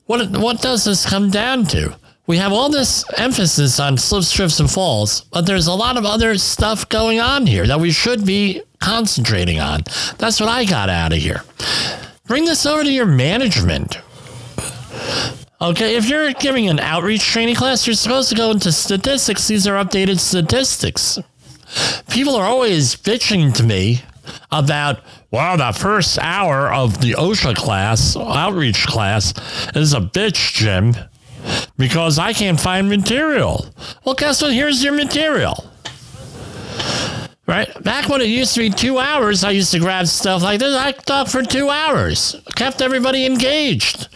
what 0.06 0.38
what 0.38 0.62
does 0.62 0.86
this 0.86 1.06
come 1.06 1.30
down 1.30 1.66
to? 1.68 1.96
We 2.28 2.38
have 2.38 2.54
all 2.54 2.70
this 2.70 3.04
emphasis 3.18 3.80
on 3.80 3.98
slips, 3.98 4.32
trips, 4.32 4.60
and 4.60 4.70
falls, 4.70 5.22
but 5.34 5.46
there's 5.46 5.68
a 5.68 5.74
lot 5.74 5.98
of 5.98 6.06
other 6.06 6.38
stuff 6.38 6.88
going 6.88 7.20
on 7.20 7.46
here 7.46 7.68
that 7.68 7.80
we 7.80 7.92
should 7.92 8.26
be 8.26 8.62
concentrating 8.80 9.60
on. 9.60 9.82
That's 10.18 10.40
what 10.40 10.48
I 10.48 10.66
got 10.66 10.90
out 10.90 11.14
of 11.14 11.20
here. 11.20 11.44
Bring 12.26 12.46
this 12.46 12.66
over 12.66 12.84
to 12.84 12.92
your 12.92 13.06
management. 13.06 13.98
Okay, 15.62 15.96
if 15.96 16.10
you're 16.10 16.32
giving 16.34 16.70
an 16.70 16.80
outreach 16.80 17.22
training 17.22 17.56
class, 17.56 17.86
you're 17.86 17.96
supposed 17.96 18.30
to 18.30 18.36
go 18.36 18.52
into 18.52 18.72
statistics. 18.72 19.48
These 19.48 19.68
are 19.68 19.84
updated 19.84 20.20
statistics. 20.20 21.20
People 22.10 22.36
are 22.36 22.46
always 22.46 22.96
bitching 22.96 23.54
to 23.56 23.64
me 23.64 24.02
about, 24.52 25.02
well, 25.32 25.56
the 25.56 25.72
first 25.72 26.20
hour 26.20 26.72
of 26.72 27.00
the 27.00 27.14
OSHA 27.14 27.56
class, 27.56 28.18
outreach 28.18 28.86
class, 28.86 29.34
is 29.76 29.94
a 29.94 30.02
bitch, 30.02 30.54
Jim, 30.54 30.94
because 31.78 32.20
I 32.20 32.34
can't 32.34 32.60
find 32.60 32.90
material. 32.90 33.66
Well, 34.06 34.16
guess 34.16 34.42
what? 34.42 34.54
Here's 34.54 34.84
your 34.84 34.94
material. 34.94 35.66
Right? 37.48 37.84
Back 37.84 38.08
when 38.08 38.22
it 38.22 38.28
used 38.28 38.54
to 38.56 38.60
be 38.60 38.70
two 38.70 38.98
hours, 39.00 39.44
I 39.44 39.52
used 39.52 39.72
to 39.72 39.80
grab 39.80 40.08
stuff 40.08 40.42
like 40.42 40.60
this. 40.60 40.76
I 40.76 40.92
talked 40.92 41.32
for 41.32 41.44
two 41.44 41.70
hours, 41.70 42.36
kept 42.56 42.82
everybody 42.82 43.26
engaged. 43.26 44.10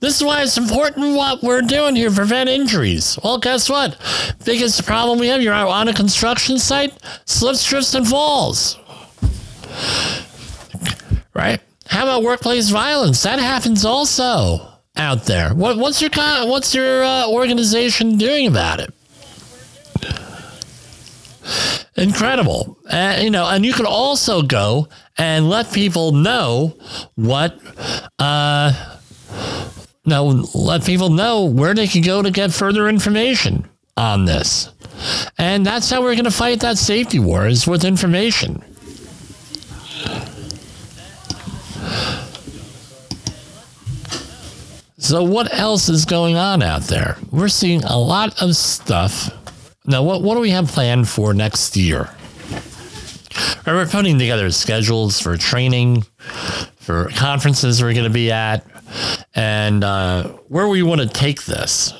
This 0.00 0.16
is 0.16 0.24
why 0.24 0.42
it's 0.42 0.56
important 0.56 1.16
what 1.16 1.42
we're 1.42 1.62
doing 1.62 1.94
here, 1.94 2.10
prevent 2.10 2.48
injuries. 2.48 3.18
Well, 3.22 3.38
guess 3.38 3.68
what? 3.68 3.96
Biggest 4.44 4.86
problem 4.86 5.18
we 5.18 5.28
have, 5.28 5.42
you're 5.42 5.52
on 5.52 5.88
a 5.88 5.94
construction 5.94 6.58
site, 6.58 6.96
slips, 7.26 7.64
trips, 7.64 7.94
and 7.94 8.06
falls 8.06 8.76
right? 11.34 11.60
How 11.86 12.04
about 12.04 12.22
workplace 12.22 12.70
violence? 12.70 13.22
That 13.22 13.38
happens 13.38 13.84
also 13.84 14.68
out 14.96 15.24
there. 15.24 15.54
What, 15.54 15.76
what's 15.78 16.00
your 16.00 16.10
what's 16.46 16.74
your 16.74 17.02
uh, 17.02 17.28
organization 17.28 18.16
doing 18.16 18.46
about 18.46 18.80
it? 18.80 18.94
Incredible, 21.96 22.78
uh, 22.88 23.18
you 23.20 23.30
know. 23.30 23.46
And 23.46 23.66
you 23.66 23.72
can 23.72 23.86
also 23.86 24.42
go 24.42 24.88
and 25.18 25.48
let 25.48 25.72
people 25.72 26.12
know 26.12 26.76
what. 27.16 27.58
Uh, 28.18 28.96
no, 30.06 30.26
let 30.54 30.84
people 30.84 31.10
know 31.10 31.44
where 31.44 31.74
they 31.74 31.86
can 31.86 32.02
go 32.02 32.22
to 32.22 32.30
get 32.30 32.52
further 32.52 32.88
information 32.88 33.68
on 33.96 34.24
this. 34.24 34.70
And 35.38 35.64
that's 35.64 35.90
how 35.90 36.02
we're 36.02 36.14
going 36.14 36.24
to 36.24 36.30
fight 36.30 36.60
that 36.60 36.78
safety 36.78 37.18
war 37.18 37.46
is 37.46 37.66
with 37.66 37.84
information. 37.84 38.64
So, 45.10 45.24
what 45.24 45.52
else 45.52 45.88
is 45.88 46.04
going 46.04 46.36
on 46.36 46.62
out 46.62 46.82
there? 46.82 47.16
We're 47.32 47.48
seeing 47.48 47.82
a 47.84 47.98
lot 47.98 48.40
of 48.42 48.54
stuff. 48.54 49.30
Now, 49.86 50.02
what, 50.02 50.22
what 50.22 50.34
do 50.34 50.40
we 50.40 50.50
have 50.50 50.68
planned 50.68 51.08
for 51.08 51.32
next 51.34 51.76
year? 51.76 52.10
We're 53.66 53.86
putting 53.86 54.18
together 54.18 54.50
schedules 54.50 55.18
for 55.18 55.36
training, 55.36 56.02
for 56.76 57.08
conferences 57.16 57.82
we're 57.82 57.94
going 57.94 58.04
to 58.04 58.10
be 58.10 58.30
at, 58.30 58.64
and 59.34 59.82
uh, 59.82 60.28
where 60.48 60.68
we 60.68 60.82
want 60.82 61.00
to 61.00 61.08
take 61.08 61.44
this. 61.44 61.94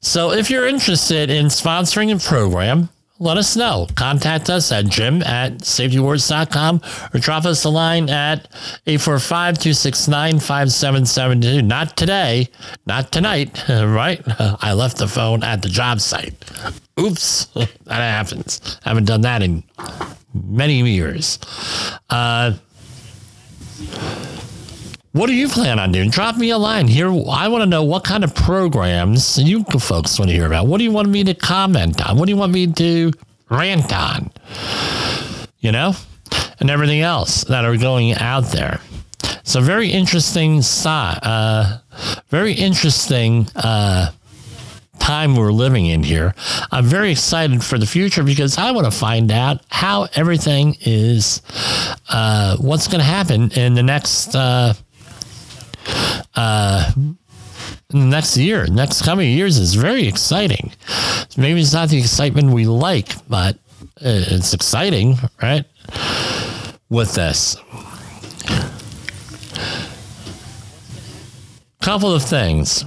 So, 0.00 0.32
if 0.32 0.48
you're 0.48 0.66
interested 0.66 1.30
in 1.30 1.46
sponsoring 1.46 2.14
a 2.14 2.18
program, 2.18 2.88
let 3.18 3.36
us 3.36 3.56
know. 3.56 3.86
Contact 3.94 4.48
us 4.50 4.70
at 4.72 4.86
jim 4.86 5.22
at 5.22 5.64
safetywars.com 5.64 6.80
or 7.12 7.20
drop 7.20 7.44
us 7.44 7.64
a 7.64 7.68
line 7.68 8.08
at 8.08 8.50
845-269-5772. 8.86 11.64
Not 11.64 11.96
today, 11.96 12.48
not 12.86 13.10
tonight, 13.12 13.62
right? 13.68 14.22
I 14.62 14.72
left 14.72 14.96
the 14.98 15.08
phone 15.08 15.42
at 15.42 15.62
the 15.62 15.68
job 15.68 16.00
site. 16.00 16.34
Oops, 16.98 17.44
that 17.54 17.68
happens. 17.88 18.78
I 18.84 18.90
haven't 18.90 19.06
done 19.06 19.22
that 19.22 19.42
in 19.42 19.64
many 20.32 20.80
years. 20.88 21.40
Uh, 22.10 22.52
what 25.18 25.26
do 25.26 25.34
you 25.34 25.48
plan 25.48 25.80
on 25.80 25.90
doing? 25.90 26.10
Drop 26.10 26.36
me 26.36 26.50
a 26.50 26.58
line 26.58 26.86
here. 26.86 27.08
I 27.08 27.48
want 27.48 27.62
to 27.62 27.66
know 27.66 27.82
what 27.82 28.04
kind 28.04 28.22
of 28.22 28.36
programs 28.36 29.36
you 29.36 29.64
folks 29.64 30.16
want 30.16 30.30
to 30.30 30.34
hear 30.34 30.46
about. 30.46 30.68
What 30.68 30.78
do 30.78 30.84
you 30.84 30.92
want 30.92 31.08
me 31.08 31.24
to 31.24 31.34
comment 31.34 32.08
on? 32.08 32.16
What 32.16 32.26
do 32.26 32.32
you 32.32 32.36
want 32.36 32.52
me 32.52 32.72
to 32.72 33.10
rant 33.50 33.92
on? 33.92 34.30
You 35.58 35.72
know, 35.72 35.94
and 36.60 36.70
everything 36.70 37.00
else 37.00 37.42
that 37.44 37.64
are 37.64 37.76
going 37.76 38.14
out 38.14 38.44
there. 38.52 38.80
So 39.42 39.60
very 39.60 39.88
interesting, 39.88 40.62
uh, 40.86 41.78
very 42.28 42.52
interesting 42.52 43.48
uh, 43.56 44.12
time 45.00 45.34
we're 45.34 45.50
living 45.50 45.86
in 45.86 46.04
here. 46.04 46.32
I'm 46.70 46.84
very 46.84 47.10
excited 47.10 47.64
for 47.64 47.76
the 47.76 47.86
future 47.86 48.22
because 48.22 48.56
I 48.56 48.70
want 48.70 48.84
to 48.84 48.96
find 48.96 49.32
out 49.32 49.62
how 49.68 50.06
everything 50.14 50.76
is, 50.82 51.42
uh, 52.08 52.56
what's 52.58 52.86
going 52.86 53.00
to 53.00 53.04
happen 53.04 53.50
in 53.52 53.74
the 53.74 53.82
next 53.82 54.36
uh, 56.38 56.40
uh, 56.40 56.92
next 57.92 58.36
year, 58.36 58.66
next 58.68 59.02
coming 59.02 59.28
years 59.28 59.58
is 59.58 59.74
very 59.74 60.06
exciting. 60.06 60.72
Maybe 61.36 61.60
it's 61.60 61.72
not 61.72 61.88
the 61.88 61.98
excitement 61.98 62.50
we 62.50 62.66
like, 62.66 63.08
but 63.28 63.58
it's 64.00 64.54
exciting, 64.54 65.16
right? 65.42 65.64
With 66.88 67.14
this. 67.14 67.56
Couple 71.80 72.14
of 72.14 72.22
things 72.22 72.84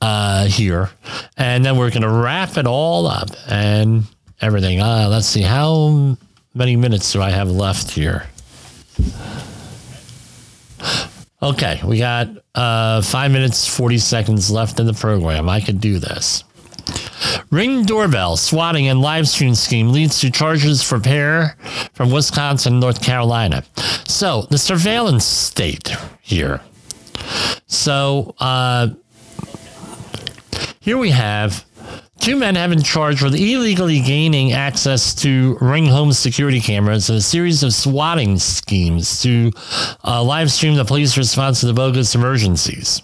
uh, 0.00 0.46
here, 0.46 0.88
and 1.36 1.64
then 1.64 1.76
we're 1.76 1.90
going 1.90 2.02
to 2.02 2.08
wrap 2.08 2.56
it 2.56 2.66
all 2.66 3.06
up 3.06 3.28
and 3.48 4.04
everything. 4.40 4.80
Uh, 4.80 5.08
let's 5.10 5.26
see, 5.26 5.42
how 5.42 6.16
many 6.54 6.76
minutes 6.76 7.12
do 7.12 7.20
I 7.20 7.30
have 7.30 7.50
left 7.50 7.90
here? 7.90 8.26
Okay, 11.42 11.80
we 11.84 11.98
got 11.98 12.28
uh, 12.54 13.00
five 13.00 13.30
minutes, 13.30 13.66
40 13.66 13.96
seconds 13.98 14.50
left 14.50 14.78
in 14.78 14.86
the 14.86 14.92
program. 14.92 15.48
I 15.48 15.60
could 15.60 15.80
do 15.80 15.98
this. 15.98 16.44
Ring 17.50 17.84
doorbell 17.84 18.36
swatting 18.36 18.88
and 18.88 19.00
live 19.00 19.26
stream 19.26 19.54
scheme 19.54 19.90
leads 19.90 20.20
to 20.20 20.30
charges 20.30 20.82
for 20.82 21.00
pair 21.00 21.56
from 21.94 22.10
Wisconsin, 22.10 22.78
North 22.78 23.02
Carolina. 23.02 23.64
So 24.06 24.42
the 24.50 24.58
surveillance 24.58 25.24
state 25.24 25.94
here. 26.20 26.60
So 27.66 28.34
uh, 28.38 28.88
here 30.80 30.98
we 30.98 31.10
have 31.10 31.64
two 32.20 32.36
men 32.36 32.54
have 32.54 32.70
been 32.70 32.82
charged 32.82 33.22
with 33.22 33.34
illegally 33.34 34.00
gaining 34.00 34.52
access 34.52 35.14
to 35.14 35.56
ring 35.60 35.86
home 35.86 36.12
security 36.12 36.60
cameras 36.60 37.08
and 37.08 37.18
a 37.18 37.22
series 37.22 37.62
of 37.62 37.72
swatting 37.72 38.38
schemes 38.38 39.22
to 39.22 39.50
uh, 40.04 40.22
live 40.22 40.52
stream 40.52 40.74
the 40.76 40.84
police 40.84 41.16
response 41.16 41.60
to 41.60 41.66
the 41.66 41.72
bogus 41.72 42.14
emergencies. 42.14 43.02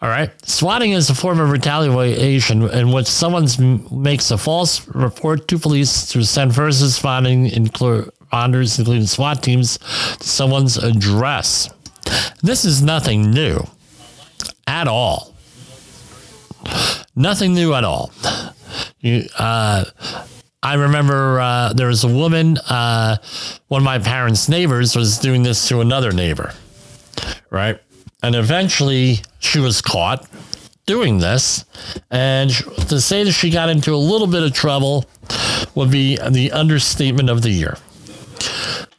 All 0.00 0.08
right. 0.08 0.30
Swatting 0.46 0.92
is 0.92 1.10
a 1.10 1.14
form 1.14 1.40
of 1.40 1.50
retaliation 1.50 2.62
in 2.70 2.92
which 2.92 3.08
someone 3.08 3.48
makes 3.90 4.30
a 4.30 4.38
false 4.38 4.86
report 4.88 5.48
to 5.48 5.58
police 5.58 6.06
to 6.10 6.22
send 6.22 6.54
first 6.54 6.80
responding 6.82 7.46
responders, 7.50 8.78
including 8.78 9.06
SWAT 9.06 9.42
teams, 9.42 9.78
to 9.78 10.28
someone's 10.28 10.76
address. 10.76 11.70
This 12.42 12.64
is 12.64 12.82
nothing 12.82 13.32
new 13.32 13.66
at 14.66 14.86
all. 14.86 15.34
Nothing 17.16 17.54
new 17.54 17.72
at 17.72 17.82
all. 17.82 18.12
You, 19.00 19.26
uh, 19.38 19.84
I 20.62 20.74
remember 20.74 21.40
uh, 21.40 21.72
there 21.72 21.88
was 21.88 22.04
a 22.04 22.08
woman, 22.08 22.58
uh, 22.58 23.16
one 23.68 23.80
of 23.80 23.84
my 23.84 23.98
parents' 23.98 24.48
neighbors 24.48 24.94
was 24.94 25.18
doing 25.18 25.42
this 25.42 25.68
to 25.68 25.80
another 25.80 26.12
neighbor, 26.12 26.52
right? 27.50 27.80
And 28.22 28.34
eventually 28.34 29.20
she 29.38 29.60
was 29.60 29.80
caught 29.80 30.28
doing 30.84 31.18
this. 31.18 31.64
And 32.10 32.50
to 32.50 33.00
say 33.00 33.24
that 33.24 33.32
she 33.32 33.50
got 33.50 33.68
into 33.68 33.94
a 33.94 33.96
little 33.96 34.26
bit 34.26 34.42
of 34.42 34.52
trouble 34.52 35.06
would 35.74 35.90
be 35.90 36.16
the 36.16 36.52
understatement 36.52 37.30
of 37.30 37.42
the 37.42 37.50
year 37.50 37.76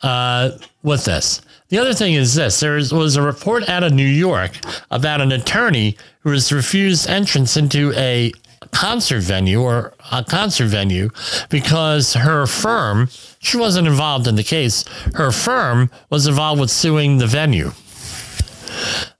uh, 0.01 0.51
with 0.83 1.05
this. 1.05 1.41
The 1.69 1.79
other 1.79 1.93
thing 1.93 2.13
is 2.13 2.35
this 2.35 2.59
there 2.59 2.75
was 2.75 3.15
a 3.15 3.21
report 3.21 3.67
out 3.67 3.83
of 3.83 3.93
New 3.93 4.07
York 4.07 4.51
about 4.89 5.21
an 5.21 5.31
attorney 5.31 5.97
who 6.21 6.29
was 6.29 6.51
refused 6.51 7.09
entrance 7.09 7.57
into 7.57 7.91
a 7.93 8.31
concert 8.71 9.21
venue 9.21 9.61
or 9.61 9.93
a 10.11 10.23
concert 10.23 10.67
venue 10.67 11.09
because 11.49 12.13
her 12.13 12.45
firm, 12.47 13.09
she 13.39 13.57
wasn't 13.57 13.87
involved 13.87 14.27
in 14.27 14.35
the 14.35 14.43
case, 14.43 14.85
her 15.15 15.31
firm 15.31 15.89
was 16.09 16.27
involved 16.27 16.61
with 16.61 16.71
suing 16.71 17.17
the 17.17 17.27
venue. 17.27 17.71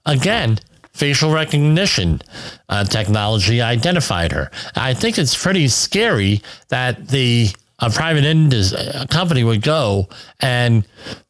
Again, 0.06 0.58
facial 0.92 1.32
recognition 1.32 2.20
uh, 2.68 2.84
technology 2.84 3.60
identified 3.60 4.32
her. 4.32 4.50
I 4.74 4.94
think 4.94 5.18
it's 5.18 5.40
pretty 5.40 5.68
scary 5.68 6.42
that 6.68 7.08
the 7.08 7.50
a 7.80 7.90
private 7.90 8.24
industry, 8.24 8.78
company 9.08 9.44
would 9.44 9.62
go 9.62 10.08
and 10.40 10.84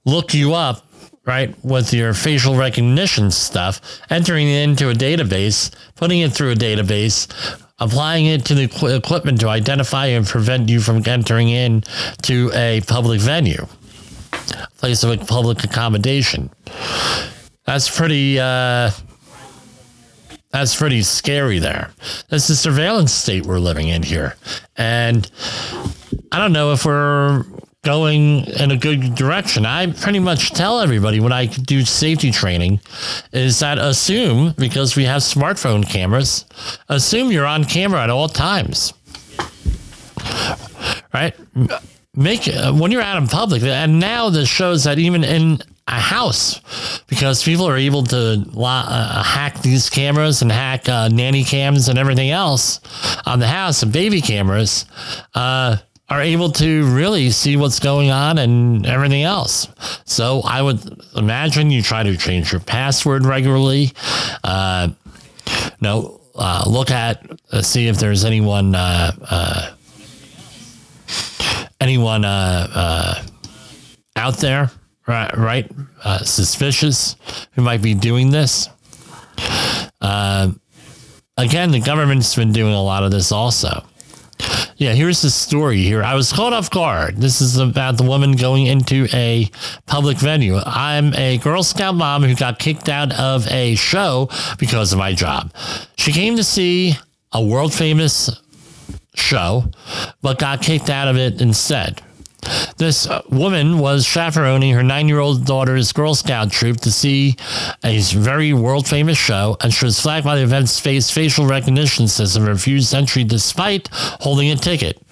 look 0.06 0.32
you 0.32 0.54
up 0.54 0.87
right, 1.28 1.54
with 1.62 1.92
your 1.92 2.14
facial 2.14 2.56
recognition 2.56 3.30
stuff, 3.30 3.82
entering 4.08 4.48
it 4.48 4.62
into 4.62 4.88
a 4.88 4.94
database, 4.94 5.70
putting 5.94 6.20
it 6.20 6.32
through 6.32 6.52
a 6.52 6.54
database, 6.54 7.28
applying 7.78 8.24
it 8.24 8.46
to 8.46 8.54
the 8.54 8.64
equipment 8.96 9.38
to 9.40 9.48
identify 9.48 10.06
and 10.06 10.26
prevent 10.26 10.70
you 10.70 10.80
from 10.80 11.06
entering 11.06 11.50
in 11.50 11.82
to 12.22 12.50
a 12.54 12.80
public 12.86 13.20
venue, 13.20 13.66
place 14.78 15.04
of 15.04 15.28
public 15.28 15.62
accommodation. 15.62 16.50
That's 17.66 17.94
pretty. 17.94 18.40
Uh, 18.40 18.90
that's 20.50 20.74
pretty 20.74 21.02
scary 21.02 21.58
there. 21.58 21.90
This 22.30 22.48
is 22.48 22.58
surveillance 22.58 23.12
state 23.12 23.44
we're 23.44 23.58
living 23.58 23.88
in 23.88 24.02
here. 24.02 24.34
And 24.76 25.30
I 26.32 26.38
don't 26.38 26.54
know 26.54 26.72
if 26.72 26.86
we're 26.86 27.44
going 27.88 28.44
in 28.44 28.70
a 28.70 28.76
good 28.76 29.14
direction. 29.14 29.64
I 29.64 29.86
pretty 29.86 30.18
much 30.18 30.50
tell 30.50 30.80
everybody 30.80 31.20
when 31.20 31.32
I 31.32 31.46
do 31.46 31.86
safety 31.86 32.30
training 32.30 32.80
is 33.32 33.60
that 33.60 33.78
assume 33.78 34.54
because 34.58 34.94
we 34.94 35.04
have 35.04 35.22
smartphone 35.22 35.88
cameras, 35.88 36.44
assume 36.90 37.32
you're 37.32 37.46
on 37.46 37.64
camera 37.64 38.02
at 38.02 38.10
all 38.10 38.28
times. 38.28 38.92
Right? 41.14 41.34
Make 42.14 42.42
when 42.74 42.90
you're 42.92 43.00
out 43.00 43.16
in 43.16 43.26
public, 43.26 43.62
and 43.62 43.98
now 43.98 44.28
this 44.28 44.50
shows 44.50 44.84
that 44.84 44.98
even 44.98 45.24
in 45.24 45.62
a 45.86 45.98
house, 45.98 46.60
because 47.06 47.42
people 47.42 47.66
are 47.66 47.78
able 47.78 48.02
to 48.02 48.44
uh, 48.54 49.22
hack 49.22 49.62
these 49.62 49.88
cameras 49.88 50.42
and 50.42 50.52
hack 50.52 50.86
uh, 50.90 51.08
nanny 51.08 51.42
cams 51.42 51.88
and 51.88 51.98
everything 51.98 52.30
else 52.30 52.80
on 53.24 53.38
the 53.38 53.46
house 53.46 53.82
and 53.82 53.94
baby 53.94 54.20
cameras. 54.20 54.84
Uh, 55.34 55.78
are 56.10 56.22
able 56.22 56.50
to 56.52 56.86
really 56.94 57.30
see 57.30 57.56
what's 57.56 57.80
going 57.80 58.10
on 58.10 58.38
and 58.38 58.86
everything 58.86 59.24
else. 59.24 59.68
So 60.04 60.40
I 60.42 60.62
would 60.62 60.80
imagine 61.14 61.70
you 61.70 61.82
try 61.82 62.02
to 62.02 62.16
change 62.16 62.50
your 62.50 62.60
password 62.62 63.26
regularly. 63.26 63.92
Uh, 64.42 64.90
no, 65.80 66.20
uh, 66.38 66.64
look 66.66 66.90
at 66.90 67.28
uh, 67.52 67.62
see 67.62 67.88
if 67.88 67.98
there's 67.98 68.24
anyone 68.24 68.74
uh, 68.74 69.12
uh, 69.30 69.74
anyone 71.80 72.24
uh, 72.24 73.22
out 74.16 74.36
there 74.38 74.70
right 75.06 75.36
right 75.36 75.70
suspicious 76.22 77.16
who 77.52 77.62
might 77.62 77.82
be 77.82 77.94
doing 77.94 78.30
this. 78.30 78.68
again, 80.00 81.70
the 81.70 81.82
government's 81.84 82.34
been 82.34 82.52
doing 82.52 82.72
a 82.72 82.82
lot 82.82 83.02
of 83.02 83.10
this 83.10 83.32
also. 83.32 83.84
Yeah, 84.78 84.92
here's 84.92 85.22
the 85.22 85.30
story 85.30 85.82
here. 85.82 86.04
I 86.04 86.14
was 86.14 86.32
caught 86.32 86.52
off 86.52 86.70
guard. 86.70 87.16
This 87.16 87.40
is 87.40 87.56
about 87.56 87.96
the 87.96 88.04
woman 88.04 88.36
going 88.36 88.66
into 88.66 89.08
a 89.12 89.50
public 89.86 90.18
venue. 90.18 90.56
I'm 90.64 91.12
a 91.14 91.38
Girl 91.38 91.64
Scout 91.64 91.96
mom 91.96 92.22
who 92.22 92.36
got 92.36 92.60
kicked 92.60 92.88
out 92.88 93.12
of 93.18 93.50
a 93.50 93.74
show 93.74 94.30
because 94.56 94.92
of 94.92 94.98
my 95.00 95.14
job. 95.14 95.52
She 95.96 96.12
came 96.12 96.36
to 96.36 96.44
see 96.44 96.94
a 97.32 97.42
world 97.42 97.74
famous 97.74 98.30
show, 99.16 99.64
but 100.22 100.38
got 100.38 100.62
kicked 100.62 100.90
out 100.90 101.08
of 101.08 101.16
it 101.16 101.40
instead. 101.40 102.00
This 102.78 103.08
uh, 103.08 103.22
woman 103.28 103.80
was 103.80 104.04
chaperoning 104.06 104.72
her 104.72 104.84
nine 104.84 105.08
year 105.08 105.18
old 105.18 105.44
daughter's 105.44 105.90
Girl 105.92 106.14
Scout 106.14 106.52
troop 106.52 106.76
to 106.82 106.92
see 106.92 107.36
a 107.82 108.00
very 108.00 108.52
world 108.52 108.86
famous 108.86 109.18
show, 109.18 109.56
and 109.60 109.74
she 109.74 109.84
was 109.84 110.00
flagged 110.00 110.24
by 110.24 110.36
the 110.36 110.44
event's 110.44 110.78
face 110.78 111.10
facial 111.10 111.44
recognition 111.44 112.06
system 112.06 112.44
and 112.44 112.52
refused 112.52 112.94
entry 112.94 113.24
despite 113.24 113.88
holding 113.92 114.50
a 114.52 114.56
ticket. 114.56 115.02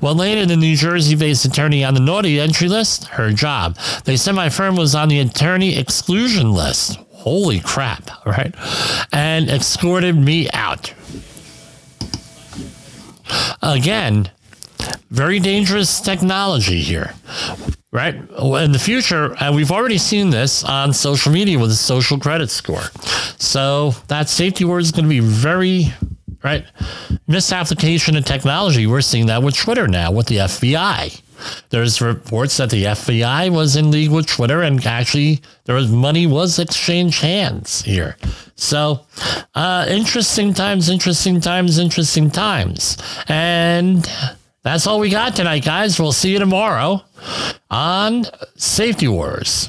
Well, 0.00 0.14
later, 0.14 0.46
the 0.46 0.56
New 0.56 0.76
Jersey 0.76 1.14
based 1.14 1.44
attorney 1.44 1.84
on 1.84 1.92
the 1.92 2.00
naughty 2.00 2.40
entry 2.40 2.68
list? 2.68 3.04
Her 3.08 3.32
job. 3.32 3.76
They 4.04 4.16
said 4.16 4.32
my 4.34 4.48
firm 4.48 4.74
was 4.74 4.94
on 4.94 5.08
the 5.08 5.20
attorney 5.20 5.76
exclusion 5.76 6.52
list. 6.52 6.98
Holy 7.12 7.60
crap, 7.60 8.10
right? 8.24 8.54
And 9.12 9.50
escorted 9.50 10.16
me 10.16 10.48
out. 10.54 10.94
Again, 13.62 14.30
very 15.14 15.38
dangerous 15.38 16.00
technology 16.00 16.82
here, 16.82 17.14
right? 17.92 18.16
In 18.16 18.72
the 18.72 18.80
future, 18.80 19.36
and 19.40 19.54
we've 19.54 19.70
already 19.70 19.96
seen 19.96 20.30
this 20.30 20.64
on 20.64 20.92
social 20.92 21.30
media 21.30 21.56
with 21.56 21.70
a 21.70 21.76
social 21.76 22.18
credit 22.18 22.50
score. 22.50 22.82
So 23.38 23.92
that 24.08 24.28
safety 24.28 24.64
word 24.64 24.80
is 24.80 24.90
going 24.90 25.04
to 25.04 25.08
be 25.08 25.20
very, 25.20 25.86
right? 26.42 26.64
Misapplication 27.28 28.16
of 28.16 28.24
technology. 28.24 28.88
We're 28.88 29.02
seeing 29.02 29.26
that 29.26 29.40
with 29.40 29.56
Twitter 29.56 29.86
now, 29.86 30.10
with 30.10 30.26
the 30.26 30.38
FBI. 30.38 31.20
There's 31.70 32.00
reports 32.00 32.56
that 32.56 32.70
the 32.70 32.84
FBI 32.84 33.50
was 33.50 33.76
in 33.76 33.92
league 33.92 34.10
with 34.10 34.26
Twitter, 34.26 34.62
and 34.62 34.84
actually, 34.84 35.42
there 35.64 35.76
was 35.76 35.90
money 35.90 36.26
was 36.26 36.58
exchanged 36.58 37.22
hands 37.22 37.82
here. 37.82 38.16
So, 38.56 39.06
uh, 39.54 39.86
interesting 39.88 40.54
times, 40.54 40.88
interesting 40.88 41.40
times, 41.40 41.78
interesting 41.78 42.30
times, 42.30 42.96
and 43.28 44.08
that's 44.64 44.86
all 44.86 44.98
we 44.98 45.10
got 45.10 45.36
tonight, 45.36 45.64
guys. 45.64 46.00
We'll 46.00 46.10
see 46.10 46.32
you 46.32 46.38
tomorrow 46.38 47.04
on 47.70 48.24
Safety 48.56 49.06
Wars. 49.06 49.68